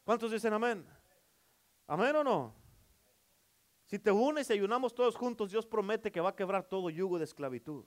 ¿Cuántos 0.05 0.31
dicen 0.31 0.53
amén? 0.53 0.87
¿Amén 1.87 2.15
o 2.15 2.23
no? 2.23 2.55
Si 3.87 3.99
te 3.99 4.13
unes 4.13 4.49
y 4.51 4.53
ayunamos 4.53 4.95
todos 4.95 5.17
juntos, 5.17 5.51
Dios 5.51 5.67
promete 5.67 6.13
que 6.13 6.21
va 6.21 6.31
a 6.31 6.37
quebrar 6.37 6.63
todo 6.63 6.91
yugo 6.91 7.19
de 7.19 7.25
esclavitud. 7.25 7.85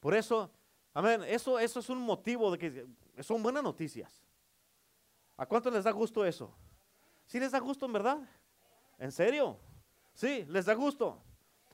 Por 0.00 0.14
eso, 0.14 0.50
amén, 0.92 1.22
eso, 1.24 1.58
eso 1.58 1.80
es 1.80 1.88
un 1.88 2.00
motivo 2.00 2.50
de 2.50 2.58
que 2.58 3.22
son 3.22 3.42
buenas 3.42 3.62
noticias. 3.62 4.27
¿A 5.38 5.46
cuántos 5.46 5.72
les 5.72 5.84
da 5.84 5.92
gusto 5.92 6.26
eso? 6.26 6.52
¿Sí 7.26 7.38
les 7.38 7.52
da 7.52 7.60
gusto 7.60 7.86
en 7.86 7.92
verdad? 7.92 8.18
¿En 8.98 9.12
serio? 9.12 9.56
Sí, 10.12 10.44
les 10.48 10.66
da 10.66 10.74
gusto. 10.74 11.22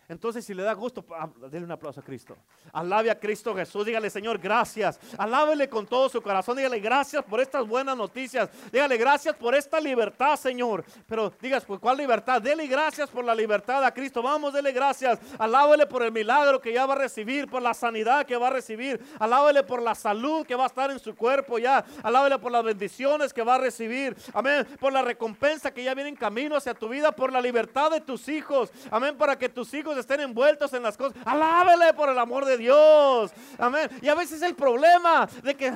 Entonces, 0.08 0.44
si 0.44 0.52
le 0.52 0.62
da 0.62 0.74
gusto, 0.74 1.04
denle 1.50 1.64
un 1.64 1.72
aplauso 1.72 2.00
a 2.00 2.02
Cristo. 2.02 2.36
Alabe 2.72 3.10
a 3.10 3.18
Cristo 3.18 3.54
Jesús. 3.54 3.86
Dígale, 3.86 4.10
Señor, 4.10 4.38
gracias. 4.38 5.00
Alábele 5.16 5.68
con 5.68 5.86
todo 5.86 6.08
su 6.08 6.20
corazón. 6.20 6.56
Dígale, 6.56 6.78
gracias 6.78 7.24
por 7.24 7.40
estas 7.40 7.66
buenas 7.66 7.96
noticias. 7.96 8.50
Dígale, 8.70 8.96
gracias 8.96 9.34
por 9.34 9.54
esta 9.54 9.80
libertad, 9.80 10.36
Señor. 10.36 10.84
Pero 11.06 11.32
digas, 11.40 11.64
pues, 11.64 11.80
¿cuál 11.80 11.96
libertad? 11.96 12.42
Dele 12.42 12.66
gracias 12.66 13.08
por 13.08 13.24
la 13.24 13.34
libertad 13.34 13.82
a 13.82 13.92
Cristo. 13.92 14.22
Vamos, 14.22 14.52
dele 14.52 14.72
gracias. 14.72 15.18
Alábele 15.38 15.86
por 15.86 16.02
el 16.02 16.12
milagro 16.12 16.60
que 16.60 16.72
ya 16.72 16.84
va 16.84 16.94
a 16.94 16.98
recibir, 16.98 17.48
por 17.48 17.62
la 17.62 17.72
sanidad 17.72 18.26
que 18.26 18.36
va 18.36 18.48
a 18.48 18.50
recibir. 18.50 19.00
Alábele 19.18 19.62
por 19.62 19.80
la 19.80 19.94
salud 19.94 20.46
que 20.46 20.54
va 20.54 20.64
a 20.64 20.66
estar 20.66 20.90
en 20.90 20.98
su 20.98 21.14
cuerpo 21.14 21.58
ya. 21.58 21.84
Alábele 22.02 22.38
por 22.38 22.52
las 22.52 22.64
bendiciones 22.64 23.32
que 23.32 23.42
va 23.42 23.54
a 23.54 23.58
recibir. 23.58 24.16
Amén. 24.34 24.66
Por 24.78 24.92
la 24.92 25.02
recompensa 25.02 25.72
que 25.72 25.82
ya 25.82 25.94
viene 25.94 26.10
en 26.10 26.16
camino 26.16 26.56
hacia 26.56 26.74
tu 26.74 26.88
vida. 26.88 27.12
Por 27.12 27.32
la 27.32 27.40
libertad 27.40 27.90
de 27.90 28.00
tus 28.00 28.28
hijos. 28.28 28.70
Amén. 28.90 29.16
Para 29.16 29.38
que 29.38 29.48
tus 29.48 29.72
hijos 29.72 29.93
estén 29.96 30.20
envueltos 30.20 30.72
en 30.72 30.82
las 30.82 30.96
cosas. 30.96 31.16
Alábele 31.24 31.92
por 31.94 32.08
el 32.08 32.18
amor 32.18 32.44
de 32.44 32.56
Dios. 32.58 33.32
Amén. 33.58 33.90
Y 34.02 34.08
a 34.08 34.14
veces 34.14 34.42
el 34.42 34.54
problema 34.54 35.26
de 35.42 35.54
que... 35.54 35.72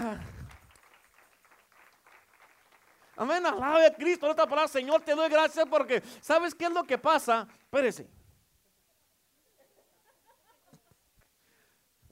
Amén, 3.16 3.44
alabe 3.44 3.86
a 3.86 3.94
Cristo. 3.94 4.26
En 4.26 4.32
otra 4.32 4.46
palabra, 4.46 4.68
Señor, 4.68 5.02
te 5.02 5.14
doy 5.14 5.28
gracias 5.28 5.66
porque 5.68 6.02
¿sabes 6.20 6.54
qué 6.54 6.66
es 6.66 6.72
lo 6.72 6.84
que 6.84 6.96
pasa? 6.96 7.48
Espérese. 7.62 8.08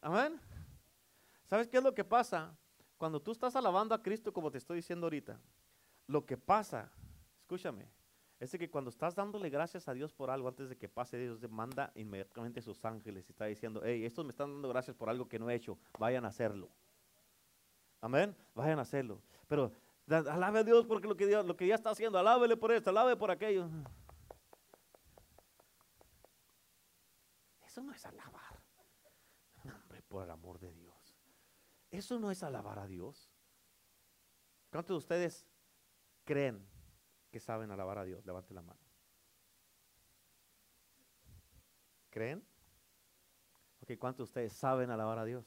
Amén. 0.01 0.40
¿Sabes 1.49 1.69
qué 1.69 1.79
es 1.79 1.83
lo 1.83 1.95
que 1.95 2.05
pasa? 2.05 2.57
Cuando 2.97 3.21
tú 3.21 3.33
estás 3.33 3.55
alabando 3.55 3.95
a 3.95 4.03
Cristo 4.03 4.33
como 4.33 4.51
te 4.51 4.59
estoy 4.59 4.77
diciendo 4.77 5.07
ahorita, 5.07 5.38
lo 6.07 6.25
que 6.25 6.37
pasa, 6.37 6.90
escúchame, 7.42 7.88
es 8.38 8.51
que 8.51 8.68
cuando 8.68 8.90
estás 8.90 9.14
dándole 9.14 9.49
gracias 9.49 9.88
a 9.88 9.94
Dios 9.94 10.12
por 10.12 10.31
algo 10.31 10.49
antes 10.49 10.68
de 10.68 10.77
que 10.77 10.88
pase, 10.88 11.16
Dios 11.16 11.40
te 11.40 11.49
manda 11.49 11.90
inmediatamente 11.94 12.61
sus 12.61 12.85
ángeles 12.85 13.27
y 13.29 13.33
está 13.33 13.46
diciendo, 13.46 13.81
hey, 13.83 14.05
estos 14.05 14.24
me 14.24 14.30
están 14.30 14.53
dando 14.53 14.68
gracias 14.68 14.95
por 14.95 15.09
algo 15.09 15.26
que 15.26 15.39
no 15.39 15.49
he 15.49 15.55
hecho, 15.55 15.78
vayan 15.99 16.24
a 16.26 16.28
hacerlo. 16.28 16.68
Amén, 18.03 18.37
vayan 18.55 18.78
a 18.78 18.82
hacerlo. 18.82 19.22
Pero 19.49 19.72
alabe 20.09 20.59
a 20.59 20.64
Dios 20.64 20.87
porque 20.87 21.09
lo 21.09 21.16
que, 21.16 21.26
Dios, 21.26 21.47
lo 21.47 21.57
que 21.57 21.66
ya 21.66 21.76
está 21.76 21.91
haciendo, 21.91 22.18
alábele 22.18 22.57
por 22.59 22.72
esto, 22.72 22.91
alábele 22.91 23.16
por 23.16 23.30
aquello. 23.30 23.70
Eso 27.64 27.82
no 27.82 27.93
es 27.93 28.05
alabar. 28.05 28.61
hombre, 29.64 30.03
por 30.03 30.24
el 30.24 30.30
amor 30.30 30.59
de 30.59 30.72
Dios. 30.72 30.95
Eso 31.91 32.18
no 32.18 32.30
es 32.30 32.43
alabar 32.43 32.78
a 32.78 32.87
Dios. 32.87 33.30
¿Cuántos 34.70 34.95
de 34.95 34.99
ustedes 34.99 35.47
creen 36.24 36.76
saben 37.41 37.70
alabar 37.70 37.99
a 37.99 38.05
Dios? 38.05 38.24
Levante 38.24 38.55
la 38.55 38.62
mano. 38.62 38.80
¿Creen? 42.11 42.47
Ok, 43.82 43.99
¿cuántos 43.99 44.18
de 44.18 44.30
ustedes 44.30 44.53
saben 44.53 44.91
alabar 44.91 45.18
a 45.18 45.24
Dios? 45.24 45.45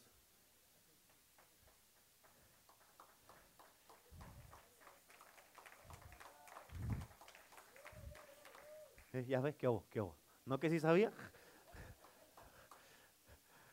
Eh, 9.14 9.26
ya 9.26 9.42
ves, 9.42 9.56
¿qué 9.56 9.68
hubo? 9.68 9.88
¿Qué 9.90 10.00
hubo? 10.00 10.16
¿No 10.46 10.60
que 10.60 10.70
sí 10.70 10.80
sabía? 10.80 11.12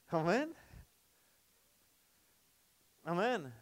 Amén. 0.08 0.54
Amén. 3.04 3.52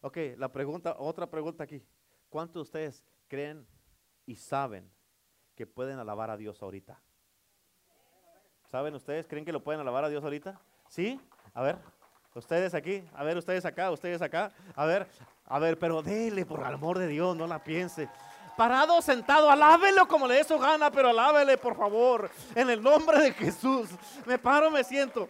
Ok, 0.00 0.16
la 0.36 0.50
pregunta, 0.50 0.96
otra 0.98 1.30
pregunta 1.30 1.64
aquí. 1.64 1.86
¿Cuántos 2.28 2.54
de 2.54 2.60
ustedes 2.62 3.04
creen 3.28 3.66
y 4.26 4.36
saben 4.36 4.90
que 5.54 5.66
pueden 5.66 5.98
alabar 5.98 6.30
a 6.30 6.36
Dios 6.36 6.62
ahorita? 6.62 7.00
¿Saben 8.66 8.94
ustedes? 8.94 9.26
¿Creen 9.26 9.44
que 9.44 9.52
lo 9.52 9.62
pueden 9.62 9.80
alabar 9.80 10.04
a 10.04 10.08
Dios 10.08 10.24
ahorita? 10.24 10.60
¿Sí? 10.88 11.20
A 11.54 11.62
ver, 11.62 11.78
ustedes 12.34 12.74
aquí, 12.74 13.04
a 13.14 13.24
ver, 13.24 13.36
ustedes 13.36 13.64
acá, 13.64 13.90
ustedes 13.90 14.22
acá. 14.22 14.52
A 14.74 14.86
ver, 14.86 15.06
a 15.46 15.58
ver, 15.58 15.78
pero 15.78 16.02
dele 16.02 16.46
por 16.46 16.60
el 16.60 16.74
amor 16.74 16.98
de 16.98 17.08
Dios, 17.08 17.36
no 17.36 17.46
la 17.46 17.62
piense 17.62 18.08
parado 18.56 19.00
sentado, 19.02 19.50
alábelo 19.50 20.06
como 20.06 20.26
le 20.26 20.36
dé 20.36 20.44
su 20.44 20.58
gana, 20.58 20.90
pero 20.90 21.08
alábele 21.08 21.56
por 21.58 21.76
favor, 21.76 22.30
en 22.54 22.70
el 22.70 22.82
nombre 22.82 23.18
de 23.18 23.32
Jesús. 23.32 23.88
Me 24.26 24.38
paro, 24.38 24.70
me 24.70 24.84
siento. 24.84 25.28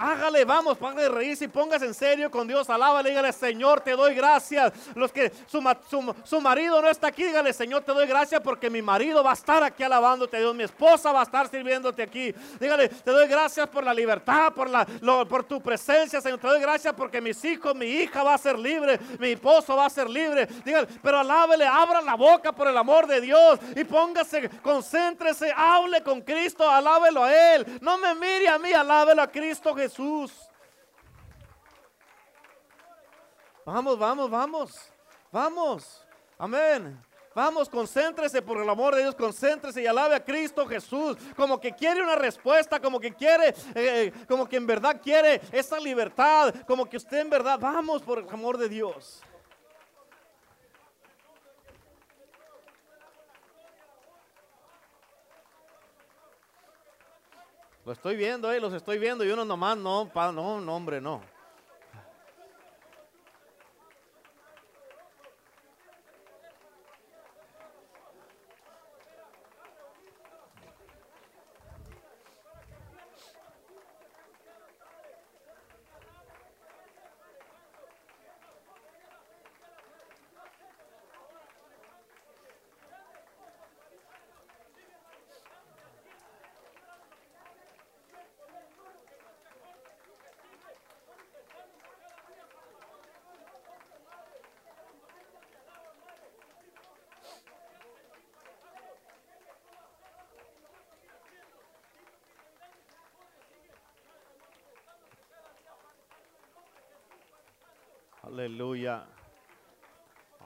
Hágale, 0.00 0.44
vamos, 0.44 0.78
para 0.78 0.94
de 0.94 1.08
reírse 1.08 1.46
y 1.46 1.48
póngase 1.48 1.84
en 1.84 1.92
serio 1.92 2.30
con 2.30 2.46
Dios. 2.46 2.70
Alábale, 2.70 3.08
dígale, 3.08 3.32
Señor, 3.32 3.80
te 3.80 3.96
doy 3.96 4.14
gracias. 4.14 4.72
Los 4.94 5.10
que 5.10 5.32
su, 5.48 6.40
marido 6.40 6.80
no 6.80 6.88
está 6.88 7.08
aquí, 7.08 7.24
dígale, 7.24 7.52
Señor, 7.52 7.82
te 7.82 7.90
doy 7.90 8.06
gracias 8.06 8.40
porque 8.40 8.70
mi 8.70 8.80
marido 8.80 9.24
va 9.24 9.32
a 9.32 9.34
estar 9.34 9.60
aquí 9.64 9.82
alabándote, 9.82 10.38
Dios. 10.38 10.54
Mi 10.54 10.62
esposa 10.62 11.10
va 11.10 11.18
a 11.18 11.22
estar 11.24 11.48
sirviéndote 11.50 12.00
aquí. 12.00 12.32
Dígale, 12.60 12.90
te 12.90 13.10
doy 13.10 13.26
gracias 13.26 13.68
por 13.68 13.82
la 13.82 13.92
libertad, 13.92 14.52
por, 14.52 14.70
la, 14.70 14.86
por 15.28 15.42
tu 15.42 15.60
presencia, 15.60 16.20
Señor. 16.20 16.38
Te 16.38 16.46
doy 16.46 16.60
gracias 16.60 16.94
porque 16.94 17.20
mis 17.20 17.44
hijos, 17.44 17.74
mi 17.74 17.86
hija 17.86 18.22
va 18.22 18.34
a 18.34 18.38
ser 18.38 18.56
libre, 18.56 19.00
mi 19.18 19.32
esposo 19.32 19.74
va 19.74 19.86
a 19.86 19.90
ser 19.90 20.08
libre. 20.08 20.46
Dígale, 20.64 20.86
pero 21.02 21.18
alábele, 21.18 21.66
abra 21.66 22.00
la 22.02 22.14
boca 22.14 22.52
por 22.52 22.68
el 22.68 22.76
amor 22.76 23.08
de 23.08 23.20
Dios 23.20 23.58
y 23.74 23.82
póngase, 23.82 24.48
concéntrese, 24.62 25.52
hable 25.56 26.04
con 26.04 26.20
Cristo, 26.20 26.70
alábelo 26.70 27.24
a 27.24 27.54
Él. 27.54 27.80
No 27.80 27.98
me 27.98 28.14
mire 28.14 28.48
a 28.48 28.60
mí, 28.60 28.72
alábelo 28.72 29.22
a 29.22 29.26
Cristo 29.26 29.74
Jesús. 29.74 29.87
Jesús. 29.88 30.32
Vamos, 33.64 33.98
vamos, 33.98 34.30
vamos. 34.30 34.92
Vamos. 35.32 36.06
Amén. 36.36 37.02
Vamos, 37.34 37.68
concéntrese 37.68 38.42
por 38.42 38.60
el 38.60 38.68
amor 38.68 38.94
de 38.94 39.02
Dios, 39.02 39.14
concéntrese 39.14 39.80
y 39.82 39.86
alabe 39.86 40.16
a 40.16 40.24
Cristo 40.24 40.66
Jesús, 40.66 41.16
como 41.36 41.60
que 41.60 41.72
quiere 41.72 42.02
una 42.02 42.16
respuesta, 42.16 42.80
como 42.80 42.98
que 42.98 43.12
quiere, 43.12 43.54
eh, 43.74 44.12
como 44.26 44.48
que 44.48 44.56
en 44.56 44.66
verdad 44.66 45.00
quiere 45.00 45.40
esa 45.52 45.78
libertad, 45.78 46.54
como 46.66 46.86
que 46.86 46.96
usted 46.96 47.20
en 47.20 47.30
verdad, 47.30 47.58
vamos 47.60 48.02
por 48.02 48.18
el 48.18 48.28
amor 48.28 48.58
de 48.58 48.68
Dios. 48.68 49.22
Lo 57.88 57.94
estoy 57.94 58.16
viendo, 58.16 58.52
eh, 58.52 58.60
los 58.60 58.74
estoy 58.74 58.98
viendo 58.98 59.24
y 59.24 59.30
uno 59.30 59.46
nomás, 59.46 59.78
no, 59.78 60.10
pa, 60.12 60.30
no, 60.30 60.60
no, 60.60 60.76
hombre, 60.76 61.00
no. 61.00 61.22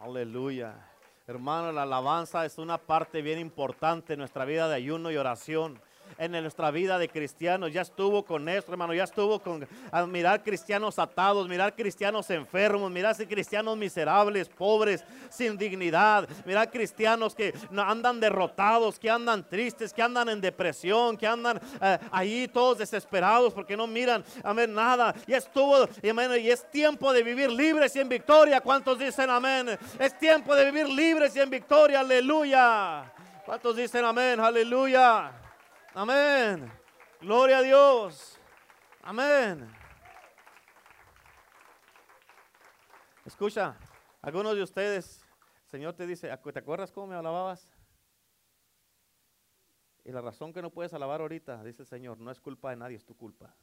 Aleluya. 0.02 0.74
Hermano, 1.26 1.70
la 1.70 1.82
alabanza 1.82 2.46
es 2.46 2.58
una 2.58 2.78
parte 2.78 3.20
bien 3.20 3.38
importante 3.38 4.14
en 4.14 4.20
nuestra 4.20 4.44
vida 4.44 4.68
de 4.68 4.74
ayuno 4.76 5.10
y 5.10 5.16
oración 5.16 5.78
en 6.24 6.32
nuestra 6.32 6.70
vida 6.70 6.98
de 6.98 7.08
cristianos. 7.08 7.72
Ya 7.72 7.82
estuvo 7.82 8.24
con 8.24 8.48
esto, 8.48 8.70
hermano. 8.72 8.94
Ya 8.94 9.04
estuvo 9.04 9.40
con 9.40 9.66
mirar 10.08 10.42
cristianos 10.42 10.98
atados, 10.98 11.48
mirar 11.48 11.74
cristianos 11.74 12.30
enfermos, 12.30 12.90
mirar 12.90 13.16
cristianos 13.26 13.76
miserables, 13.76 14.48
pobres, 14.48 15.04
sin 15.30 15.58
dignidad. 15.58 16.28
Mirar 16.44 16.70
cristianos 16.70 17.34
que 17.34 17.52
andan 17.76 18.20
derrotados, 18.20 18.98
que 18.98 19.10
andan 19.10 19.48
tristes, 19.48 19.92
que 19.92 20.02
andan 20.02 20.28
en 20.28 20.40
depresión, 20.40 21.16
que 21.16 21.26
andan 21.26 21.60
eh, 21.80 21.98
ahí 22.12 22.48
todos 22.48 22.78
desesperados 22.78 23.52
porque 23.52 23.76
no 23.76 23.86
miran, 23.86 24.24
nada. 24.68 25.14
Ya 25.26 25.38
estuvo, 25.38 25.88
amén, 26.08 26.30
y 26.40 26.50
es 26.50 26.70
tiempo 26.70 27.12
de 27.12 27.22
vivir 27.22 27.50
libres 27.50 27.96
y 27.96 28.00
en 28.00 28.08
victoria. 28.08 28.60
¿Cuántos 28.60 28.98
dicen 28.98 29.28
amén? 29.28 29.78
Es 29.98 30.16
tiempo 30.18 30.54
de 30.54 30.70
vivir 30.70 30.88
libres 30.88 31.34
y 31.34 31.40
en 31.40 31.50
victoria. 31.50 32.00
Aleluya. 32.00 33.12
¿Cuántos 33.44 33.76
dicen 33.76 34.04
amén? 34.04 34.38
Aleluya. 34.38 35.41
Amén. 35.94 36.72
Gloria 37.20 37.58
a 37.58 37.62
Dios. 37.62 38.40
Amén. 39.02 39.70
Escucha, 43.26 43.76
algunos 44.22 44.56
de 44.56 44.62
ustedes, 44.62 45.22
el 45.64 45.70
Señor 45.70 45.94
te 45.94 46.06
dice, 46.06 46.34
¿te 46.34 46.58
acuerdas 46.58 46.90
cómo 46.90 47.08
me 47.08 47.14
alababas? 47.14 47.68
Y 50.04 50.12
la 50.12 50.22
razón 50.22 50.52
que 50.52 50.62
no 50.62 50.70
puedes 50.70 50.94
alabar 50.94 51.20
ahorita, 51.20 51.62
dice 51.62 51.82
el 51.82 51.88
Señor, 51.88 52.18
no 52.18 52.30
es 52.30 52.40
culpa 52.40 52.70
de 52.70 52.76
nadie, 52.76 52.96
es 52.96 53.04
tu 53.04 53.14
culpa. 53.14 53.54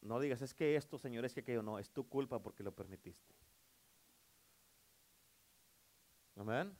No 0.00 0.20
digas, 0.20 0.42
es 0.42 0.54
que 0.54 0.76
esto, 0.76 0.96
Señor, 0.96 1.24
es 1.24 1.34
que 1.34 1.40
aquello, 1.40 1.62
no, 1.62 1.80
es 1.80 1.90
tu 1.90 2.08
culpa 2.08 2.40
porque 2.40 2.62
lo 2.62 2.72
permitiste. 2.72 3.34
Amén. 6.36 6.76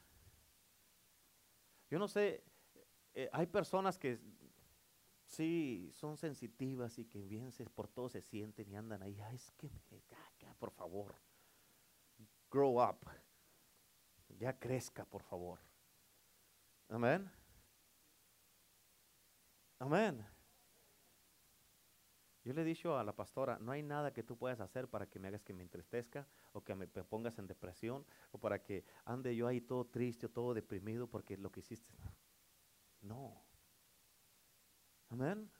Yo 1.90 1.98
no 1.98 2.08
sé, 2.08 2.42
eh, 3.14 3.28
hay 3.32 3.46
personas 3.46 3.98
que 3.98 4.18
sí 5.26 5.90
son 5.94 6.16
sensitivas 6.16 6.98
y 6.98 7.06
que 7.06 7.26
bien 7.26 7.52
se, 7.52 7.64
por 7.64 7.88
todo 7.88 8.08
se 8.08 8.22
sienten 8.22 8.70
y 8.70 8.76
andan 8.76 9.02
ahí. 9.02 9.18
Es 9.32 9.50
que 9.52 9.70
por 10.58 10.70
favor. 10.70 11.14
Grow 12.50 12.82
up. 12.82 12.98
Ya 14.38 14.58
crezca, 14.58 15.04
por 15.04 15.22
favor. 15.22 15.58
Amén. 16.88 17.30
Amén. 19.78 20.24
Yo 22.44 22.52
le 22.52 22.62
he 22.62 22.64
dicho 22.64 22.98
a 22.98 23.04
la 23.04 23.14
pastora, 23.14 23.58
no 23.60 23.72
hay 23.72 23.82
nada 23.82 24.12
que 24.12 24.22
tú 24.24 24.36
puedas 24.36 24.60
hacer 24.60 24.88
para 24.88 25.06
que 25.08 25.18
me 25.18 25.28
hagas 25.28 25.42
que 25.42 25.52
me 25.52 25.62
entristezca 25.62 26.26
o 26.52 26.62
que 26.62 26.74
me 26.74 26.88
pongas 26.88 27.38
en 27.38 27.46
depresión 27.46 28.04
o 28.32 28.38
para 28.38 28.62
que 28.62 28.84
ande 29.04 29.34
yo 29.36 29.46
ahí 29.46 29.60
todo 29.60 29.86
triste 29.86 30.26
o 30.26 30.30
todo 30.30 30.52
deprimido 30.52 31.06
porque 31.06 31.36
lo 31.36 31.50
que 31.52 31.60
hiciste. 31.60 31.94
No. 33.02 33.44
Amén. 35.10 35.50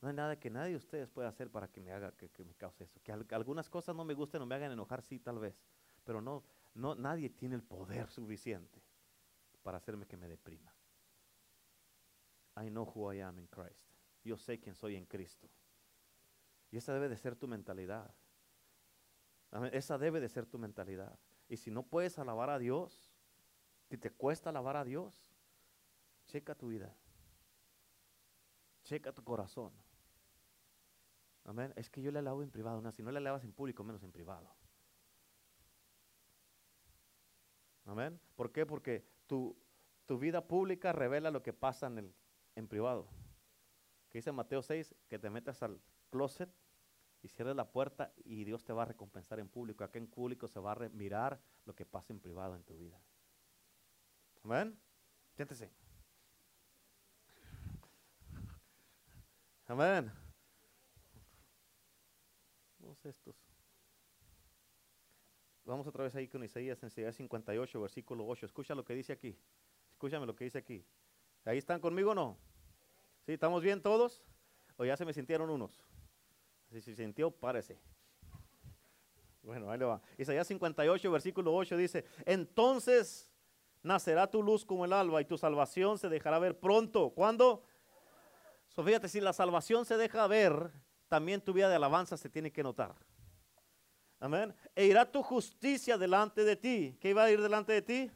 No 0.00 0.08
hay 0.08 0.14
nada 0.14 0.38
que 0.38 0.48
nadie 0.48 0.70
de 0.70 0.76
ustedes 0.76 1.10
pueda 1.10 1.28
hacer 1.28 1.50
para 1.50 1.68
que 1.68 1.80
me 1.80 1.92
haga, 1.92 2.12
que, 2.12 2.44
me 2.44 2.54
cause 2.54 2.84
eso. 2.84 3.00
Que 3.02 3.12
algunas 3.12 3.68
cosas 3.68 3.94
no 3.94 4.04
me 4.04 4.14
gusten 4.14 4.40
o 4.40 4.46
me 4.46 4.54
hagan 4.54 4.72
enojar, 4.72 5.02
sí, 5.02 5.18
tal 5.18 5.38
vez. 5.38 5.54
Pero 6.04 6.22
no, 6.22 6.42
no, 6.74 6.94
nadie 6.94 7.28
tiene 7.28 7.56
el 7.56 7.62
poder 7.62 8.08
suficiente 8.08 8.82
para 9.62 9.76
hacerme 9.76 10.06
que 10.06 10.16
me 10.16 10.26
deprima. 10.26 10.74
I 12.56 12.70
know 12.70 12.90
who 12.94 13.12
I 13.12 13.20
am 13.20 13.38
in 13.38 13.46
Christ. 13.46 13.90
Yo 14.24 14.36
sé 14.36 14.58
quién 14.58 14.74
soy 14.74 14.96
en 14.96 15.04
Cristo. 15.04 15.48
Y 16.70 16.76
esa 16.76 16.94
debe 16.94 17.08
de 17.08 17.16
ser 17.16 17.36
tu 17.36 17.46
mentalidad. 17.46 18.14
Esa 19.72 19.98
debe 19.98 20.20
de 20.20 20.28
ser 20.28 20.46
tu 20.46 20.58
mentalidad. 20.58 21.18
Y 21.48 21.56
si 21.56 21.70
no 21.70 21.82
puedes 21.82 22.18
alabar 22.18 22.48
a 22.50 22.58
Dios, 22.58 23.12
si 23.88 23.98
te 23.98 24.10
cuesta 24.10 24.50
alabar 24.50 24.76
a 24.76 24.84
Dios, 24.84 25.29
Checa 26.30 26.54
tu 26.54 26.68
vida. 26.68 26.94
Checa 28.84 29.12
tu 29.12 29.24
corazón. 29.24 29.72
Amén. 31.42 31.72
Es 31.74 31.90
que 31.90 32.00
yo 32.00 32.12
le 32.12 32.20
alabo 32.20 32.44
en 32.44 32.52
privado. 32.52 32.80
No, 32.80 32.92
si 32.92 33.02
no 33.02 33.10
le 33.10 33.18
alabas 33.18 33.42
en 33.42 33.52
público, 33.52 33.82
menos 33.82 34.04
en 34.04 34.12
privado. 34.12 34.54
Amén. 37.84 38.20
¿Por 38.36 38.52
qué? 38.52 38.64
Porque 38.64 39.04
tu, 39.26 39.56
tu 40.06 40.20
vida 40.20 40.46
pública 40.46 40.92
revela 40.92 41.32
lo 41.32 41.42
que 41.42 41.52
pasa 41.52 41.88
en, 41.88 41.98
el, 41.98 42.14
en 42.54 42.68
privado. 42.68 43.08
Que 44.08 44.18
dice 44.18 44.30
Mateo 44.30 44.62
6, 44.62 44.94
que 45.08 45.18
te 45.18 45.30
metas 45.30 45.64
al 45.64 45.80
closet 46.10 46.54
y 47.22 47.28
cierres 47.28 47.56
la 47.56 47.72
puerta 47.72 48.12
y 48.24 48.44
Dios 48.44 48.64
te 48.64 48.72
va 48.72 48.82
a 48.82 48.86
recompensar 48.86 49.40
en 49.40 49.48
público. 49.48 49.82
Acá 49.82 49.98
en 49.98 50.06
público 50.06 50.46
se 50.46 50.60
va 50.60 50.72
a 50.74 50.88
mirar 50.90 51.40
lo 51.64 51.74
que 51.74 51.84
pasa 51.84 52.12
en 52.12 52.20
privado 52.20 52.54
en 52.54 52.62
tu 52.62 52.76
vida. 52.76 53.02
Amén. 54.44 54.78
Siéntese. 55.34 55.79
Amén. 59.70 60.10
Vamos 62.80 63.06
estos. 63.06 63.36
Vamos 65.64 65.86
otra 65.86 66.02
vez 66.02 66.14
ahí 66.16 66.26
con 66.26 66.42
Isaías 66.42 66.82
en 66.82 66.88
Isaías 66.88 67.14
58, 67.14 67.80
versículo 67.80 68.26
8. 68.26 68.46
Escucha 68.46 68.74
lo 68.74 68.84
que 68.84 68.94
dice 68.94 69.12
aquí. 69.12 69.38
Escúchame 69.92 70.26
lo 70.26 70.34
que 70.34 70.42
dice 70.42 70.58
aquí. 70.58 70.84
¿Ahí 71.44 71.58
están 71.58 71.80
conmigo 71.80 72.10
o 72.10 72.14
no? 72.16 72.36
¿Sí? 73.24 73.34
¿Estamos 73.34 73.62
bien 73.62 73.80
todos? 73.80 74.24
¿O 74.76 74.84
ya 74.84 74.96
se 74.96 75.04
me 75.04 75.12
sintieron 75.12 75.48
unos? 75.48 75.80
Si 76.72 76.80
se 76.80 76.96
sintió, 76.96 77.30
párese. 77.30 77.78
Bueno, 79.40 79.70
ahí 79.70 79.78
le 79.78 79.84
va. 79.84 80.02
Isaías 80.18 80.48
58, 80.48 81.12
versículo 81.12 81.54
8 81.54 81.76
dice, 81.76 82.04
entonces 82.26 83.30
nacerá 83.84 84.28
tu 84.28 84.42
luz 84.42 84.64
como 84.64 84.84
el 84.84 84.92
alba 84.92 85.20
y 85.20 85.26
tu 85.26 85.38
salvación 85.38 85.96
se 85.96 86.08
dejará 86.08 86.40
ver 86.40 86.58
pronto. 86.58 87.10
¿Cuándo? 87.10 87.62
So, 88.70 88.82
fíjate, 88.84 89.08
si 89.08 89.20
la 89.20 89.32
salvación 89.32 89.84
se 89.84 89.96
deja 89.96 90.26
ver, 90.26 90.70
también 91.08 91.40
tu 91.40 91.52
vida 91.52 91.68
de 91.68 91.74
alabanza 91.74 92.16
se 92.16 92.30
tiene 92.30 92.52
que 92.52 92.62
notar. 92.62 92.94
Amén. 94.20 94.54
E 94.76 94.86
irá 94.86 95.10
tu 95.10 95.22
justicia 95.22 95.98
delante 95.98 96.44
de 96.44 96.56
ti. 96.56 96.96
¿Qué 97.00 97.10
iba 97.10 97.24
a 97.24 97.30
ir 97.30 97.40
delante 97.40 97.72
de 97.72 97.82
ti? 97.82 98.10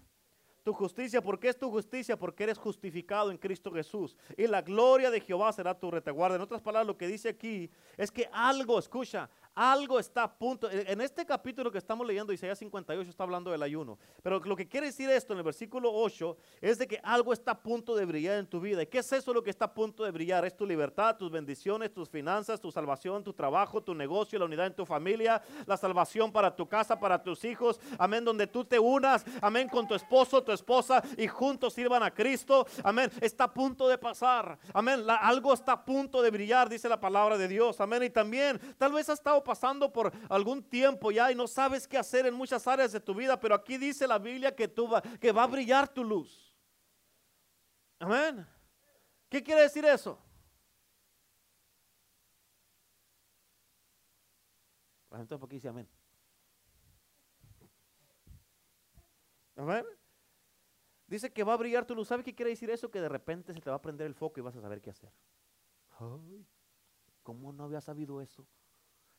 Tu 0.62 0.72
justicia, 0.72 1.20
¿por 1.20 1.38
qué 1.38 1.48
es 1.48 1.58
tu 1.58 1.70
justicia? 1.70 2.16
Porque 2.16 2.44
eres 2.44 2.56
justificado 2.56 3.30
en 3.30 3.36
Cristo 3.36 3.70
Jesús. 3.70 4.16
Y 4.36 4.46
la 4.46 4.62
gloria 4.62 5.10
de 5.10 5.20
Jehová 5.20 5.52
será 5.52 5.78
tu 5.78 5.90
retaguarda. 5.90 6.36
En 6.36 6.42
otras 6.42 6.62
palabras, 6.62 6.86
lo 6.86 6.96
que 6.96 7.06
dice 7.06 7.30
aquí 7.30 7.70
es 7.96 8.10
que 8.10 8.28
algo, 8.32 8.78
escucha, 8.78 9.28
algo 9.54 9.98
está 9.98 10.24
a 10.24 10.32
punto. 10.32 10.68
En 10.70 11.00
este 11.00 11.24
capítulo 11.24 11.70
que 11.70 11.78
estamos 11.78 12.06
leyendo, 12.06 12.32
Isaías 12.32 12.58
58, 12.58 13.08
está 13.08 13.24
hablando 13.24 13.50
del 13.50 13.62
ayuno. 13.62 13.98
Pero 14.22 14.40
lo 14.40 14.56
que 14.56 14.68
quiere 14.68 14.86
decir 14.86 15.08
esto 15.10 15.32
en 15.32 15.38
el 15.38 15.44
versículo 15.44 15.92
8 15.92 16.36
es 16.60 16.78
de 16.78 16.86
que 16.86 17.00
algo 17.02 17.32
está 17.32 17.52
a 17.52 17.62
punto 17.62 17.94
de 17.94 18.04
brillar 18.04 18.38
en 18.38 18.46
tu 18.46 18.60
vida. 18.60 18.82
¿Y 18.82 18.86
qué 18.86 18.98
es 18.98 19.12
eso 19.12 19.32
lo 19.32 19.42
que 19.42 19.50
está 19.50 19.66
a 19.66 19.74
punto 19.74 20.04
de 20.04 20.10
brillar? 20.10 20.44
Es 20.44 20.56
tu 20.56 20.66
libertad, 20.66 21.16
tus 21.16 21.30
bendiciones, 21.30 21.92
tus 21.92 22.08
finanzas, 22.08 22.60
tu 22.60 22.70
salvación, 22.70 23.22
tu 23.22 23.32
trabajo, 23.32 23.82
tu 23.82 23.94
negocio, 23.94 24.38
la 24.38 24.44
unidad 24.46 24.66
en 24.66 24.74
tu 24.74 24.84
familia, 24.84 25.40
la 25.66 25.76
salvación 25.76 26.32
para 26.32 26.54
tu 26.54 26.68
casa, 26.68 26.98
para 26.98 27.22
tus 27.22 27.44
hijos. 27.44 27.80
Amén, 27.98 28.24
donde 28.24 28.46
tú 28.46 28.64
te 28.64 28.78
unas, 28.78 29.24
amén, 29.40 29.68
con 29.68 29.86
tu 29.86 29.94
esposo, 29.94 30.42
tu 30.42 30.52
esposa 30.52 31.02
y 31.16 31.28
juntos 31.28 31.74
sirvan 31.74 32.02
a 32.02 32.12
Cristo. 32.12 32.66
Amén, 32.82 33.10
está 33.20 33.44
a 33.44 33.54
punto 33.54 33.88
de 33.88 33.98
pasar. 33.98 34.58
Amén, 34.72 35.04
algo 35.08 35.52
está 35.52 35.72
a 35.72 35.84
punto 35.84 36.22
de 36.22 36.30
brillar, 36.30 36.68
dice 36.68 36.88
la 36.88 36.98
palabra 36.98 37.38
de 37.38 37.46
Dios. 37.46 37.80
Amén, 37.80 38.02
y 38.02 38.10
también 38.10 38.60
tal 38.78 38.92
vez 38.92 39.08
ha 39.08 39.12
estado 39.12 39.43
pasando 39.44 39.92
por 39.92 40.12
algún 40.28 40.62
tiempo 40.62 41.12
ya 41.12 41.30
y 41.30 41.34
no 41.34 41.46
sabes 41.46 41.86
qué 41.86 41.98
hacer 41.98 42.26
en 42.26 42.34
muchas 42.34 42.66
áreas 42.66 42.90
de 42.92 43.00
tu 43.00 43.14
vida, 43.14 43.38
pero 43.38 43.54
aquí 43.54 43.76
dice 43.76 44.08
la 44.08 44.18
Biblia 44.18 44.54
que, 44.56 44.66
tú 44.66 44.88
va, 44.88 45.02
que 45.02 45.30
va 45.30 45.44
a 45.44 45.46
brillar 45.46 45.86
tu 45.86 46.02
luz. 46.02 46.52
Amén. 47.98 48.46
¿Qué 49.28 49.42
quiere 49.42 49.62
decir 49.62 49.84
eso? 49.84 50.18
Entonces, 55.10 55.38
¿por 55.38 55.48
qué 55.48 55.56
dice 55.56 55.68
amén? 55.68 55.88
Amén. 59.56 59.84
Dice 61.06 61.32
que 61.32 61.44
va 61.44 61.52
a 61.52 61.56
brillar 61.56 61.86
tu 61.86 61.94
luz. 61.94 62.08
¿Sabe 62.08 62.24
qué 62.24 62.34
quiere 62.34 62.50
decir 62.50 62.70
eso? 62.70 62.90
Que 62.90 63.00
de 63.00 63.08
repente 63.08 63.52
se 63.52 63.60
te 63.60 63.70
va 63.70 63.76
a 63.76 63.82
prender 63.82 64.06
el 64.06 64.14
foco 64.14 64.40
y 64.40 64.42
vas 64.42 64.56
a 64.56 64.60
saber 64.60 64.80
qué 64.80 64.90
hacer. 64.90 65.12
Ay, 65.98 66.46
¿cómo 67.22 67.52
no 67.52 67.64
había 67.64 67.80
sabido 67.80 68.20
eso? 68.20 68.46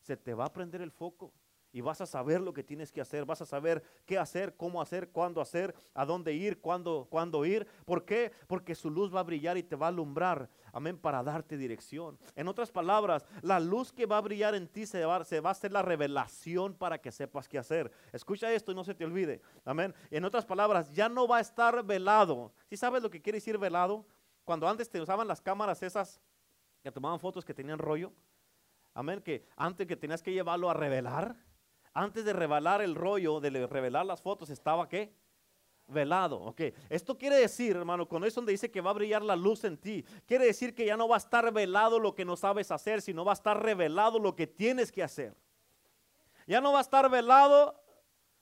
Se 0.05 0.15
te 0.15 0.35
va 0.35 0.45
a 0.45 0.53
prender 0.53 0.81
el 0.81 0.91
foco 0.91 1.33
y 1.71 1.81
vas 1.81 1.99
a 1.99 2.05
saber 2.05 2.39
lo 2.39 2.53
que 2.53 2.63
tienes 2.63 2.91
que 2.91 3.01
hacer, 3.01 3.25
vas 3.25 3.41
a 3.41 3.45
saber 3.45 3.83
qué 4.05 4.17
hacer, 4.17 4.55
cómo 4.55 4.81
hacer, 4.81 5.09
cuándo 5.09 5.41
hacer, 5.41 5.75
a 5.93 6.05
dónde 6.05 6.31
ir, 6.31 6.61
cuándo, 6.61 7.07
cuándo 7.09 7.43
ir. 7.43 7.67
¿Por 7.85 8.05
qué? 8.05 8.31
Porque 8.47 8.75
su 8.75 8.89
luz 8.89 9.13
va 9.13 9.21
a 9.21 9.23
brillar 9.23 9.57
y 9.57 9.63
te 9.63 9.75
va 9.75 9.87
a 9.87 9.89
alumbrar, 9.89 10.47
amén, 10.71 10.97
para 10.97 11.23
darte 11.23 11.57
dirección. 11.57 12.17
En 12.35 12.47
otras 12.47 12.71
palabras, 12.71 13.25
la 13.41 13.59
luz 13.59 13.91
que 13.91 14.05
va 14.05 14.19
a 14.19 14.21
brillar 14.21 14.55
en 14.55 14.67
ti 14.67 14.85
se 14.85 15.03
va, 15.05 15.17
a 15.17 15.49
hacer 15.49 15.71
la 15.73 15.81
revelación 15.81 16.75
para 16.75 17.01
que 17.01 17.11
sepas 17.11 17.49
qué 17.49 17.57
hacer. 17.57 17.91
Escucha 18.13 18.53
esto 18.53 18.71
y 18.71 18.75
no 18.75 18.83
se 18.83 18.93
te 18.93 19.03
olvide, 19.03 19.41
amén. 19.65 19.93
En 20.11 20.23
otras 20.23 20.45
palabras, 20.45 20.93
ya 20.93 21.09
no 21.09 21.27
va 21.27 21.39
a 21.39 21.41
estar 21.41 21.83
velado. 21.83 22.53
¿Sí 22.69 22.77
sabes 22.77 23.03
lo 23.03 23.09
que 23.09 23.21
quiere 23.21 23.37
decir 23.37 23.57
velado? 23.57 24.05
Cuando 24.45 24.69
antes 24.69 24.87
te 24.87 25.01
usaban 25.01 25.27
las 25.27 25.41
cámaras 25.41 25.83
esas 25.83 26.21
que 26.81 26.91
tomaban 26.91 27.19
fotos 27.19 27.43
que 27.43 27.53
tenían 27.53 27.79
rollo. 27.79 28.13
Amén, 28.95 29.21
que 29.21 29.45
antes 29.57 29.85
que 29.85 29.97
tenías 29.97 30.23
que 30.23 30.31
llevarlo 30.31 30.69
a 30.69 30.73
revelar, 30.73 31.35
antes 31.93 32.23
de 32.23 32.31
revelar 32.31 32.81
el 32.81 32.95
rollo, 32.95 33.41
de 33.41 33.67
revelar 33.67 34.05
las 34.05 34.21
fotos, 34.21 34.49
estaba 34.49 34.87
qué? 34.87 35.13
Velado, 35.87 36.39
ok. 36.41 36.61
Esto 36.89 37.17
quiere 37.17 37.35
decir, 37.35 37.75
hermano, 37.75 38.07
con 38.07 38.23
eso 38.23 38.39
donde 38.39 38.53
dice 38.53 38.71
que 38.71 38.79
va 38.79 38.91
a 38.91 38.93
brillar 38.93 39.21
la 39.21 39.35
luz 39.35 39.65
en 39.65 39.77
ti, 39.77 40.03
quiere 40.25 40.45
decir 40.45 40.73
que 40.73 40.85
ya 40.85 40.95
no 40.95 41.09
va 41.09 41.15
a 41.15 41.19
estar 41.19 41.51
velado 41.53 41.99
lo 41.99 42.15
que 42.15 42.23
no 42.23 42.37
sabes 42.37 42.71
hacer, 42.71 43.01
sino 43.01 43.25
va 43.25 43.33
a 43.33 43.39
estar 43.39 43.61
revelado 43.61 44.17
lo 44.17 44.33
que 44.33 44.47
tienes 44.47 44.93
que 44.93 45.03
hacer. 45.03 45.35
Ya 46.47 46.61
no 46.61 46.71
va 46.71 46.79
a 46.79 46.81
estar 46.81 47.09
velado, 47.09 47.79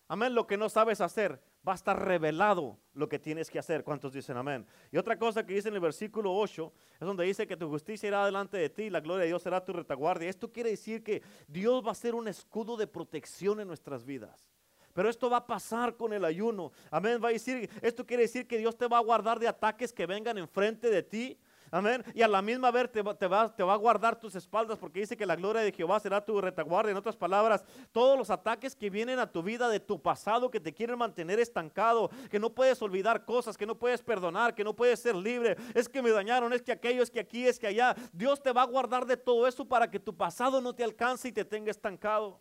amén, 0.07 0.35
lo 0.35 0.45
que 0.45 0.55
no 0.55 0.69
sabes 0.69 1.01
hacer 1.01 1.41
va 1.67 1.73
a 1.73 1.75
estar 1.75 1.97
revelado 2.05 2.77
lo 2.93 3.07
que 3.07 3.19
tienes 3.19 3.49
que 3.49 3.59
hacer. 3.59 3.83
¿Cuántos 3.83 4.13
dicen 4.13 4.37
amén? 4.37 4.65
Y 4.91 4.97
otra 4.97 5.17
cosa 5.17 5.45
que 5.45 5.53
dice 5.53 5.69
en 5.69 5.75
el 5.75 5.79
versículo 5.79 6.35
8 6.35 6.71
es 6.93 6.99
donde 6.99 7.23
dice 7.23 7.47
que 7.47 7.55
tu 7.55 7.69
justicia 7.69 8.07
irá 8.07 8.25
delante 8.25 8.57
de 8.57 8.69
ti, 8.69 8.89
la 8.89 8.99
gloria 8.99 9.21
de 9.21 9.27
Dios 9.27 9.41
será 9.41 9.63
tu 9.63 9.73
retaguardia. 9.73 10.29
Esto 10.29 10.51
quiere 10.51 10.71
decir 10.71 11.03
que 11.03 11.21
Dios 11.47 11.85
va 11.85 11.91
a 11.91 11.95
ser 11.95 12.15
un 12.15 12.27
escudo 12.27 12.75
de 12.75 12.87
protección 12.87 13.59
en 13.59 13.67
nuestras 13.67 14.05
vidas. 14.05 14.45
Pero 14.93 15.09
esto 15.09 15.29
va 15.29 15.37
a 15.37 15.47
pasar 15.47 15.95
con 15.95 16.13
el 16.13 16.23
ayuno. 16.23 16.71
Amén. 16.91 17.19
Va 17.23 17.29
a 17.29 17.31
decir, 17.31 17.69
esto 17.81 18.05
quiere 18.05 18.23
decir 18.23 18.47
que 18.47 18.59
Dios 18.59 18.77
te 18.77 18.87
va 18.87 18.99
a 18.99 19.01
guardar 19.01 19.39
de 19.39 19.47
ataques 19.47 19.91
que 19.91 20.05
vengan 20.05 20.37
enfrente 20.37 20.89
de 20.89 21.01
ti. 21.01 21.39
Amén. 21.73 22.03
Y 22.13 22.21
a 22.21 22.27
la 22.27 22.43
misma 22.43 22.69
vez 22.69 22.91
te 22.91 23.01
va, 23.01 23.17
te, 23.17 23.25
va, 23.27 23.73
a 23.73 23.77
guardar 23.77 24.19
tus 24.19 24.35
espaldas 24.35 24.77
porque 24.77 24.99
dice 24.99 25.17
que 25.17 25.25
la 25.25 25.35
gloria 25.35 25.63
de 25.63 25.71
Jehová 25.71 25.99
será 25.99 26.23
tu 26.23 26.39
retaguardia. 26.39 26.91
En 26.91 26.97
otras 26.97 27.15
palabras, 27.15 27.65
todos 27.91 28.15
los 28.15 28.29
ataques 28.29 28.75
que 28.75 28.91
vienen 28.91 29.17
a 29.17 29.31
tu 29.31 29.41
vida 29.41 29.67
de 29.67 29.79
tu 29.79 29.99
pasado, 29.99 30.51
que 30.51 30.59
te 30.59 30.71
quieren 30.71 30.99
mantener 30.99 31.39
estancado, 31.39 32.11
que 32.29 32.39
no 32.39 32.51
puedes 32.51 32.79
olvidar 32.83 33.25
cosas, 33.25 33.57
que 33.57 33.65
no 33.65 33.79
puedes 33.79 34.03
perdonar, 34.03 34.53
que 34.53 34.63
no 34.63 34.75
puedes 34.75 34.99
ser 34.99 35.15
libre. 35.15 35.57
Es 35.73 35.89
que 35.89 36.03
me 36.03 36.11
dañaron, 36.11 36.53
es 36.53 36.61
que 36.61 36.73
aquello, 36.73 37.01
es 37.01 37.09
que 37.09 37.19
aquí, 37.19 37.47
es 37.47 37.57
que 37.57 37.65
allá. 37.65 37.95
Dios 38.11 38.39
te 38.43 38.51
va 38.51 38.61
a 38.61 38.67
guardar 38.67 39.07
de 39.07 39.17
todo 39.17 39.47
eso 39.47 39.67
para 39.67 39.89
que 39.89 39.99
tu 39.99 40.15
pasado 40.15 40.61
no 40.61 40.75
te 40.75 40.83
alcance 40.83 41.29
y 41.29 41.31
te 41.31 41.43
tenga 41.43 41.71
estancado. 41.71 42.39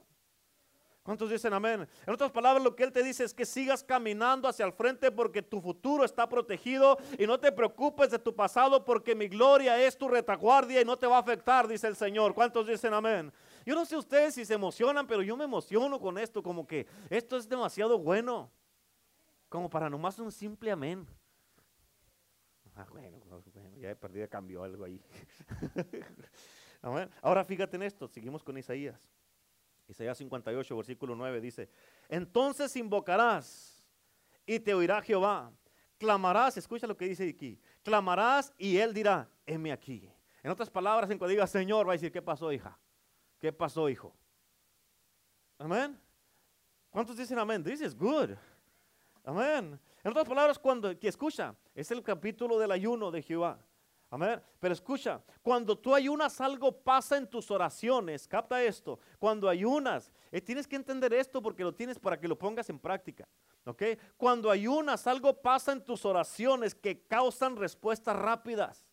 ¿Cuántos 1.03 1.31
dicen 1.31 1.53
amén? 1.53 1.89
En 2.07 2.15
otras 2.15 2.31
palabras, 2.31 2.63
lo 2.63 2.77
que 2.77 2.85
Él 2.85 2.93
te 2.93 3.03
dice 3.03 3.25
es 3.25 3.35
que 3.35 3.45
sigas 3.45 3.83
caminando 3.83 4.47
hacia 4.47 4.65
el 4.65 4.73
frente 4.73 5.11
porque 5.11 5.43
tu 5.43 5.61
futuro 5.61 6.05
está 6.05 6.29
protegido 6.29 6.97
y 7.19 7.27
no 7.27 7.41
te 7.41 7.51
preocupes 7.51 8.11
de 8.11 8.21
tu 8.21 8.37
pasado 8.37 8.85
porque 8.85 9.17
mi 9.17 9.27
gloria 9.27 9.83
es 9.85 9.99
tu 9.99 10.07
retaguardia 10.07 10.81
y 10.81 10.85
no 10.85 10.97
te 10.97 11.09
va 11.09 11.17
a 11.17 11.21
afectar, 11.21 11.67
dice 11.67 11.89
el 11.89 11.97
Señor. 11.97 12.35
¿Cuántos 12.35 12.69
dicen 12.69 12.95
amén? 12.95 13.33
Yo 13.67 13.75
no 13.75 13.85
sé 13.85 13.97
ustedes 13.97 14.35
si 14.35 14.45
se 14.45 14.55
emocionan, 14.55 15.05
pero 15.09 15.23
yo 15.23 15.37
me 15.37 15.45
emociono 15.45 15.99
con 15.99 16.19
esto, 16.19 16.41
como 16.41 16.67
que 16.67 16.87
esto 17.11 17.37
es 17.37 17.49
demasiado 17.49 17.99
bueno, 17.99 18.49
como 19.49 19.69
para 19.69 19.91
nomás 19.91 20.21
un 20.21 20.31
simple 20.31 20.71
amén. 20.71 21.05
Ah, 22.77 22.87
bueno, 22.91 23.19
ya 23.77 23.91
he 23.91 23.97
perdido, 23.97 24.29
cambió 24.29 24.63
algo 24.63 24.85
ahí. 24.85 25.03
Ahora 27.23 27.45
fíjate 27.45 27.77
en 27.77 27.83
esto, 27.83 28.07
seguimos 28.07 28.45
con 28.45 28.57
Isaías. 28.57 29.11
Isaías 29.89 30.17
58, 30.19 30.77
versículo 30.77 31.15
9 31.15 31.41
dice, 31.41 31.69
entonces 32.09 32.75
invocarás 32.77 33.85
y 34.47 34.59
te 34.59 34.75
oirá 34.75 35.03
Jehová. 35.03 35.53
Clamarás, 35.99 36.57
escucha 36.57 36.87
lo 36.87 36.97
que 36.97 37.07
dice 37.07 37.29
aquí, 37.29 37.61
clamarás 37.83 38.53
y 38.59 38.77
él 38.79 38.93
dirá, 38.93 39.29
heme 39.47 39.71
aquí. 39.71 40.11
En 40.43 40.51
otras 40.51 40.69
palabras, 40.69 41.09
en 41.11 41.19
cuando 41.19 41.31
diga 41.31 41.47
Señor, 41.47 41.87
va 41.87 41.93
a 41.93 41.95
decir, 41.95 42.11
¿qué 42.11 42.21
pasó, 42.21 42.51
hija? 42.53 42.77
¿Qué 43.39 43.53
pasó, 43.53 43.89
hijo? 43.89 44.15
Amén. 45.59 46.01
¿Cuántos 46.91 47.17
dicen 47.17 47.39
amén? 47.39 47.63
This 47.63 47.81
is 47.81 47.97
good. 47.97 48.31
Amén. 49.25 49.79
En 50.03 50.11
otras 50.11 50.27
palabras, 50.27 50.59
cuando 50.59 50.99
que 50.99 51.09
escucha, 51.09 51.55
es 51.75 51.91
el 51.91 52.03
capítulo 52.03 52.59
del 52.59 52.73
ayuno 52.73 53.11
de 53.11 53.23
Jehová. 53.23 53.59
Amén. 54.13 54.43
Pero 54.61 54.75
escucha, 54.75 55.23
cuando 55.41 55.75
tú 55.75 55.95
ayunas 55.95 56.39
algo 56.43 56.71
pasa 56.71 57.17
en 57.17 57.27
tus 57.27 57.51
oraciones. 57.51 58.29
Capta 58.29 58.63
esto. 58.63 59.01
Cuando 59.19 59.49
ayunas, 59.49 60.13
eh, 60.31 60.39
tienes 60.43 60.67
que 60.67 60.77
entender 60.77 61.15
esto 61.15 61.41
porque 61.41 61.65
lo 61.65 61.75
tienes 61.75 61.99
para 61.99 62.21
que 62.21 62.29
lo 62.29 62.39
pongas 62.39 62.69
en 62.69 62.79
práctica. 62.79 63.27
¿Ok? 63.65 63.83
Cuando 64.19 64.51
ayunas 64.51 65.07
algo 65.07 65.41
pasa 65.41 65.73
en 65.73 65.83
tus 65.83 66.05
oraciones 66.05 66.75
que 66.75 67.07
causan 67.07 67.57
respuestas 67.57 68.15
rápidas. 68.15 68.85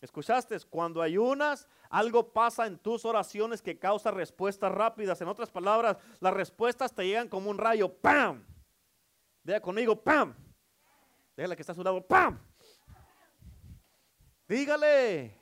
¿Escuchaste? 0.00 0.58
Cuando 0.70 1.02
ayunas, 1.02 1.68
algo 1.90 2.32
pasa 2.32 2.66
en 2.66 2.78
tus 2.78 3.04
oraciones 3.04 3.60
que 3.60 3.78
causa 3.78 4.10
respuestas 4.10 4.72
rápidas. 4.72 5.20
En 5.20 5.28
otras 5.28 5.50
palabras, 5.50 5.98
las 6.20 6.32
respuestas 6.32 6.94
te 6.94 7.04
llegan 7.04 7.28
como 7.28 7.50
un 7.50 7.58
rayo. 7.58 7.92
¡Pam! 7.92 8.46
Diga 9.42 9.60
conmigo, 9.60 9.94
¡pam! 10.02 10.34
Déjale 11.36 11.54
que 11.54 11.60
está 11.60 11.72
a 11.72 11.76
su 11.76 11.84
lado, 11.84 12.00
¡pam! 12.00 12.47
Dígale. 14.48 15.38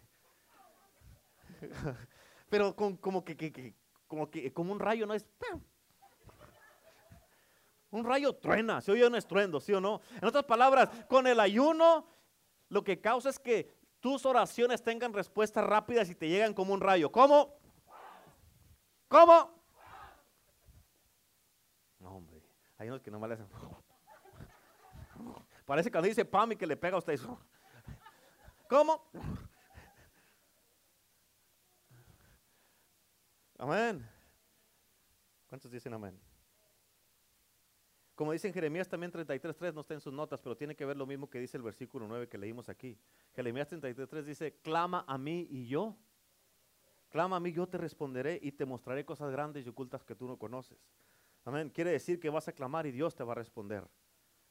Pero 2.51 2.75
como 2.75 3.25
que, 3.25 3.75
como 4.07 4.31
que 4.31 4.53
como 4.53 4.73
un 4.73 4.81
rayo 4.81 5.07
no 5.07 5.15
es. 5.15 5.25
Un 7.91 8.05
rayo 8.05 8.35
truena, 8.35 8.81
se 8.81 8.93
oye 8.93 9.07
un 9.07 9.15
estruendo, 9.15 9.61
¿sí 9.61 9.73
o 9.73 9.81
no? 9.81 10.01
En 10.21 10.27
otras 10.27 10.45
palabras, 10.45 10.91
con 11.09 11.27
el 11.27 11.41
ayuno 11.41 12.07
lo 12.69 12.83
que 12.83 13.01
causa 13.01 13.31
es 13.31 13.39
que 13.39 13.75
tus 14.01 14.27
oraciones 14.27 14.83
tengan 14.83 15.13
respuestas 15.13 15.65
rápidas 15.65 16.11
y 16.11 16.15
te 16.15 16.29
llegan 16.29 16.53
como 16.53 16.75
un 16.75 16.81
rayo. 16.81 17.11
¿Cómo? 17.11 17.57
¿Cómo? 19.09 19.63
No, 22.01 22.17
hombre, 22.17 22.43
hay 22.77 22.89
unos 22.89 23.03
que 23.03 23.11
no 23.11 23.21
me 23.21 23.33
hacen. 23.33 23.47
Parece 25.65 25.91
cuando 25.91 26.09
dice 26.09 26.25
pam 26.25 26.53
y 26.53 26.57
que 26.57 26.67
le 26.67 26.77
pega 26.77 26.97
a 26.97 26.99
usted. 26.99 27.19
¿Cómo? 28.69 29.11
Amén. 33.59 34.07
¿Cuántos 35.47 35.71
dicen 35.71 35.95
amén? 35.95 36.19
Como 38.14 38.33
dice 38.33 38.49
en 38.49 38.55
Jeremías 38.55 38.89
también 38.89 39.12
33.3, 39.12 39.75
no 39.75 39.83
está 39.83 39.95
en 39.95 40.01
sus 40.01 40.12
notas, 40.12 40.41
pero 40.41 40.57
tiene 40.57 40.75
que 40.75 40.85
ver 40.85 40.97
lo 40.97 41.07
mismo 41.07 41.29
que 41.29 41.39
dice 41.39 41.57
el 41.59 41.62
versículo 41.62 42.09
9 42.09 42.29
que 42.29 42.39
leímos 42.39 42.69
aquí. 42.69 42.99
Jeremías 43.35 43.71
33.3 43.71 44.23
dice, 44.23 44.59
clama 44.62 45.05
a 45.07 45.19
mí 45.19 45.47
y 45.51 45.67
yo. 45.67 45.97
Clama 47.11 47.37
a 47.37 47.41
mí, 47.41 47.53
yo 47.53 47.69
te 47.69 47.79
responderé 47.79 48.39
y 48.43 48.53
te 48.53 48.64
mostraré 48.64 49.05
cosas 49.05 49.31
grandes 49.31 49.64
y 49.64 49.69
ocultas 49.69 50.03
que 50.03 50.14
tú 50.14 50.27
no 50.27 50.39
conoces. 50.39 50.79
Amén. 51.45 51.71
Quiere 51.71 51.93
decir 51.93 52.19
que 52.19 52.31
vas 52.31 52.49
a 52.49 52.53
clamar 52.53 52.87
y 52.87 52.91
Dios 52.91 53.14
te 53.14 53.23
va 53.23 53.33
a 53.33 53.37
responder. 53.37 53.87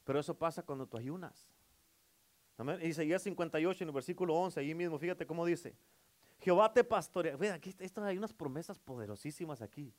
Pero 0.04 0.20
eso 0.20 0.38
pasa 0.38 0.62
cuando 0.62 0.86
tú 0.86 0.96
ayunas. 0.96 1.50
Amén. 2.56 2.78
Isaías 2.82 3.22
58 3.22 3.84
en 3.84 3.88
el 3.88 3.94
versículo 3.94 4.34
11, 4.34 4.60
ahí 4.60 4.74
mismo, 4.74 4.98
fíjate 4.98 5.26
cómo 5.26 5.44
dice. 5.44 5.76
Jehová 6.38 6.72
te 6.72 6.84
pastorea. 6.84 7.36
Vean, 7.36 7.54
aquí 7.54 7.74
esto, 7.78 8.02
hay 8.02 8.18
unas 8.18 8.32
promesas 8.32 8.78
poderosísimas 8.78 9.62
aquí. 9.62 9.92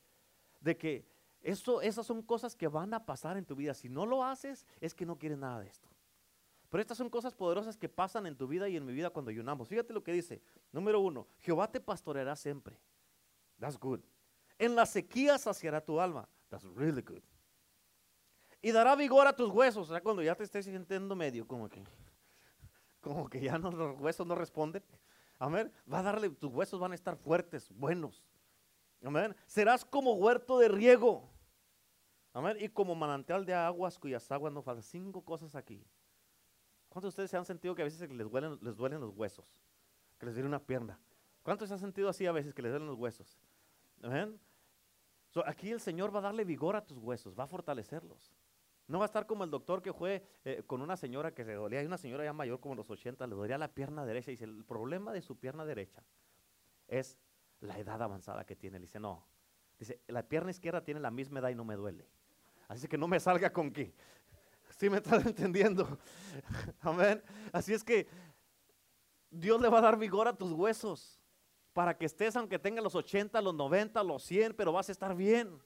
De 0.60 0.76
que 0.76 1.06
eso, 1.40 1.80
esas 1.80 2.06
son 2.06 2.22
cosas 2.22 2.56
que 2.56 2.68
van 2.68 2.94
a 2.94 3.04
pasar 3.04 3.36
en 3.36 3.44
tu 3.44 3.54
vida. 3.54 3.74
Si 3.74 3.88
no 3.88 4.06
lo 4.06 4.24
haces, 4.24 4.66
es 4.80 4.94
que 4.94 5.06
no 5.06 5.18
quieres 5.18 5.38
nada 5.38 5.60
de 5.60 5.68
esto. 5.68 5.88
Pero 6.68 6.80
estas 6.82 6.98
son 6.98 7.08
cosas 7.08 7.34
poderosas 7.34 7.76
que 7.76 7.88
pasan 7.88 8.26
en 8.26 8.36
tu 8.36 8.46
vida 8.46 8.68
y 8.68 8.76
en 8.76 8.84
mi 8.84 8.92
vida 8.92 9.10
cuando 9.10 9.30
ayunamos. 9.30 9.68
Fíjate 9.68 9.92
lo 9.92 10.02
que 10.02 10.12
dice. 10.12 10.42
Número 10.70 11.00
uno, 11.00 11.26
Jehová 11.38 11.70
te 11.70 11.80
pastoreará 11.80 12.36
siempre. 12.36 12.78
That's 13.58 13.78
good. 13.78 14.00
En 14.58 14.74
la 14.74 14.84
sequía 14.84 15.38
saciará 15.38 15.80
tu 15.80 16.00
alma. 16.00 16.28
That's 16.48 16.64
really 16.74 17.02
good. 17.02 17.22
Y 18.60 18.72
dará 18.72 18.96
vigor 18.96 19.26
a 19.26 19.34
tus 19.34 19.50
huesos. 19.50 19.88
O 19.88 19.92
sea, 19.92 20.02
cuando 20.02 20.22
ya 20.22 20.34
te 20.34 20.44
estés 20.44 20.66
sintiendo 20.66 21.14
medio, 21.14 21.46
como 21.46 21.68
que, 21.68 21.82
como 23.00 23.28
que 23.28 23.40
ya 23.40 23.58
los 23.58 23.98
huesos 24.00 24.26
no 24.26 24.34
responden. 24.34 24.82
Amén. 25.38 25.72
Va 25.90 26.00
a 26.00 26.02
darle, 26.02 26.30
tus 26.30 26.52
huesos 26.52 26.80
van 26.80 26.92
a 26.92 26.94
estar 26.94 27.16
fuertes, 27.16 27.70
buenos. 27.70 28.24
Amén. 29.04 29.34
Serás 29.46 29.84
como 29.84 30.14
huerto 30.14 30.58
de 30.58 30.68
riego. 30.68 31.30
Amén. 32.32 32.56
Y 32.60 32.68
como 32.68 32.94
manantial 32.94 33.44
de 33.46 33.54
aguas 33.54 33.98
cuyas 33.98 34.30
aguas 34.30 34.52
no 34.52 34.62
faltan. 34.62 34.82
Cinco 34.82 35.24
cosas 35.24 35.54
aquí. 35.54 35.84
¿Cuántos 36.88 37.10
de 37.10 37.22
ustedes 37.22 37.30
se 37.30 37.36
han 37.36 37.44
sentido 37.44 37.74
que 37.74 37.82
a 37.82 37.84
veces 37.84 38.00
les 38.10 38.30
duelen, 38.30 38.58
les 38.62 38.76
duelen 38.76 39.00
los 39.00 39.10
huesos? 39.14 39.54
Que 40.18 40.26
les 40.26 40.34
duele 40.34 40.48
una 40.48 40.58
pierna. 40.58 40.98
¿Cuántos 41.42 41.68
se 41.68 41.74
han 41.74 41.80
sentido 41.80 42.08
así 42.08 42.26
a 42.26 42.32
veces 42.32 42.54
que 42.54 42.62
les 42.62 42.72
duelen 42.72 42.88
los 42.88 42.96
huesos? 42.96 43.38
Amén. 44.02 44.40
aquí 45.46 45.70
el 45.70 45.80
Señor 45.80 46.14
va 46.14 46.18
a 46.18 46.22
darle 46.22 46.44
vigor 46.44 46.76
a 46.76 46.84
tus 46.84 46.98
huesos, 46.98 47.38
va 47.38 47.44
a 47.44 47.46
fortalecerlos. 47.46 48.32
No 48.88 48.98
va 48.98 49.04
a 49.04 49.06
estar 49.06 49.26
como 49.26 49.44
el 49.44 49.50
doctor 49.50 49.82
que 49.82 49.92
fue 49.92 50.24
eh, 50.44 50.62
con 50.66 50.80
una 50.80 50.96
señora 50.96 51.32
que 51.32 51.44
se 51.44 51.52
dolía, 51.52 51.80
hay 51.80 51.86
una 51.86 51.98
señora 51.98 52.24
ya 52.24 52.32
mayor 52.32 52.58
como 52.58 52.74
los 52.74 52.90
80, 52.90 53.26
le 53.26 53.34
dolía 53.34 53.58
la 53.58 53.68
pierna 53.68 54.06
derecha 54.06 54.30
y 54.30 54.34
dice, 54.34 54.44
el 54.44 54.64
problema 54.64 55.12
de 55.12 55.20
su 55.20 55.36
pierna 55.36 55.66
derecha 55.66 56.02
es 56.88 57.18
la 57.60 57.78
edad 57.78 58.00
avanzada 58.02 58.44
que 58.44 58.56
tiene. 58.56 58.78
Le 58.78 58.86
dice, 58.86 58.98
no. 58.98 59.26
Dice, 59.78 60.00
la 60.08 60.22
pierna 60.22 60.50
izquierda 60.50 60.82
tiene 60.82 61.00
la 61.00 61.10
misma 61.10 61.40
edad 61.40 61.50
y 61.50 61.54
no 61.54 61.64
me 61.64 61.76
duele. 61.76 62.08
Así 62.66 62.88
que 62.88 62.96
no 62.96 63.06
me 63.06 63.20
salga 63.20 63.52
con 63.52 63.70
que. 63.70 63.94
¿Sí 64.78 64.88
me 64.88 64.96
estás 64.96 65.24
entendiendo? 65.26 65.98
Amén. 66.80 67.22
Así 67.52 67.74
es 67.74 67.84
que 67.84 68.08
Dios 69.30 69.60
le 69.60 69.68
va 69.68 69.78
a 69.78 69.82
dar 69.82 69.98
vigor 69.98 70.28
a 70.28 70.36
tus 70.36 70.52
huesos 70.52 71.20
para 71.74 71.96
que 71.96 72.06
estés, 72.06 72.34
aunque 72.36 72.58
tengas 72.58 72.82
los 72.82 72.94
80, 72.94 73.40
los 73.42 73.54
90, 73.54 74.02
los 74.02 74.22
100, 74.24 74.54
pero 74.54 74.72
vas 74.72 74.88
a 74.88 74.92
estar 74.92 75.14
bien. 75.14 75.60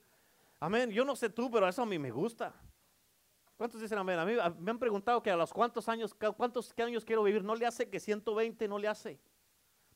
Amén. 0.58 0.90
Yo 0.90 1.04
no 1.04 1.14
sé 1.14 1.30
tú, 1.30 1.50
pero 1.50 1.68
eso 1.68 1.82
a 1.82 1.86
mí 1.86 1.98
me 1.98 2.10
gusta. 2.10 2.52
¿Cuántos 3.62 3.80
dicen 3.80 3.96
amén? 3.96 4.18
A 4.18 4.24
mí 4.24 4.32
me 4.58 4.70
han 4.72 4.78
preguntado 4.80 5.22
que 5.22 5.30
a 5.30 5.36
los 5.36 5.52
cuántos 5.52 5.88
años, 5.88 6.14
cuántos 6.36 6.74
años 6.80 7.04
quiero 7.04 7.22
vivir. 7.22 7.44
No 7.44 7.54
le 7.54 7.64
hace 7.64 7.88
que 7.88 8.00
120, 8.00 8.66
no 8.66 8.76
le 8.76 8.88
hace 8.88 9.20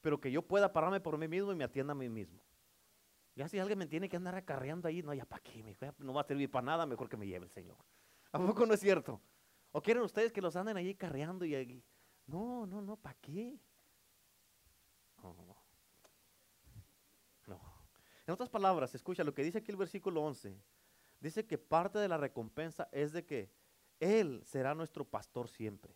pero 0.06 0.20
que 0.20 0.30
yo 0.30 0.40
pueda 0.40 0.72
pararme 0.72 1.00
por 1.00 1.18
mí 1.18 1.26
mismo 1.26 1.50
y 1.50 1.56
me 1.56 1.64
atienda 1.64 1.90
a 1.90 1.96
mí 1.96 2.08
mismo. 2.08 2.40
Ya 3.34 3.48
si 3.48 3.58
alguien 3.58 3.76
me 3.76 3.86
tiene 3.88 4.08
que 4.08 4.16
andar 4.16 4.36
acarreando 4.36 4.86
ahí, 4.86 5.02
no, 5.02 5.12
ya 5.12 5.24
para 5.24 5.42
qué, 5.42 5.76
no 5.98 6.14
va 6.14 6.20
a 6.20 6.24
servir 6.24 6.48
para 6.48 6.64
nada, 6.64 6.86
mejor 6.86 7.08
que 7.08 7.16
me 7.16 7.26
lleve 7.26 7.46
el 7.46 7.50
Señor. 7.50 7.76
¿A 8.30 8.38
poco 8.38 8.64
no 8.66 8.74
es 8.74 8.78
cierto? 8.78 9.20
¿O 9.72 9.82
quieren 9.82 10.04
ustedes 10.04 10.32
que 10.32 10.40
los 10.40 10.54
anden 10.54 10.76
ahí 10.76 10.94
carreando 10.94 11.44
y 11.44 11.56
ahí? 11.56 11.82
No, 12.28 12.68
no, 12.68 12.80
no, 12.80 12.96
¿para 12.96 13.16
qué? 13.20 13.58
No, 15.24 15.34
no. 15.44 15.56
En 18.28 18.32
otras 18.32 18.48
palabras, 18.48 18.94
escucha 18.94 19.24
lo 19.24 19.34
que 19.34 19.42
dice 19.42 19.58
aquí 19.58 19.72
el 19.72 19.76
versículo 19.76 20.22
11. 20.22 20.56
Dice 21.20 21.46
que 21.46 21.58
parte 21.58 21.98
de 21.98 22.08
la 22.08 22.18
recompensa 22.18 22.88
es 22.92 23.12
de 23.12 23.24
que 23.24 23.50
Él 24.00 24.42
será 24.44 24.74
nuestro 24.74 25.04
pastor 25.04 25.48
siempre. 25.48 25.94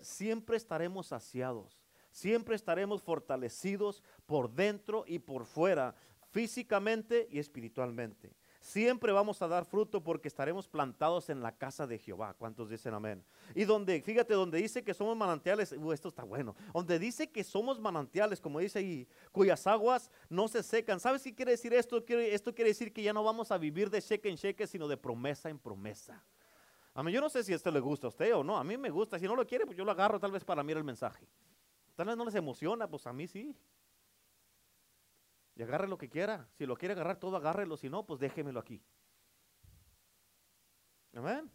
Siempre 0.00 0.56
estaremos 0.56 1.08
saciados. 1.08 1.80
Siempre 2.10 2.56
estaremos 2.56 3.02
fortalecidos 3.02 4.02
por 4.26 4.50
dentro 4.50 5.04
y 5.06 5.18
por 5.18 5.44
fuera, 5.46 5.94
físicamente 6.30 7.28
y 7.30 7.38
espiritualmente. 7.38 8.34
Siempre 8.68 9.12
vamos 9.12 9.40
a 9.40 9.48
dar 9.48 9.64
fruto 9.64 10.04
porque 10.04 10.28
estaremos 10.28 10.68
plantados 10.68 11.30
en 11.30 11.40
la 11.40 11.56
casa 11.56 11.86
de 11.86 11.98
Jehová. 11.98 12.34
¿Cuántos 12.34 12.68
dicen 12.68 12.92
amén? 12.92 13.24
Y 13.54 13.64
donde, 13.64 14.02
fíjate, 14.02 14.34
donde 14.34 14.58
dice 14.58 14.84
que 14.84 14.92
somos 14.92 15.16
manantiales, 15.16 15.72
uh, 15.72 15.90
esto 15.90 16.08
está 16.08 16.22
bueno. 16.22 16.54
Donde 16.74 16.98
dice 16.98 17.30
que 17.30 17.44
somos 17.44 17.80
manantiales, 17.80 18.42
como 18.42 18.58
dice 18.58 18.80
ahí, 18.80 19.08
cuyas 19.32 19.66
aguas 19.66 20.10
no 20.28 20.48
se 20.48 20.62
secan. 20.62 21.00
¿Sabes 21.00 21.22
qué 21.22 21.34
quiere 21.34 21.52
decir 21.52 21.72
esto? 21.72 22.04
Esto 22.06 22.54
quiere 22.54 22.68
decir 22.68 22.92
que 22.92 23.02
ya 23.02 23.14
no 23.14 23.24
vamos 23.24 23.50
a 23.50 23.56
vivir 23.56 23.88
de 23.88 24.02
cheque 24.02 24.28
en 24.28 24.36
cheque, 24.36 24.66
sino 24.66 24.86
de 24.86 24.98
promesa 24.98 25.48
en 25.48 25.58
promesa. 25.58 26.22
A 26.92 27.02
mí 27.02 27.10
yo 27.10 27.22
no 27.22 27.30
sé 27.30 27.42
si 27.44 27.54
esto 27.54 27.70
le 27.70 27.80
gusta 27.80 28.08
a 28.08 28.10
usted 28.10 28.36
o 28.36 28.44
no. 28.44 28.58
A 28.58 28.64
mí 28.64 28.76
me 28.76 28.90
gusta. 28.90 29.18
Si 29.18 29.24
no 29.24 29.34
lo 29.34 29.46
quiere, 29.46 29.64
pues 29.64 29.78
yo 29.78 29.84
lo 29.86 29.92
agarro 29.92 30.20
tal 30.20 30.30
vez 30.30 30.44
para 30.44 30.62
mirar 30.62 30.80
el 30.80 30.84
mensaje. 30.84 31.26
Tal 31.96 32.06
vez 32.06 32.18
no 32.18 32.24
les 32.26 32.34
emociona, 32.34 32.86
pues 32.86 33.06
a 33.06 33.14
mí 33.14 33.26
sí. 33.26 33.56
Y 35.58 35.62
agarre 35.64 35.88
lo 35.88 35.98
que 35.98 36.08
quiera. 36.08 36.48
Si 36.56 36.64
lo 36.64 36.76
quiere 36.76 36.94
agarrar 36.94 37.18
todo, 37.18 37.36
agárrelo. 37.36 37.76
Si 37.76 37.90
no, 37.90 38.06
pues 38.06 38.20
déjemelo 38.20 38.60
aquí. 38.60 38.80
Amén. 41.12 41.50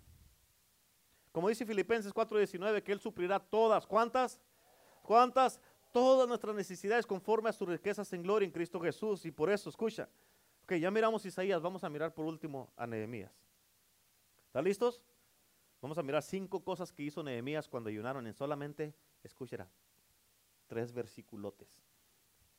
Como 1.31 1.47
dice 1.47 1.65
Filipenses 1.65 2.13
4:19, 2.13 2.83
que 2.83 2.91
Él 2.91 2.99
suplirá 2.99 3.39
todas. 3.39 3.87
¿Cuántas? 3.87 4.41
¿Cuántas? 5.03 5.59
Todas 5.93 6.27
nuestras 6.27 6.53
necesidades 6.53 7.07
conforme 7.07 7.49
a 7.49 7.53
sus 7.53 7.67
riquezas 7.67 8.11
en 8.11 8.23
gloria 8.23 8.45
en 8.45 8.51
Cristo 8.51 8.77
Jesús. 8.81 9.25
Y 9.25 9.31
por 9.31 9.49
eso, 9.49 9.69
escucha. 9.69 10.09
Ok, 10.63 10.73
ya 10.73 10.91
miramos 10.91 11.25
Isaías. 11.25 11.61
Vamos 11.61 11.85
a 11.85 11.89
mirar 11.89 12.13
por 12.13 12.25
último 12.25 12.73
a 12.75 12.85
Nehemías. 12.85 13.31
¿Están 14.47 14.65
listos? 14.65 15.01
Vamos 15.81 15.97
a 15.97 16.03
mirar 16.03 16.23
cinco 16.23 16.61
cosas 16.61 16.91
que 16.91 17.03
hizo 17.03 17.23
Nehemías 17.23 17.69
cuando 17.69 17.89
ayunaron 17.89 18.27
en 18.27 18.33
solamente, 18.33 18.93
escuchará, 19.23 19.69
tres 20.67 20.91
versiculotes. 20.91 21.69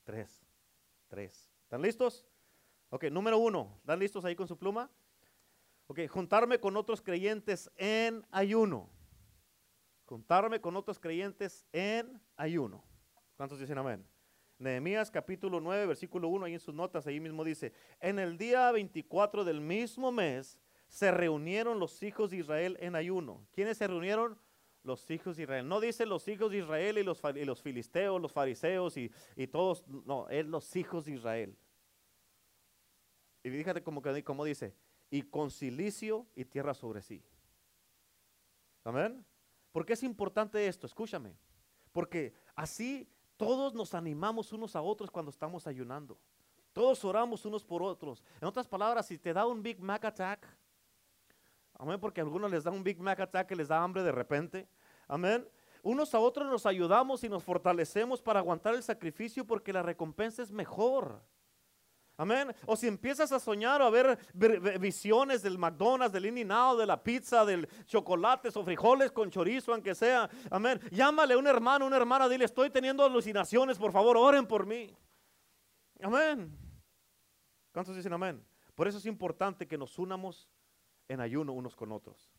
Tres, 0.05 0.45
¿Están 1.23 1.81
listos? 1.81 2.27
Ok, 2.91 3.05
número 3.05 3.39
uno, 3.39 3.77
¿están 3.81 3.99
listos 3.99 4.25
ahí 4.25 4.35
con 4.35 4.49
su 4.49 4.59
pluma? 4.59 4.91
Ok, 5.87 6.01
juntarme 6.09 6.59
con 6.59 6.77
otros 6.77 7.01
creyentes 7.01 7.71
en 7.77 8.27
ayuno. 8.31 8.91
Juntarme 10.07 10.61
con 10.61 10.77
otros 10.77 10.99
creyentes 10.99 11.65
en 11.73 12.21
ayuno. 12.37 12.85
¿Cuántos 13.37 13.59
dicen 13.59 13.79
amén? 13.79 14.07
Nehemías 14.59 15.11
capítulo 15.11 15.61
9, 15.61 15.87
versículo 15.87 16.29
1, 16.29 16.47
ahí 16.47 16.55
en 16.55 16.61
sus 16.61 16.75
notas, 16.75 17.07
ahí 17.07 17.21
mismo 17.21 17.45
dice, 17.45 17.73
en 18.01 18.19
el 18.19 18.39
día 18.39 18.71
24 18.73 19.45
del 19.45 19.61
mismo 19.61 20.11
mes 20.13 20.59
se 20.89 21.11
reunieron 21.11 21.79
los 21.79 22.03
hijos 22.03 22.31
de 22.31 22.39
Israel 22.39 22.77
en 22.81 22.95
ayuno. 22.95 23.47
¿Quiénes 23.53 23.79
se 23.79 23.87
reunieron? 23.87 24.39
Los 24.85 25.11
hijos 25.11 25.37
de 25.37 25.43
Israel. 25.43 25.67
No 25.67 25.81
dice 25.81 26.07
los 26.07 26.29
hijos 26.29 26.51
de 26.51 26.59
Israel 26.59 26.99
y 26.99 27.03
los, 27.03 27.63
filisteos, 27.63 28.21
los 28.21 28.33
fariseos 28.33 28.97
y, 28.97 29.11
todos, 29.51 29.87
no, 29.89 30.29
es 30.29 30.47
los 30.47 30.77
hijos 30.77 31.07
de 31.07 31.13
Israel. 31.13 31.57
Y 33.43 33.51
fíjate 33.51 33.83
como, 33.83 34.01
como 34.25 34.45
dice, 34.45 34.75
y 35.11 35.23
con 35.23 35.51
silicio 35.51 36.27
y 36.37 36.45
tierra 36.45 36.75
sobre 36.75 37.03
sí. 37.03 37.23
Amén. 38.85 39.25
¿Por 39.73 39.85
qué 39.85 39.95
es 39.95 40.03
importante 40.03 40.67
esto? 40.67 40.87
Escúchame. 40.87 41.35
Porque 41.91 42.35
así 42.55 43.09
todos 43.37 43.75
nos 43.75 43.95
animamos 43.95 44.53
unos 44.53 44.77
a 44.77 44.83
otros 44.83 45.11
cuando 45.11 45.31
estamos 45.31 45.67
ayunando. 45.67 46.19
Todos 46.73 47.05
oramos 47.05 47.45
unos 47.45 47.65
por 47.65 47.83
otros. 47.83 48.23
En 48.41 48.49
otras 48.49 48.69
palabras, 48.69 49.07
si 49.07 49.17
te 49.19 49.33
da 49.33 49.47
un 49.47 49.63
Big 49.63 49.81
Mac 49.81 50.05
attack, 50.05 50.47
amén, 51.79 52.01
porque 52.01 52.21
a 52.21 52.25
algunos 52.25 52.51
les 52.51 52.65
da 52.65 52.71
un 52.71 52.83
Big 52.83 53.01
Mac 53.01 53.21
attack 53.21 53.49
que 53.49 53.57
les 53.57 53.69
da 53.69 53.83
hambre 53.83 54.03
de 54.03 54.13
repente, 54.13 54.69
amén. 55.09 55.47
Unos 55.83 56.15
a 56.15 56.19
otros 56.19 56.51
nos 56.51 56.65
ayudamos 56.65 57.25
y 57.25 57.29
nos 57.29 57.45
fortalecemos 57.45 58.23
para 58.23 58.41
aguantar 58.41 58.75
el 58.75 58.83
sacrificio 58.83 59.47
porque 59.47 59.73
la 59.73 59.83
recompensa 59.83 60.43
es 60.43 60.51
mejor. 60.51 61.21
Amén. 62.17 62.55
O 62.67 62.77
si 62.77 62.87
empiezas 62.87 63.33
a 63.33 63.41
soñar 63.41 63.83
o 63.83 63.87
a 63.87 63.91
ver 63.91 64.19
visiones 64.79 65.43
del 65.43 65.59
McDonald's, 65.59 66.13
del 66.13 66.27
in 66.27 66.35
de 66.37 66.87
la 66.87 67.03
pizza, 67.03 67.45
del 67.45 67.69
chocolates 67.87 68.57
o 68.57 68.65
frijoles 68.65 69.11
con 69.11 69.31
chorizo, 69.31 69.73
aunque 69.73 69.95
sea. 69.95 70.31
Amén. 70.51 70.81
Llámale 70.91 71.35
a 71.35 71.39
un 71.39 71.47
hermano, 71.47 71.87
una 71.87 71.97
hermana, 71.97 72.29
dile, 72.29 72.45
estoy 72.45 72.71
teniendo 72.71 73.05
alucinaciones, 73.05 73.77
por 73.77 73.91
favor, 73.91 74.17
oren 74.17 74.47
por 74.47 74.65
mí. 74.65 74.97
Amén. 76.01 76.57
¿Cuántos 77.73 77.97
dicen 77.97 78.13
amén? 78.13 78.45
Por 78.77 78.87
eso 78.87 78.99
es 78.99 79.07
importante 79.07 79.67
que 79.67 79.77
nos 79.77 79.99
unamos 79.99 80.49
en 81.09 81.21
ayuno 81.21 81.53
unos 81.53 81.77
con 81.77 81.93
otros. 81.93 82.33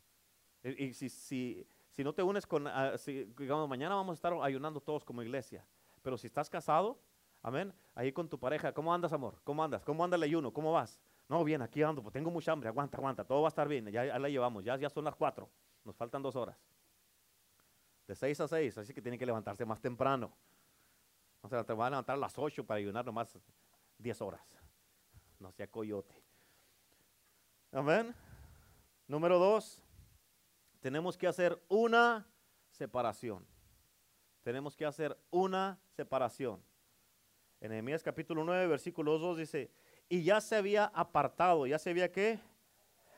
Y, 0.63 0.93
si, 0.93 1.09
si, 1.09 1.67
si, 1.89 2.03
no 2.03 2.13
te 2.13 2.23
unes 2.23 2.47
con, 2.47 2.67
ah, 2.67 2.93
digamos, 3.37 3.69
mañana 3.69 3.95
vamos 3.95 4.13
a 4.13 4.15
estar 4.15 4.33
ayunando 4.41 4.81
todos 4.81 5.03
como 5.03 5.21
iglesia. 5.21 5.65
Pero 6.01 6.17
si 6.17 6.27
estás 6.27 6.49
casado, 6.49 6.99
Amén. 7.45 7.71
Ahí 7.93 8.11
con 8.11 8.27
tu 8.27 8.39
pareja, 8.39 8.73
¿cómo 8.73 8.91
andas, 8.91 9.13
amor? 9.13 9.39
¿Cómo 9.43 9.63
andas? 9.63 9.83
¿Cómo 9.83 10.03
anda 10.03 10.17
el 10.17 10.23
ayuno? 10.23 10.51
¿Cómo 10.51 10.73
vas? 10.73 10.99
No, 11.29 11.43
bien, 11.43 11.61
aquí 11.61 11.83
ando, 11.83 12.01
pues 12.01 12.11
tengo 12.11 12.31
mucha 12.31 12.51
hambre, 12.51 12.69
aguanta, 12.69 12.97
aguanta, 12.97 13.23
todo 13.23 13.43
va 13.43 13.47
a 13.47 13.49
estar 13.49 13.67
bien, 13.67 13.85
ya, 13.91 14.17
la 14.17 14.29
llevamos, 14.29 14.63
ya, 14.63 14.75
ya 14.77 14.89
son 14.89 15.03
las 15.03 15.13
cuatro, 15.13 15.47
nos 15.83 15.95
faltan 15.95 16.23
dos 16.23 16.35
horas. 16.35 16.57
De 18.07 18.15
seis 18.15 18.41
a 18.41 18.47
seis, 18.47 18.75
así 18.79 18.95
que 18.95 19.01
tiene 19.01 19.15
que 19.19 19.27
levantarse 19.27 19.63
más 19.63 19.79
temprano. 19.79 20.31
O 21.41 21.47
sea, 21.47 21.63
te 21.63 21.73
van 21.73 21.87
a 21.87 21.89
levantar 21.91 22.15
a 22.15 22.19
las 22.19 22.35
ocho 22.35 22.65
para 22.65 22.79
ayunar 22.79 23.05
nomás 23.05 23.37
diez 23.99 24.19
horas. 24.23 24.41
No 25.39 25.51
sea 25.51 25.67
coyote. 25.67 26.19
Amén. 27.71 28.15
Número 29.07 29.37
dos, 29.37 29.83
tenemos 30.79 31.17
que 31.17 31.27
hacer 31.27 31.61
una 31.67 32.27
separación. 32.71 33.45
Tenemos 34.41 34.75
que 34.75 34.85
hacer 34.85 35.17
una 35.29 35.79
separación. 35.89 36.63
En 37.61 37.71
capítulo 38.03 38.43
9, 38.43 38.67
versículo 38.67 39.17
2 39.19 39.37
dice, 39.37 39.71
y 40.09 40.23
ya 40.23 40.41
se 40.41 40.55
había 40.55 40.85
apartado, 40.85 41.67
ya 41.67 41.79
se 41.79 41.91
había 41.91 42.11
qué? 42.11 42.39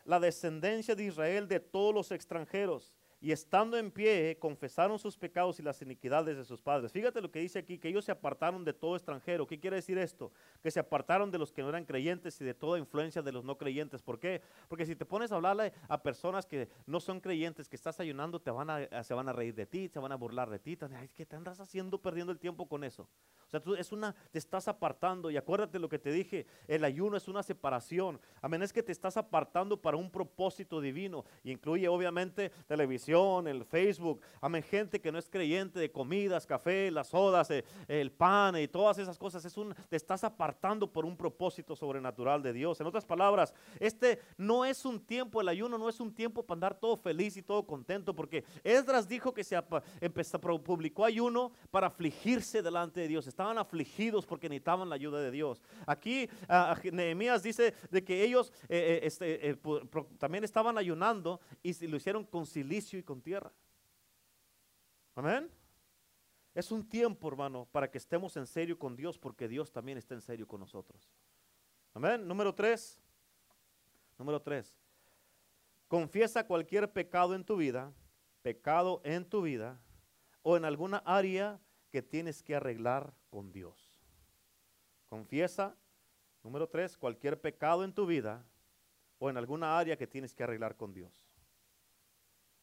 La 0.05 0.19
descendencia 0.19 0.95
de 0.95 1.05
Israel 1.05 1.47
de 1.47 1.59
todos 1.59 1.93
los 1.93 2.11
extranjeros 2.11 2.96
y 3.19 3.31
estando 3.31 3.77
en 3.77 3.89
pie 3.89 4.37
confesaron 4.39 4.99
sus 4.99 5.17
pecados 5.17 5.59
y 5.59 5.63
las 5.63 5.81
iniquidades 5.81 6.37
de 6.37 6.45
sus 6.45 6.61
padres. 6.61 6.91
Fíjate 6.91 7.19
lo 7.19 7.31
que 7.31 7.39
dice 7.39 7.57
aquí, 7.59 7.79
que 7.79 7.87
ellos 7.87 8.05
se 8.05 8.11
apartaron 8.11 8.63
de 8.63 8.73
todo 8.73 8.95
extranjero. 8.95 9.47
¿Qué 9.47 9.59
quiere 9.59 9.77
decir 9.77 9.97
esto? 9.97 10.31
Que 10.61 10.69
se 10.69 10.79
apartaron 10.79 11.31
de 11.31 11.39
los 11.39 11.51
que 11.51 11.63
no 11.63 11.69
eran 11.69 11.85
creyentes 11.85 12.39
y 12.41 12.43
de 12.43 12.53
toda 12.53 12.77
influencia 12.77 13.23
de 13.23 13.31
los 13.31 13.43
no 13.43 13.57
creyentes. 13.57 14.03
¿Por 14.03 14.19
qué? 14.19 14.41
Porque 14.67 14.85
si 14.85 14.95
te 14.95 15.05
pones 15.05 15.31
a 15.31 15.35
hablarle 15.35 15.73
a 15.89 16.01
personas 16.01 16.45
que 16.45 16.69
no 16.85 16.99
son 16.99 17.19
creyentes, 17.19 17.67
que 17.67 17.75
estás 17.75 17.99
ayunando, 17.99 18.39
te 18.39 18.51
van 18.51 18.69
a, 18.69 19.03
se 19.03 19.13
van 19.15 19.27
a 19.29 19.33
reír 19.33 19.55
de 19.55 19.65
ti, 19.65 19.87
se 19.87 19.99
van 19.99 20.11
a 20.11 20.15
burlar 20.15 20.49
de 20.49 20.59
ti. 20.59 20.77
Ay, 20.95 21.09
¿Qué 21.15 21.25
te 21.25 21.35
andas 21.35 21.59
haciendo 21.59 21.99
perdiendo 21.99 22.31
el 22.31 22.39
tiempo 22.39 22.67
con 22.67 22.83
eso? 22.83 23.03
O 23.47 23.49
sea, 23.49 23.59
tú 23.59 23.73
es 23.75 23.91
una, 23.91 24.13
te 24.31 24.37
estás 24.37 24.67
apartando 24.67 25.31
y 25.31 25.37
acuérdate 25.37 25.79
lo 25.79 25.89
que 25.89 25.97
te 25.97 26.11
dije, 26.11 26.45
el 26.67 26.83
ayuno 26.83 27.17
es 27.17 27.27
una 27.27 27.41
separación. 27.41 28.19
Amén, 28.41 28.61
es 28.61 28.71
que 28.71 28.83
te 28.83 28.91
estás 28.91 29.17
apartando 29.17 29.81
para 29.81 29.97
un 29.97 30.11
propósito 30.11 30.81
divino 30.81 31.25
y 31.43 31.51
incluye 31.51 31.87
obviamente 31.87 32.51
televisión 32.67 33.06
el 33.07 33.63
Facebook, 33.63 34.19
amén, 34.41 34.61
gente 34.61 34.99
que 34.99 35.13
no 35.13 35.17
es 35.17 35.29
creyente 35.29 35.79
de 35.79 35.89
comidas, 35.89 36.45
café, 36.45 36.91
las 36.91 37.07
sodas, 37.07 37.49
eh, 37.51 37.63
el 37.87 38.11
pan 38.11 38.57
y 38.57 38.67
todas 38.67 38.97
esas 38.97 39.17
cosas, 39.17 39.45
es 39.45 39.55
un, 39.55 39.73
te 39.87 39.95
estás 39.95 40.25
apartando 40.25 40.91
por 40.91 41.05
un 41.05 41.15
propósito 41.15 41.73
sobrenatural 41.73 42.43
de 42.43 42.51
Dios. 42.51 42.81
En 42.81 42.87
otras 42.87 43.05
palabras, 43.05 43.53
este 43.79 44.19
no 44.35 44.65
es 44.65 44.83
un 44.83 44.99
tiempo, 44.99 45.39
el 45.39 45.47
ayuno 45.47 45.77
no 45.77 45.87
es 45.87 46.01
un 46.01 46.13
tiempo 46.13 46.43
para 46.43 46.57
andar 46.57 46.79
todo 46.79 46.97
feliz 46.97 47.37
y 47.37 47.41
todo 47.41 47.65
contento, 47.65 48.13
porque 48.13 48.43
Esdras 48.61 49.07
dijo 49.07 49.33
que 49.33 49.45
se 49.45 49.57
empezó, 50.01 50.41
publicó 50.41 51.05
ayuno 51.05 51.53
para 51.71 51.87
afligirse 51.87 52.61
delante 52.61 52.99
de 52.99 53.07
Dios. 53.07 53.25
Estaban 53.25 53.57
afligidos 53.57 54.25
porque 54.25 54.49
necesitaban 54.49 54.89
la 54.89 54.95
ayuda 54.95 55.21
de 55.21 55.31
Dios. 55.31 55.61
Aquí 55.85 56.29
Nehemías 56.91 57.41
dice 57.41 57.73
de 57.89 58.03
que 58.03 58.23
ellos 58.23 58.51
eh, 58.67 58.99
eh, 59.01 59.07
este, 59.07 59.57
también 60.17 60.43
estaban 60.43 60.77
ayunando 60.77 61.39
y 61.63 61.73
lo 61.87 61.95
hicieron 61.95 62.25
con 62.25 62.45
silicio 62.45 62.96
y 62.99 63.03
con 63.03 63.21
tierra. 63.21 63.51
Amén. 65.15 65.49
Es 66.53 66.71
un 66.71 66.87
tiempo, 66.87 67.27
hermano, 67.27 67.67
para 67.71 67.89
que 67.89 67.97
estemos 67.97 68.35
en 68.37 68.47
serio 68.47 68.79
con 68.79 68.95
Dios, 68.95 69.17
porque 69.17 69.47
Dios 69.47 69.71
también 69.71 69.97
está 69.97 70.15
en 70.15 70.21
serio 70.21 70.47
con 70.47 70.59
nosotros. 70.59 71.11
Amén. 71.93 72.27
Número 72.27 72.53
tres. 72.53 72.99
Número 74.17 74.41
tres. 74.41 74.75
Confiesa 75.87 76.45
cualquier 76.45 76.91
pecado 76.91 77.35
en 77.35 77.45
tu 77.45 77.57
vida, 77.57 77.93
pecado 78.41 79.01
en 79.03 79.23
tu 79.23 79.41
vida, 79.41 79.79
o 80.41 80.57
en 80.57 80.65
alguna 80.65 80.97
área 81.05 81.59
que 81.91 82.01
tienes 82.01 82.41
que 82.41 82.55
arreglar 82.55 83.13
con 83.29 83.51
Dios. 83.51 84.01
Confiesa, 85.09 85.75
número 86.43 86.67
tres, 86.67 86.97
cualquier 86.97 87.39
pecado 87.39 87.83
en 87.83 87.93
tu 87.93 88.05
vida, 88.05 88.45
o 89.19 89.29
en 89.29 89.37
alguna 89.37 89.77
área 89.77 89.97
que 89.97 90.07
tienes 90.07 90.33
que 90.33 90.43
arreglar 90.43 90.75
con 90.75 90.93
Dios. 90.93 91.26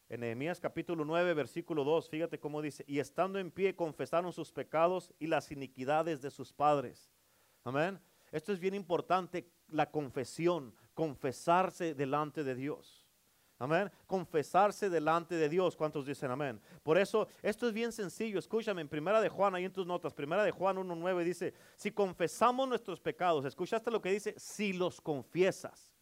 En 0.07 0.19
Nehemías 0.19 0.59
capítulo 0.59 1.03
9, 1.03 1.33
versículo 1.33 1.83
2, 1.83 2.09
fíjate 2.09 2.39
cómo 2.39 2.61
dice, 2.61 2.85
y 2.87 2.99
estando 2.99 3.39
en 3.39 3.49
pie 3.49 3.75
confesaron 3.75 4.31
sus 4.31 4.51
pecados 4.51 5.11
y 5.17 5.25
las 5.25 5.51
iniquidades 5.51 6.21
de 6.21 6.29
sus 6.29 6.53
padres. 6.53 7.11
Amén. 7.63 7.99
Esto 8.31 8.53
es 8.53 8.59
bien 8.59 8.75
importante, 8.75 9.49
la 9.69 9.89
confesión, 9.89 10.75
confesarse 10.93 11.95
delante 11.95 12.43
de 12.43 12.53
Dios. 12.53 13.07
Amén. 13.57 13.89
Confesarse 14.05 14.91
delante 14.91 15.35
de 15.35 15.49
Dios. 15.49 15.75
¿Cuántos 15.75 16.05
dicen 16.05 16.29
amén? 16.29 16.61
Por 16.83 16.99
eso, 16.99 17.27
esto 17.41 17.67
es 17.67 17.73
bien 17.73 17.91
sencillo. 17.91 18.37
Escúchame, 18.37 18.81
en 18.81 18.89
Primera 18.89 19.21
de 19.21 19.29
Juan, 19.29 19.55
ahí 19.55 19.65
en 19.65 19.73
tus 19.73 19.87
notas, 19.87 20.13
Primera 20.13 20.43
de 20.43 20.51
Juan 20.51 20.77
1.9 20.77 21.23
dice, 21.23 21.53
si 21.77 21.89
confesamos 21.89 22.67
nuestros 22.67 22.99
pecados, 22.99 23.43
¿escuchaste 23.45 23.89
lo 23.89 24.01
que 24.01 24.11
dice? 24.11 24.35
Si 24.37 24.73
los 24.73 25.01
confiesas 25.01 25.94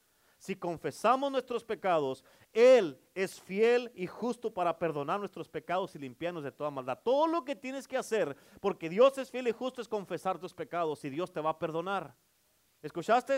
si 0.43 0.57
confesamos 0.57 1.31
nuestros 1.31 1.63
pecados, 1.63 2.21
Él 2.51 2.99
es 3.15 3.39
fiel 3.39 3.89
y 3.95 4.07
justo 4.07 4.53
para 4.53 4.77
perdonar 4.77 5.17
nuestros 5.17 5.47
pecados 5.47 5.95
y 5.95 5.99
limpiarnos 5.99 6.43
de 6.43 6.51
toda 6.51 6.69
maldad. 6.69 6.99
Todo 7.01 7.27
lo 7.27 7.45
que 7.45 7.55
tienes 7.55 7.87
que 7.87 7.95
hacer, 7.95 8.35
porque 8.59 8.89
Dios 8.89 9.17
es 9.17 9.31
fiel 9.31 9.47
y 9.47 9.53
justo, 9.53 9.81
es 9.81 9.87
confesar 9.87 10.37
tus 10.37 10.53
pecados 10.53 11.01
y 11.05 11.09
Dios 11.09 11.31
te 11.31 11.39
va 11.39 11.51
a 11.51 11.57
perdonar. 11.57 12.13
¿Escuchaste? 12.81 13.37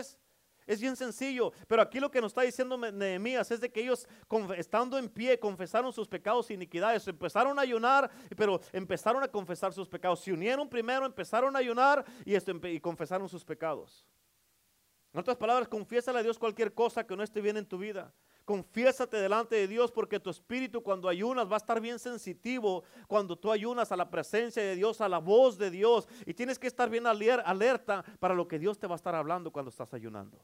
Es 0.66 0.80
bien 0.80 0.96
sencillo, 0.96 1.52
pero 1.68 1.80
aquí 1.80 2.00
lo 2.00 2.10
que 2.10 2.20
nos 2.20 2.30
está 2.30 2.42
diciendo 2.42 2.76
Nehemías 2.76 3.52
es 3.52 3.60
de 3.60 3.70
que 3.70 3.82
ellos, 3.82 4.08
estando 4.56 4.98
en 4.98 5.08
pie, 5.08 5.38
confesaron 5.38 5.92
sus 5.92 6.08
pecados 6.08 6.50
e 6.50 6.54
iniquidades. 6.54 7.06
Empezaron 7.06 7.56
a 7.56 7.62
ayunar, 7.62 8.10
pero 8.36 8.60
empezaron 8.72 9.22
a 9.22 9.28
confesar 9.28 9.72
sus 9.72 9.88
pecados. 9.88 10.18
Se 10.18 10.32
unieron 10.32 10.68
primero, 10.68 11.06
empezaron 11.06 11.54
a 11.54 11.60
ayunar 11.60 12.04
y, 12.24 12.34
y 12.66 12.80
confesaron 12.80 13.28
sus 13.28 13.44
pecados. 13.44 14.04
En 15.16 15.20
otras 15.20 15.38
palabras, 15.38 15.66
confiésale 15.66 16.18
a 16.18 16.22
Dios 16.22 16.38
cualquier 16.38 16.74
cosa 16.74 17.06
que 17.06 17.16
no 17.16 17.22
esté 17.22 17.40
bien 17.40 17.56
en 17.56 17.64
tu 17.64 17.78
vida. 17.78 18.12
Confiésate 18.44 19.16
delante 19.16 19.56
de 19.56 19.66
Dios 19.66 19.90
porque 19.90 20.20
tu 20.20 20.28
espíritu 20.28 20.82
cuando 20.82 21.08
ayunas 21.08 21.50
va 21.50 21.54
a 21.54 21.56
estar 21.56 21.80
bien 21.80 21.98
sensitivo 21.98 22.84
cuando 23.08 23.34
tú 23.34 23.50
ayunas 23.50 23.90
a 23.90 23.96
la 23.96 24.10
presencia 24.10 24.62
de 24.62 24.76
Dios, 24.76 25.00
a 25.00 25.08
la 25.08 25.16
voz 25.16 25.56
de 25.56 25.70
Dios. 25.70 26.06
Y 26.26 26.34
tienes 26.34 26.58
que 26.58 26.66
estar 26.66 26.90
bien 26.90 27.06
alerta 27.06 28.04
para 28.20 28.34
lo 28.34 28.46
que 28.46 28.58
Dios 28.58 28.78
te 28.78 28.86
va 28.86 28.94
a 28.94 28.96
estar 28.96 29.14
hablando 29.14 29.50
cuando 29.50 29.70
estás 29.70 29.94
ayunando. 29.94 30.38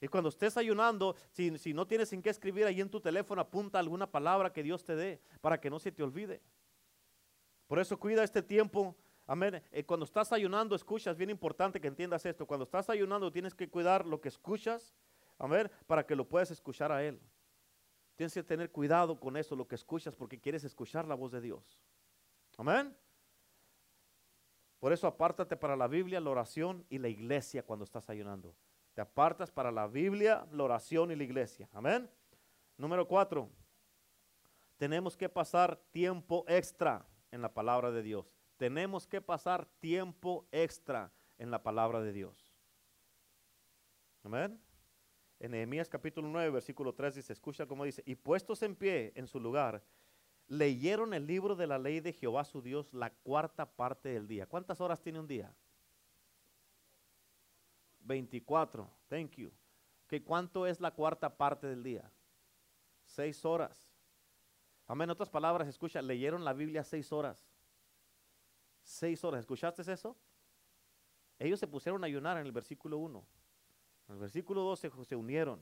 Y 0.00 0.08
cuando 0.08 0.30
estés 0.30 0.56
ayunando, 0.56 1.14
si, 1.30 1.58
si 1.58 1.74
no 1.74 1.86
tienes 1.86 2.10
en 2.14 2.22
qué 2.22 2.30
escribir 2.30 2.64
ahí 2.64 2.80
en 2.80 2.88
tu 2.88 3.02
teléfono, 3.02 3.42
apunta 3.42 3.78
alguna 3.78 4.10
palabra 4.10 4.50
que 4.50 4.62
Dios 4.62 4.82
te 4.82 4.96
dé 4.96 5.20
para 5.42 5.60
que 5.60 5.68
no 5.68 5.78
se 5.78 5.92
te 5.92 6.02
olvide. 6.02 6.40
Por 7.66 7.78
eso 7.78 7.98
cuida 7.98 8.24
este 8.24 8.40
tiempo 8.40 8.96
Amén. 9.28 9.62
Eh, 9.70 9.84
cuando 9.84 10.04
estás 10.04 10.32
ayunando, 10.32 10.74
escuchas, 10.74 11.14
bien 11.14 11.28
importante 11.28 11.78
que 11.78 11.86
entiendas 11.86 12.24
esto. 12.24 12.46
Cuando 12.46 12.64
estás 12.64 12.88
ayunando, 12.88 13.30
tienes 13.30 13.54
que 13.54 13.68
cuidar 13.68 14.06
lo 14.06 14.22
que 14.22 14.30
escuchas, 14.30 14.94
amén, 15.38 15.70
para 15.86 16.06
que 16.06 16.16
lo 16.16 16.26
puedas 16.26 16.50
escuchar 16.50 16.90
a 16.90 17.04
Él. 17.04 17.20
Tienes 18.16 18.32
que 18.32 18.42
tener 18.42 18.72
cuidado 18.72 19.20
con 19.20 19.36
eso, 19.36 19.54
lo 19.54 19.68
que 19.68 19.74
escuchas, 19.74 20.16
porque 20.16 20.40
quieres 20.40 20.64
escuchar 20.64 21.06
la 21.06 21.14
voz 21.14 21.30
de 21.30 21.42
Dios. 21.42 21.78
Amén. 22.56 22.96
Por 24.80 24.94
eso 24.94 25.06
apártate 25.06 25.58
para 25.58 25.76
la 25.76 25.88
Biblia, 25.88 26.20
la 26.20 26.30
oración 26.30 26.86
y 26.88 26.96
la 26.96 27.08
iglesia 27.08 27.62
cuando 27.62 27.84
estás 27.84 28.08
ayunando. 28.08 28.56
Te 28.94 29.02
apartas 29.02 29.50
para 29.50 29.70
la 29.70 29.86
Biblia, 29.88 30.48
la 30.52 30.64
oración 30.64 31.10
y 31.10 31.16
la 31.16 31.24
iglesia. 31.24 31.68
Amén. 31.74 32.10
Número 32.78 33.06
cuatro. 33.06 33.50
Tenemos 34.78 35.18
que 35.18 35.28
pasar 35.28 35.76
tiempo 35.90 36.46
extra 36.48 37.04
en 37.30 37.42
la 37.42 37.52
palabra 37.52 37.90
de 37.90 38.02
Dios 38.02 38.37
tenemos 38.58 39.06
que 39.06 39.22
pasar 39.22 39.66
tiempo 39.78 40.46
extra 40.52 41.10
en 41.38 41.50
la 41.50 41.62
palabra 41.62 42.00
de 42.02 42.12
Dios. 42.12 42.52
Amén. 44.24 44.60
En 45.38 45.52
Nehemías 45.52 45.88
capítulo 45.88 46.28
9, 46.28 46.50
versículo 46.50 46.92
3 46.92 47.14
dice, 47.14 47.32
escucha 47.32 47.66
cómo 47.66 47.84
dice, 47.84 48.02
y 48.04 48.16
puestos 48.16 48.62
en 48.62 48.74
pie 48.74 49.12
en 49.14 49.28
su 49.28 49.38
lugar, 49.38 49.84
leyeron 50.48 51.14
el 51.14 51.26
libro 51.26 51.54
de 51.54 51.68
la 51.68 51.78
ley 51.78 52.00
de 52.00 52.12
Jehová 52.12 52.44
su 52.44 52.60
Dios 52.60 52.92
la 52.92 53.10
cuarta 53.10 53.64
parte 53.64 54.08
del 54.08 54.26
día. 54.26 54.46
¿Cuántas 54.46 54.80
horas 54.80 55.00
tiene 55.00 55.20
un 55.20 55.28
día? 55.28 55.54
24. 58.00 58.90
Thank 59.08 59.36
you. 59.36 59.52
¿Qué 60.08 60.24
¿Cuánto 60.24 60.66
es 60.66 60.80
la 60.80 60.90
cuarta 60.90 61.36
parte 61.36 61.68
del 61.68 61.84
día? 61.84 62.10
Seis 63.04 63.44
horas. 63.44 63.94
Amén. 64.86 65.04
En 65.04 65.10
otras 65.10 65.30
palabras, 65.30 65.68
escucha, 65.68 66.02
leyeron 66.02 66.44
la 66.44 66.54
Biblia 66.54 66.82
seis 66.82 67.12
horas. 67.12 67.46
Seis 68.88 69.22
horas. 69.22 69.40
¿Escuchaste 69.40 69.82
eso? 69.92 70.16
Ellos 71.38 71.60
se 71.60 71.66
pusieron 71.66 72.02
a 72.02 72.06
ayunar 72.06 72.38
en 72.38 72.46
el 72.46 72.52
versículo 72.52 72.96
1. 72.96 73.22
En 74.08 74.14
el 74.14 74.18
versículo 74.18 74.62
2 74.62 74.80
se, 74.80 74.90
se 75.04 75.14
unieron. 75.14 75.60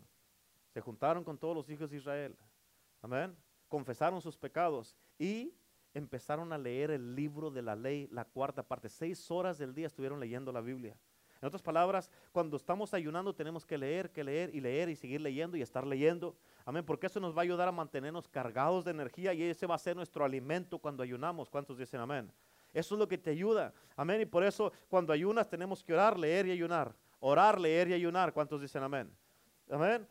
Se 0.73 0.81
juntaron 0.81 1.25
con 1.25 1.37
todos 1.37 1.53
los 1.53 1.69
hijos 1.69 1.91
de 1.91 1.97
Israel. 1.97 2.37
Amén. 3.03 3.37
Confesaron 3.69 4.23
sus 4.23 4.37
pecados 4.37 4.97
y 5.19 5.53
empezaron 5.93 6.53
a 6.53 6.59
leer 6.59 6.93
el 6.93 7.17
libro 7.17 7.51
de 7.51 7.63
la 7.63 7.75
ley, 7.75 8.09
la 8.13 8.25
cuarta 8.25 8.63
parte. 8.63 8.89
Seis 8.89 9.29
horas 9.29 9.59
del 9.59 9.75
día 9.75 9.89
estuvieron 9.89 10.21
leyendo 10.21 10.53
la 10.53 10.61
Biblia. 10.61 10.97
En 11.43 11.49
otras 11.49 11.63
palabras, 11.63 12.09
cuando 12.31 12.57
estamos 12.57 12.95
ayunando 12.95 13.35
tenemos 13.35 13.67
que 13.67 13.77
leer, 13.77 14.13
que 14.13 14.23
leer 14.23 14.55
y 14.55 14.61
leer 14.61 14.89
y 14.89 14.95
seguir 14.95 15.21
leyendo 15.21 15.57
y 15.57 15.63
estar 15.63 15.85
leyendo. 15.85 16.37
Amén, 16.65 16.85
porque 16.87 17.09
eso 17.09 17.19
nos 17.19 17.35
va 17.35 17.41
a 17.41 17.43
ayudar 17.43 17.67
a 17.67 17.73
mantenernos 17.73 18.29
cargados 18.29 18.85
de 18.85 18.93
energía 18.93 19.35
y 19.35 19.43
ese 19.43 19.67
va 19.67 19.75
a 19.75 19.79
ser 19.79 19.97
nuestro 19.97 20.25
alimento 20.25 20.79
cuando 20.79 21.03
ayunamos. 21.03 21.51
¿Cuántos 21.51 21.77
dicen 21.77 21.99
amén? 21.99 22.33
Eso 22.73 22.95
es 22.95 22.99
lo 22.99 23.09
que 23.09 23.19
te 23.19 23.31
ayuda. 23.31 23.73
Amén, 23.97 24.21
y 24.21 24.27
por 24.27 24.45
eso 24.45 24.73
cuando 24.89 25.13
ayunas 25.13 25.49
tenemos 25.49 25.83
que 25.83 25.93
orar, 25.93 26.19
leer 26.19 26.47
y 26.47 26.53
ayunar. 26.53 26.95
Orar, 27.21 27.61
leer 27.61 27.89
y 27.89 27.95
ayunar. 27.95 28.33
¿Cuántos 28.33 28.61
dicen 28.61 28.83
amén? 28.83 29.11
Amén. 29.71 30.07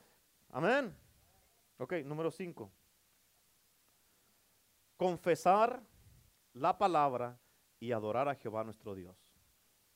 Amén. 0.49 0.95
Ok, 1.77 1.93
número 2.03 2.31
5. 2.31 2.71
Confesar 4.97 5.81
la 6.53 6.77
palabra 6.77 7.37
y 7.79 7.91
adorar 7.91 8.29
a 8.29 8.35
Jehová 8.35 8.63
nuestro 8.63 8.95
Dios 8.95 9.25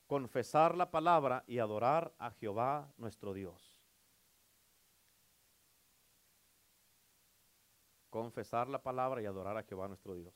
confesar 0.09 0.75
la 0.75 0.89
palabra 0.89 1.43
y 1.45 1.59
adorar 1.59 2.11
a 2.17 2.31
Jehová 2.31 2.91
nuestro 2.97 3.31
Dios. 3.31 3.79
Confesar 8.09 8.67
la 8.69 8.81
palabra 8.81 9.21
y 9.21 9.27
adorar 9.27 9.55
a 9.57 9.61
Jehová 9.61 9.87
nuestro 9.87 10.15
Dios. 10.15 10.33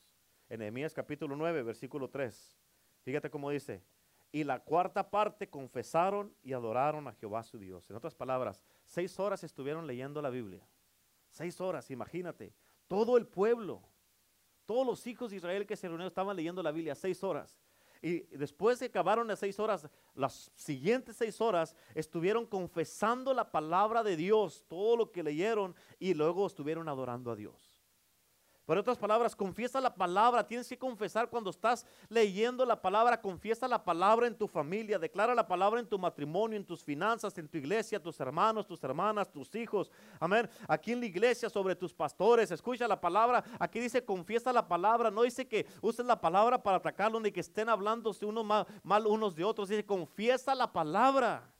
En 0.48 0.90
capítulo 0.90 1.36
9, 1.36 1.62
versículo 1.62 2.08
3. 2.08 2.56
Fíjate 3.02 3.30
cómo 3.30 3.50
dice, 3.50 3.82
y 4.32 4.42
la 4.42 4.58
cuarta 4.58 5.10
parte 5.10 5.48
confesaron 5.48 6.34
y 6.42 6.52
adoraron 6.52 7.06
a 7.06 7.12
Jehová 7.12 7.42
su 7.44 7.58
Dios. 7.58 7.88
En 7.88 7.96
otras 7.96 8.14
palabras, 8.14 8.62
seis 8.84 9.18
horas 9.20 9.44
estuvieron 9.44 9.86
leyendo 9.86 10.20
la 10.20 10.28
Biblia. 10.28 10.66
Seis 11.30 11.60
horas, 11.60 11.90
imagínate. 11.90 12.52
Todo 12.88 13.16
el 13.16 13.26
pueblo, 13.26 13.82
todos 14.66 14.86
los 14.86 15.06
hijos 15.06 15.30
de 15.30 15.36
Israel 15.36 15.66
que 15.66 15.76
se 15.76 15.86
reunieron 15.86 16.08
estaban 16.08 16.36
leyendo 16.36 16.62
la 16.62 16.72
Biblia 16.72 16.94
seis 16.94 17.22
horas. 17.22 17.56
Y 18.02 18.20
después 18.36 18.80
de 18.80 18.86
acabaron 18.86 19.26
las 19.28 19.38
seis 19.38 19.58
horas, 19.58 19.88
las 20.14 20.50
siguientes 20.56 21.16
seis 21.16 21.40
horas 21.40 21.74
estuvieron 21.94 22.44
confesando 22.44 23.32
la 23.32 23.50
palabra 23.50 24.02
de 24.02 24.16
Dios, 24.16 24.64
todo 24.68 24.96
lo 24.96 25.10
que 25.10 25.22
leyeron, 25.22 25.74
y 25.98 26.12
luego 26.12 26.46
estuvieron 26.46 26.88
adorando 26.88 27.30
a 27.30 27.36
Dios. 27.36 27.63
Por 28.64 28.78
otras 28.78 28.96
palabras, 28.96 29.36
confiesa 29.36 29.78
la 29.78 29.94
palabra. 29.94 30.46
Tienes 30.46 30.66
que 30.66 30.78
confesar 30.78 31.28
cuando 31.28 31.50
estás 31.50 31.84
leyendo 32.08 32.64
la 32.64 32.80
palabra. 32.80 33.20
Confiesa 33.20 33.68
la 33.68 33.84
palabra 33.84 34.26
en 34.26 34.34
tu 34.34 34.48
familia. 34.48 34.98
Declara 34.98 35.34
la 35.34 35.46
palabra 35.46 35.80
en 35.80 35.86
tu 35.86 35.98
matrimonio, 35.98 36.56
en 36.56 36.64
tus 36.64 36.82
finanzas, 36.82 37.36
en 37.36 37.46
tu 37.46 37.58
iglesia, 37.58 38.02
tus 38.02 38.18
hermanos, 38.20 38.66
tus 38.66 38.82
hermanas, 38.82 39.30
tus 39.30 39.54
hijos. 39.54 39.90
Amén. 40.18 40.48
Aquí 40.66 40.92
en 40.92 41.00
la 41.00 41.06
iglesia, 41.06 41.50
sobre 41.50 41.76
tus 41.76 41.92
pastores. 41.92 42.50
Escucha 42.50 42.88
la 42.88 42.98
palabra. 42.98 43.44
Aquí 43.58 43.80
dice 43.80 44.02
confiesa 44.02 44.50
la 44.50 44.66
palabra. 44.66 45.10
No 45.10 45.22
dice 45.22 45.46
que 45.46 45.66
uses 45.82 46.06
la 46.06 46.18
palabra 46.18 46.62
para 46.62 46.78
atacarlo 46.78 47.20
ni 47.20 47.30
que 47.30 47.40
estén 47.40 47.68
hablando 47.68 48.12
unos 48.22 48.44
mal, 48.46 48.66
mal 48.82 49.06
unos 49.06 49.34
de 49.34 49.44
otros. 49.44 49.68
Dice 49.68 49.84
confiesa 49.84 50.54
la 50.54 50.72
palabra. 50.72 51.52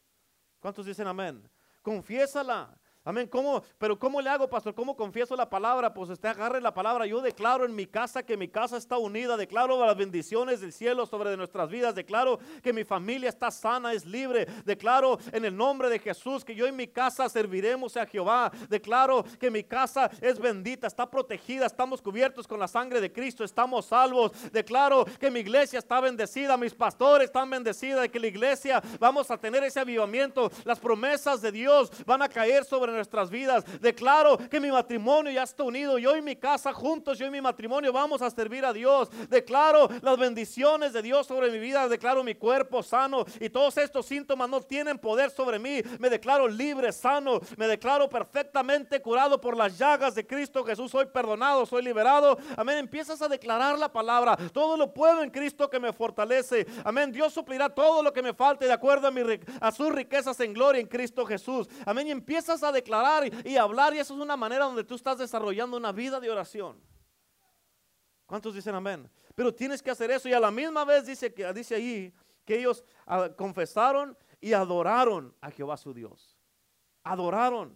¿Cuántos 0.58 0.86
dicen 0.86 1.06
amén? 1.06 1.46
Confiésala. 1.82 2.74
Amén. 3.06 3.28
¿Cómo? 3.28 3.62
Pero 3.76 3.98
¿cómo 3.98 4.18
le 4.22 4.30
hago, 4.30 4.48
pastor? 4.48 4.74
¿Cómo 4.74 4.96
confieso 4.96 5.36
la 5.36 5.50
palabra? 5.50 5.92
Pues 5.92 6.08
usted 6.08 6.30
agarre 6.30 6.58
la 6.58 6.72
palabra. 6.72 7.04
Yo 7.04 7.20
declaro 7.20 7.66
en 7.66 7.74
mi 7.74 7.84
casa 7.84 8.22
que 8.22 8.34
mi 8.34 8.48
casa 8.48 8.78
está 8.78 8.96
unida. 8.96 9.36
Declaro 9.36 9.84
las 9.84 9.94
bendiciones 9.94 10.62
del 10.62 10.72
cielo 10.72 11.04
sobre 11.04 11.36
nuestras 11.36 11.68
vidas. 11.68 11.94
Declaro 11.94 12.38
que 12.62 12.72
mi 12.72 12.82
familia 12.82 13.28
está 13.28 13.50
sana, 13.50 13.92
es 13.92 14.06
libre. 14.06 14.46
Declaro 14.64 15.18
en 15.32 15.44
el 15.44 15.54
nombre 15.54 15.90
de 15.90 15.98
Jesús 15.98 16.46
que 16.46 16.54
yo 16.54 16.66
en 16.66 16.76
mi 16.76 16.86
casa 16.86 17.28
serviremos 17.28 17.94
a 17.98 18.06
Jehová. 18.06 18.50
Declaro 18.70 19.22
que 19.38 19.50
mi 19.50 19.64
casa 19.64 20.10
es 20.22 20.38
bendita, 20.38 20.86
está 20.86 21.10
protegida. 21.10 21.66
Estamos 21.66 22.00
cubiertos 22.00 22.48
con 22.48 22.58
la 22.58 22.68
sangre 22.68 23.02
de 23.02 23.12
Cristo. 23.12 23.44
Estamos 23.44 23.84
salvos. 23.84 24.32
Declaro 24.50 25.04
que 25.20 25.30
mi 25.30 25.40
iglesia 25.40 25.78
está 25.78 26.00
bendecida. 26.00 26.56
Mis 26.56 26.72
pastores 26.72 27.26
están 27.26 27.50
bendecidos. 27.50 28.08
Que 28.08 28.18
la 28.18 28.28
iglesia 28.28 28.82
vamos 28.98 29.30
a 29.30 29.36
tener 29.36 29.62
ese 29.62 29.80
avivamiento. 29.80 30.50
Las 30.64 30.80
promesas 30.80 31.42
de 31.42 31.52
Dios 31.52 31.92
van 32.06 32.22
a 32.22 32.30
caer 32.30 32.64
sobre 32.64 32.93
nuestras 32.94 33.30
vidas. 33.30 33.64
Declaro 33.80 34.38
que 34.38 34.60
mi 34.60 34.70
matrimonio 34.70 35.32
ya 35.32 35.42
está 35.42 35.62
unido. 35.64 35.98
Yo 35.98 36.16
y 36.16 36.22
mi 36.22 36.36
casa 36.36 36.72
juntos, 36.72 37.18
yo 37.18 37.26
y 37.26 37.30
mi 37.30 37.40
matrimonio 37.40 37.92
vamos 37.92 38.22
a 38.22 38.30
servir 38.30 38.64
a 38.64 38.72
Dios. 38.72 39.08
Declaro 39.28 39.88
las 40.02 40.16
bendiciones 40.16 40.92
de 40.92 41.02
Dios 41.02 41.26
sobre 41.26 41.50
mi 41.50 41.58
vida. 41.58 41.88
Declaro 41.88 42.24
mi 42.24 42.34
cuerpo 42.34 42.82
sano 42.82 43.24
y 43.40 43.50
todos 43.50 43.76
estos 43.78 44.06
síntomas 44.06 44.48
no 44.48 44.60
tienen 44.60 44.98
poder 44.98 45.30
sobre 45.30 45.58
mí. 45.58 45.82
Me 45.98 46.10
declaro 46.10 46.48
libre, 46.48 46.92
sano. 46.92 47.40
Me 47.56 47.66
declaro 47.66 48.08
perfectamente 48.08 49.00
curado 49.00 49.40
por 49.40 49.56
las 49.56 49.76
llagas 49.78 50.14
de 50.14 50.26
Cristo 50.26 50.64
Jesús. 50.64 50.90
Soy 50.90 51.06
perdonado, 51.06 51.66
soy 51.66 51.82
liberado. 51.82 52.38
Amén. 52.56 52.78
Empiezas 52.78 53.20
a 53.22 53.28
declarar 53.28 53.78
la 53.78 53.92
palabra. 53.92 54.36
Todo 54.52 54.76
lo 54.76 54.92
puedo 54.92 55.22
en 55.22 55.30
Cristo 55.30 55.68
que 55.68 55.80
me 55.80 55.92
fortalece. 55.92 56.66
Amén. 56.84 57.12
Dios 57.12 57.32
suplirá 57.32 57.68
todo 57.68 58.02
lo 58.02 58.12
que 58.12 58.22
me 58.22 58.34
falte 58.34 58.66
de 58.66 58.72
acuerdo 58.72 59.08
a, 59.08 59.10
mi, 59.10 59.22
a 59.60 59.72
sus 59.72 59.92
riquezas 59.92 60.38
en 60.40 60.52
gloria 60.52 60.80
en 60.80 60.86
Cristo 60.86 61.26
Jesús. 61.26 61.68
Amén. 61.84 62.08
Y 62.08 62.10
empiezas 62.10 62.62
a 62.62 62.70
declarar 62.70 62.83
y, 63.44 63.56
hablar 63.56 63.94
y 63.94 63.98
eso 63.98 64.14
es 64.14 64.20
una 64.20 64.36
manera 64.36 64.64
donde 64.64 64.84
tú 64.84 64.94
estás 64.94 65.18
desarrollando 65.18 65.76
una 65.76 65.92
vida 65.92 66.20
de 66.20 66.30
oración. 66.30 66.80
¿Cuántos 68.26 68.54
dicen 68.54 68.74
amén? 68.74 69.10
Pero 69.34 69.54
tienes 69.54 69.82
que 69.82 69.90
hacer 69.90 70.10
eso 70.10 70.28
y 70.28 70.32
a 70.32 70.40
la 70.40 70.50
misma 70.50 70.84
vez 70.84 71.06
dice, 71.06 71.32
que, 71.32 71.52
dice 71.52 71.74
ahí 71.74 72.14
que 72.44 72.58
ellos 72.58 72.84
ah, 73.06 73.30
confesaron 73.36 74.16
y 74.40 74.52
adoraron 74.52 75.34
a 75.40 75.50
Jehová 75.50 75.76
su 75.76 75.92
Dios. 75.92 76.38
Adoraron. 77.02 77.74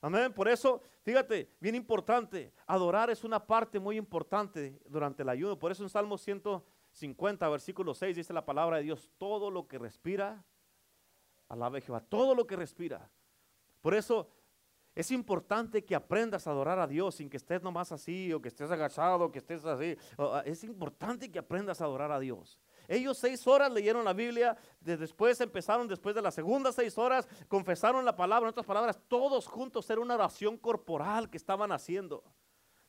Amén. 0.00 0.32
Por 0.32 0.48
eso, 0.48 0.82
fíjate, 1.02 1.50
bien 1.60 1.74
importante, 1.74 2.52
adorar 2.66 3.10
es 3.10 3.24
una 3.24 3.44
parte 3.44 3.80
muy 3.80 3.96
importante 3.96 4.80
durante 4.88 5.22
el 5.22 5.28
ayuno. 5.28 5.58
Por 5.58 5.72
eso 5.72 5.82
en 5.82 5.88
Salmo 5.88 6.16
150, 6.16 7.48
versículo 7.48 7.94
6 7.94 8.16
dice 8.16 8.32
la 8.32 8.44
palabra 8.44 8.76
de 8.76 8.84
Dios, 8.84 9.10
todo 9.18 9.50
lo 9.50 9.66
que 9.66 9.78
respira, 9.78 10.44
alabe 11.48 11.80
Jehová, 11.80 12.00
todo 12.00 12.34
lo 12.34 12.46
que 12.46 12.56
respira. 12.56 13.10
Por 13.80 13.94
eso 13.94 14.28
es 14.98 15.12
importante 15.12 15.84
que 15.84 15.94
aprendas 15.94 16.48
a 16.48 16.50
adorar 16.50 16.80
a 16.80 16.86
Dios 16.88 17.14
sin 17.14 17.30
que 17.30 17.36
estés 17.36 17.62
nomás 17.62 17.92
así 17.92 18.32
o 18.32 18.42
que 18.42 18.48
estés 18.48 18.68
agachado, 18.68 19.30
que 19.30 19.38
estés 19.38 19.64
así. 19.64 19.96
Ah, 20.18 20.42
es 20.44 20.64
importante 20.64 21.30
que 21.30 21.38
aprendas 21.38 21.80
a 21.80 21.84
adorar 21.84 22.10
a 22.10 22.18
Dios. 22.18 22.58
Ellos 22.88 23.16
seis 23.16 23.46
horas 23.46 23.70
leyeron 23.70 24.04
la 24.04 24.12
Biblia, 24.12 24.56
después 24.80 25.40
empezaron, 25.40 25.86
después 25.86 26.16
de 26.16 26.22
las 26.22 26.34
segundas 26.34 26.74
seis 26.74 26.98
horas, 26.98 27.28
confesaron 27.46 28.04
la 28.04 28.16
palabra. 28.16 28.48
En 28.48 28.50
otras 28.50 28.66
palabras, 28.66 28.98
todos 29.06 29.46
juntos 29.46 29.88
era 29.88 30.00
una 30.00 30.16
oración 30.16 30.56
corporal 30.56 31.30
que 31.30 31.36
estaban 31.36 31.70
haciendo. 31.70 32.24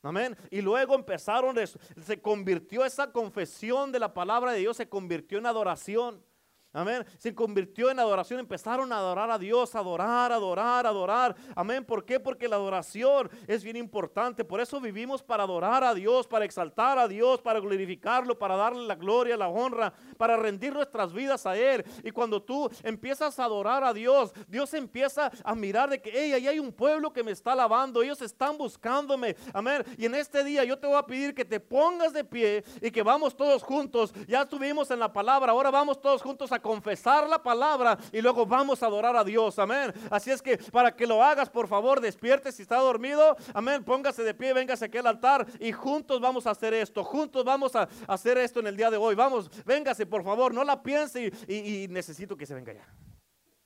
Amén. 0.01 0.35
Y 0.49 0.61
luego 0.61 0.95
empezaron, 0.95 1.57
se 1.57 2.21
convirtió 2.23 2.85
esa 2.85 3.11
confesión 3.11 3.91
de 3.91 3.99
la 3.99 4.15
palabra 4.15 4.53
de 4.53 4.61
Dios, 4.61 4.77
se 4.77 4.89
convirtió 4.89 5.37
en 5.37 5.45
adoración. 5.45 6.23
Amén. 6.71 7.03
Se 7.17 7.33
convirtió 7.33 7.89
en 7.89 7.99
adoración. 7.99 8.39
Empezaron 8.39 8.93
a 8.93 8.97
adorar 8.97 9.31
a 9.31 9.39
Dios, 9.39 9.73
adorar, 9.73 10.31
adorar, 10.31 10.85
adorar. 10.85 11.35
Amén. 11.55 11.83
¿Por 11.83 12.05
qué? 12.05 12.19
Porque 12.19 12.47
la 12.47 12.57
adoración 12.57 13.27
es 13.47 13.63
bien 13.63 13.75
importante. 13.75 14.45
Por 14.45 14.61
eso 14.61 14.79
vivimos 14.79 15.23
para 15.23 15.43
adorar 15.43 15.83
a 15.83 15.95
Dios, 15.95 16.27
para 16.27 16.45
exaltar 16.45 16.99
a 16.99 17.07
Dios, 17.07 17.41
para 17.41 17.59
glorificarlo, 17.59 18.37
para 18.37 18.55
darle 18.55 18.85
la 18.85 18.93
gloria, 18.93 19.35
la 19.35 19.47
honra, 19.47 19.91
para 20.17 20.37
rendir 20.37 20.71
nuestras 20.71 21.11
vidas 21.11 21.47
a 21.47 21.57
Él. 21.57 21.83
Y 22.03 22.11
cuando 22.11 22.39
tú 22.39 22.69
empiezas 22.83 23.39
a 23.39 23.45
adorar 23.45 23.83
a 23.83 23.91
Dios, 23.91 24.31
Dios 24.47 24.71
empieza 24.75 25.31
a 25.43 25.55
mirar 25.55 25.89
de 25.89 25.99
que, 25.99 26.11
hey, 26.13 26.33
ahí 26.33 26.47
hay 26.47 26.59
un 26.59 26.71
pueblo 26.71 27.11
que 27.11 27.23
me 27.23 27.31
está 27.31 27.53
alabando. 27.53 28.03
Ellos 28.03 28.21
están 28.21 28.59
buscándome. 28.59 29.35
Amén. 29.53 29.83
Y 29.97 30.05
en 30.05 30.13
este 30.13 30.43
día 30.43 30.63
yo 30.65 30.77
te 30.77 30.85
voy 30.85 30.97
a 30.97 31.03
pedir 31.03 31.33
que 31.33 31.45
te 31.45 31.59
pongas 31.59 32.13
de 32.13 32.23
pie 32.23 32.63
y 32.79 32.91
que 32.91 33.01
vamos 33.01 33.35
todos 33.35 33.63
juntos. 33.63 34.13
Ya 34.27 34.43
estuvimos 34.43 34.91
en 34.91 34.99
la 34.99 35.11
palabra. 35.11 35.51
Ahora 35.51 35.71
vamos 35.71 35.99
todos 35.99 36.21
juntos 36.21 36.51
a 36.51 36.58
confesar 36.59 37.27
la 37.29 37.41
palabra 37.41 37.97
y 38.11 38.21
luego 38.21 38.45
vamos 38.45 38.81
a 38.83 38.87
adorar 38.87 39.15
a 39.15 39.23
Dios. 39.23 39.57
Amén. 39.59 39.93
Así 40.09 40.31
es 40.31 40.41
que 40.41 40.57
para 40.57 40.95
que 40.95 41.07
lo 41.07 41.23
hagas, 41.23 41.49
por 41.49 41.67
favor, 41.67 42.01
despierte 42.01 42.51
si 42.51 42.61
está 42.61 42.77
dormido. 42.77 43.35
Amén. 43.53 43.83
Póngase 43.83 44.23
de 44.23 44.33
pie, 44.33 44.53
véngase 44.53 44.85
aquí 44.85 44.97
al 44.97 45.07
altar 45.07 45.45
y 45.59 45.71
juntos 45.71 46.19
vamos 46.19 46.47
a 46.47 46.51
hacer 46.51 46.73
esto. 46.73 47.03
Juntos 47.03 47.43
vamos 47.43 47.75
a 47.75 47.87
hacer 48.07 48.37
esto 48.37 48.59
en 48.59 48.67
el 48.67 48.77
día 48.77 48.89
de 48.89 48.97
hoy. 48.97 49.15
Vamos, 49.15 49.49
véngase, 49.65 50.05
por 50.05 50.23
favor, 50.23 50.53
no 50.53 50.63
la 50.63 50.81
piense 50.81 51.31
y, 51.47 51.87
necesito 51.89 52.35
que 52.35 52.45
se 52.45 52.53
venga 52.53 52.73
ya. 52.73 52.87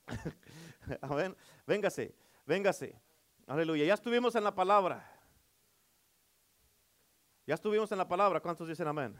Amén. 1.02 1.36
Véngase, 1.66 2.14
véngase. 2.46 3.00
Aleluya. 3.46 3.84
Ya 3.84 3.94
estuvimos 3.94 4.34
en 4.34 4.44
la 4.44 4.54
palabra. 4.54 5.10
Ya 7.46 7.54
estuvimos 7.54 7.92
en 7.92 7.98
la 7.98 8.08
palabra. 8.08 8.40
¿Cuántos 8.40 8.66
dicen 8.68 8.88
amén? 8.88 9.18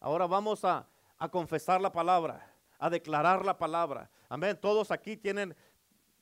Ahora 0.00 0.26
vamos 0.26 0.64
a, 0.64 0.86
a 1.18 1.28
confesar 1.28 1.80
la 1.80 1.90
palabra, 1.90 2.54
a 2.78 2.90
declarar 2.90 3.44
la 3.44 3.58
palabra. 3.58 4.10
Amén. 4.28 4.58
Todos 4.60 4.90
aquí 4.90 5.16
tienen, 5.16 5.54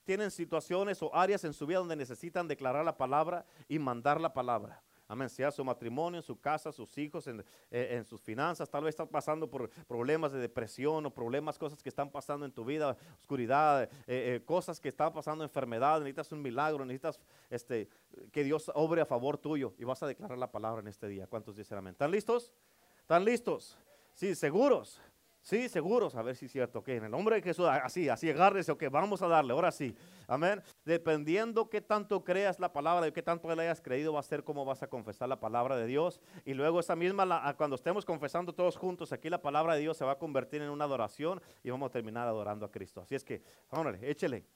tienen 0.05 0.31
situaciones 0.31 1.03
o 1.03 1.15
áreas 1.15 1.45
en 1.45 1.53
su 1.53 1.67
vida 1.67 1.79
donde 1.79 1.97
necesitan 1.97 2.49
declarar 2.49 2.85
la 2.85 2.97
palabra 2.97 3.45
y 3.69 3.79
mandar 3.79 4.21
la 4.21 4.33
palabra. 4.33 4.83
Amén. 5.07 5.29
Sea 5.29 5.51
su 5.51 5.63
matrimonio, 5.63 6.19
en 6.19 6.23
su 6.23 6.41
casa, 6.41 6.73
sus 6.73 6.97
hijos, 6.97 7.27
en, 7.27 7.41
eh, 7.71 7.89
en, 7.91 8.05
sus 8.07 8.23
finanzas. 8.23 8.71
Tal 8.71 8.85
vez 8.85 8.95
estás 8.95 9.09
pasando 9.09 9.51
por 9.51 9.69
problemas 9.87 10.33
de 10.33 10.39
depresión 10.39 11.05
o 11.05 11.11
problemas, 11.13 11.59
cosas 11.59 11.83
que 11.83 11.91
están 11.91 12.11
pasando 12.11 12.47
en 12.47 12.53
tu 12.53 12.65
vida, 12.65 12.97
oscuridad, 13.21 13.83
eh, 13.83 13.89
eh, 14.07 14.43
cosas 14.47 14.81
que 14.81 14.89
están 14.89 15.13
pasando, 15.13 15.45
enfermedad. 15.45 15.99
Necesitas 15.99 16.33
un 16.33 16.41
milagro, 16.41 16.87
necesitas 16.87 17.21
este, 17.51 17.89
que 18.33 18.45
Dios 18.45 18.71
obre 18.75 19.03
a 19.03 19.07
favor 19.07 19.37
tuyo. 19.37 19.75
Y 19.79 19.85
vas 19.85 20.03
a 20.03 20.07
declarar 20.07 20.39
la 20.39 20.51
palabra 20.51 20.81
en 20.81 20.89
este 20.89 21.07
día. 21.07 21.27
¿Cuántos 21.27 21.55
dicen 21.55 21.77
amén? 21.77 21.93
¿Están 21.93 22.11
listos? 22.11 22.53
¿Están 23.01 23.27
listos? 23.27 23.77
Sí, 24.15 24.35
seguros. 24.35 25.03
Sí, 25.45 25.69
seguros, 25.69 26.15
a 26.15 26.23
ver 26.23 26.37
si 26.37 26.47
es 26.47 26.53
cierto, 26.53 26.83
que 26.83 26.97
en 26.97 27.05
el 27.05 27.11
nombre 27.11 27.37
de 27.37 27.43
Jesús, 27.43 27.67
así, 27.67 28.09
así 28.09 28.31
agárrese, 28.31 28.73
ok, 28.73 28.85
vamos 28.91 29.21
a 29.21 29.29
darle, 29.29 29.53
ahora 29.53 29.71
sí, 29.71 29.95
amén. 30.27 30.63
Dependiendo 30.87 31.69
qué 31.69 31.83
tanto 31.83 32.25
creas 32.25 32.59
la 32.59 32.73
palabra, 32.73 33.05
de 33.05 33.13
qué 33.13 33.23
tanto 33.23 33.55
le 33.55 33.63
hayas 33.63 33.83
creído, 33.83 34.15
va 34.15 34.21
a 34.21 34.23
ser 34.23 34.43
cómo 34.43 34.65
vas 34.65 34.83
a 34.83 34.87
confesar 34.87 35.29
la 35.29 35.39
palabra 35.39 35.77
de 35.77 35.85
Dios. 35.85 36.19
Y 36.47 36.55
luego 36.55 36.81
esa 36.81 36.97
misma, 36.97 37.55
cuando 37.59 37.77
estemos 37.77 38.07
confesando 38.07 38.55
todos 38.55 38.79
juntos, 38.79 39.13
aquí 39.13 39.29
la 39.29 39.43
palabra 39.43 39.75
de 39.75 39.83
Dios 39.83 39.99
se 39.99 40.07
va 40.07 40.13
a 40.13 40.19
convertir 40.19 40.63
en 40.63 40.71
una 40.71 40.87
adoración 40.87 41.43
y 41.63 41.69
vamos 41.69 41.91
a 41.91 41.93
terminar 41.93 42.27
adorando 42.27 42.65
a 42.65 42.71
Cristo. 42.71 43.03
Así 43.03 43.15
es 43.15 43.23
que, 43.23 43.43
vámonos, 43.71 44.03
échele, 44.03 44.47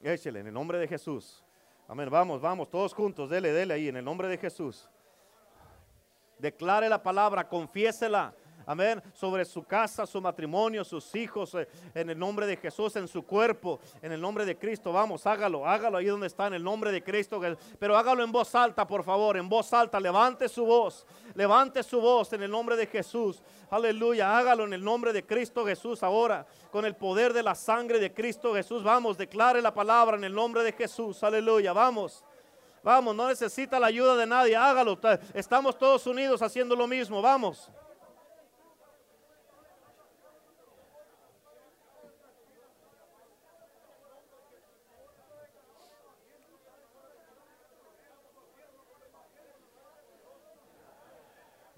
échele, 0.00 0.40
en 0.40 0.46
el 0.46 0.54
nombre 0.54 0.78
de 0.78 0.88
Jesús. 0.88 1.44
Amén, 1.88 2.08
vamos, 2.08 2.40
vamos, 2.40 2.70
todos 2.70 2.94
juntos, 2.94 3.28
dele, 3.28 3.52
dele 3.52 3.74
ahí, 3.74 3.88
en 3.88 3.98
el 3.98 4.04
nombre 4.06 4.28
de 4.28 4.38
Jesús. 4.38 4.88
Declare 6.38 6.88
la 6.88 7.02
palabra, 7.02 7.46
confiésela 7.46 8.34
amén, 8.66 9.02
sobre 9.14 9.44
su 9.44 9.62
casa, 9.62 10.04
su 10.04 10.20
matrimonio, 10.20 10.84
sus 10.84 11.14
hijos, 11.14 11.54
eh, 11.54 11.68
en 11.94 12.10
el 12.10 12.18
nombre 12.18 12.46
de 12.46 12.56
Jesús, 12.56 12.96
en 12.96 13.08
su 13.08 13.24
cuerpo, 13.24 13.78
en 14.02 14.12
el 14.12 14.20
nombre 14.20 14.44
de 14.44 14.58
Cristo. 14.58 14.92
Vamos, 14.92 15.26
hágalo, 15.26 15.66
hágalo 15.66 15.98
ahí 15.98 16.06
donde 16.06 16.26
está, 16.26 16.48
en 16.48 16.54
el 16.54 16.64
nombre 16.64 16.90
de 16.92 17.02
Cristo. 17.02 17.40
Pero 17.78 17.96
hágalo 17.96 18.22
en 18.24 18.32
voz 18.32 18.54
alta, 18.54 18.86
por 18.86 19.04
favor, 19.04 19.36
en 19.36 19.48
voz 19.48 19.72
alta. 19.72 20.00
Levante 20.00 20.48
su 20.48 20.66
voz, 20.66 21.06
levante 21.34 21.82
su 21.82 22.00
voz 22.00 22.32
en 22.32 22.42
el 22.42 22.50
nombre 22.50 22.76
de 22.76 22.86
Jesús. 22.86 23.42
Aleluya, 23.70 24.36
hágalo 24.36 24.64
en 24.64 24.72
el 24.72 24.82
nombre 24.82 25.12
de 25.12 25.24
Cristo 25.24 25.64
Jesús 25.64 26.02
ahora, 26.02 26.46
con 26.70 26.84
el 26.84 26.94
poder 26.96 27.32
de 27.32 27.42
la 27.42 27.54
sangre 27.54 27.98
de 27.98 28.12
Cristo 28.12 28.54
Jesús. 28.54 28.82
Vamos, 28.82 29.16
declare 29.16 29.62
la 29.62 29.72
palabra 29.72 30.16
en 30.16 30.24
el 30.24 30.34
nombre 30.34 30.62
de 30.62 30.72
Jesús. 30.72 31.22
Aleluya, 31.22 31.72
vamos. 31.72 32.24
Vamos, 32.82 33.16
no 33.16 33.26
necesita 33.26 33.80
la 33.80 33.88
ayuda 33.88 34.14
de 34.16 34.26
nadie, 34.26 34.54
hágalo. 34.54 34.96
Estamos 35.34 35.76
todos 35.76 36.06
unidos 36.06 36.40
haciendo 36.40 36.76
lo 36.76 36.86
mismo, 36.86 37.20
vamos. 37.20 37.68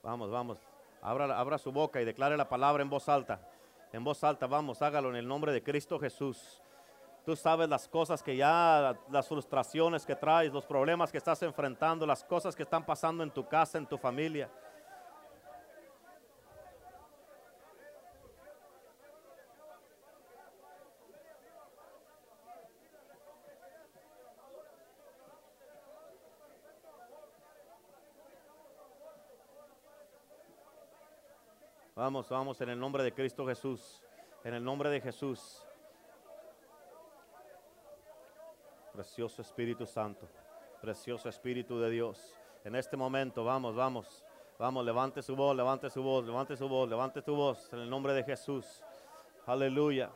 Vamos, 0.08 0.30
vamos. 0.30 0.58
Abra, 1.02 1.38
abra 1.38 1.58
su 1.58 1.70
boca 1.70 2.00
y 2.00 2.06
declare 2.06 2.34
la 2.38 2.48
palabra 2.48 2.82
en 2.82 2.88
voz 2.88 3.10
alta. 3.10 3.42
En 3.92 4.02
voz 4.02 4.24
alta, 4.24 4.46
vamos, 4.46 4.80
hágalo 4.80 5.10
en 5.10 5.16
el 5.16 5.28
nombre 5.28 5.52
de 5.52 5.62
Cristo 5.62 5.98
Jesús. 5.98 6.62
Tú 7.26 7.36
sabes 7.36 7.68
las 7.68 7.86
cosas 7.86 8.22
que 8.22 8.34
ya, 8.34 8.98
las 9.10 9.28
frustraciones 9.28 10.06
que 10.06 10.16
traes, 10.16 10.50
los 10.50 10.64
problemas 10.64 11.12
que 11.12 11.18
estás 11.18 11.42
enfrentando, 11.42 12.06
las 12.06 12.24
cosas 12.24 12.56
que 12.56 12.62
están 12.62 12.86
pasando 12.86 13.22
en 13.22 13.30
tu 13.30 13.46
casa, 13.46 13.76
en 13.76 13.84
tu 13.84 13.98
familia. 13.98 14.50
Vamos, 32.08 32.30
vamos 32.30 32.58
en 32.62 32.70
el 32.70 32.80
nombre 32.80 33.04
de 33.04 33.12
Cristo 33.12 33.46
Jesús. 33.46 34.02
En 34.42 34.54
el 34.54 34.64
nombre 34.64 34.88
de 34.88 34.98
Jesús. 34.98 35.62
Precioso 38.94 39.42
Espíritu 39.42 39.84
Santo. 39.84 40.26
Precioso 40.80 41.28
Espíritu 41.28 41.78
de 41.78 41.90
Dios. 41.90 42.34
En 42.64 42.76
este 42.76 42.96
momento, 42.96 43.44
vamos, 43.44 43.74
vamos. 43.76 44.24
Vamos, 44.58 44.86
levante 44.86 45.20
su 45.20 45.36
voz, 45.36 45.54
levante 45.54 45.90
su 45.90 46.02
voz, 46.02 46.24
levante 46.24 46.56
su 46.56 46.66
voz, 46.66 46.88
levante 46.88 47.20
tu 47.20 47.36
voz. 47.36 47.70
En 47.74 47.80
el 47.80 47.90
nombre 47.90 48.14
de 48.14 48.24
Jesús. 48.24 48.82
Aleluya. 49.44 50.10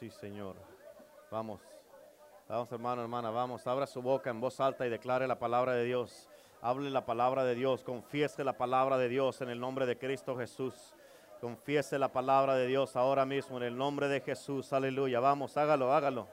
Sí, 0.00 0.09
Señor. 0.20 0.56
Vamos. 1.30 1.62
Vamos, 2.46 2.70
hermano, 2.72 3.00
hermana, 3.00 3.30
vamos. 3.30 3.66
Abra 3.66 3.86
su 3.86 4.02
boca 4.02 4.28
en 4.28 4.40
voz 4.40 4.60
alta 4.60 4.86
y 4.86 4.90
declare 4.90 5.26
la 5.26 5.38
palabra 5.38 5.72
de 5.72 5.84
Dios. 5.84 6.28
Hable 6.60 6.90
la 6.90 7.06
palabra 7.06 7.42
de 7.44 7.54
Dios. 7.54 7.82
Confiese 7.82 8.44
la 8.44 8.58
palabra 8.58 8.98
de 8.98 9.08
Dios 9.08 9.40
en 9.40 9.48
el 9.48 9.58
nombre 9.58 9.86
de 9.86 9.96
Cristo 9.96 10.36
Jesús. 10.36 10.74
Confiese 11.40 11.98
la 11.98 12.12
palabra 12.12 12.54
de 12.54 12.66
Dios 12.66 12.96
ahora 12.96 13.24
mismo 13.24 13.56
en 13.56 13.62
el 13.62 13.76
nombre 13.78 14.08
de 14.08 14.20
Jesús. 14.20 14.74
Aleluya. 14.74 15.20
Vamos, 15.20 15.56
hágalo, 15.56 15.94
hágalo. 15.94 16.28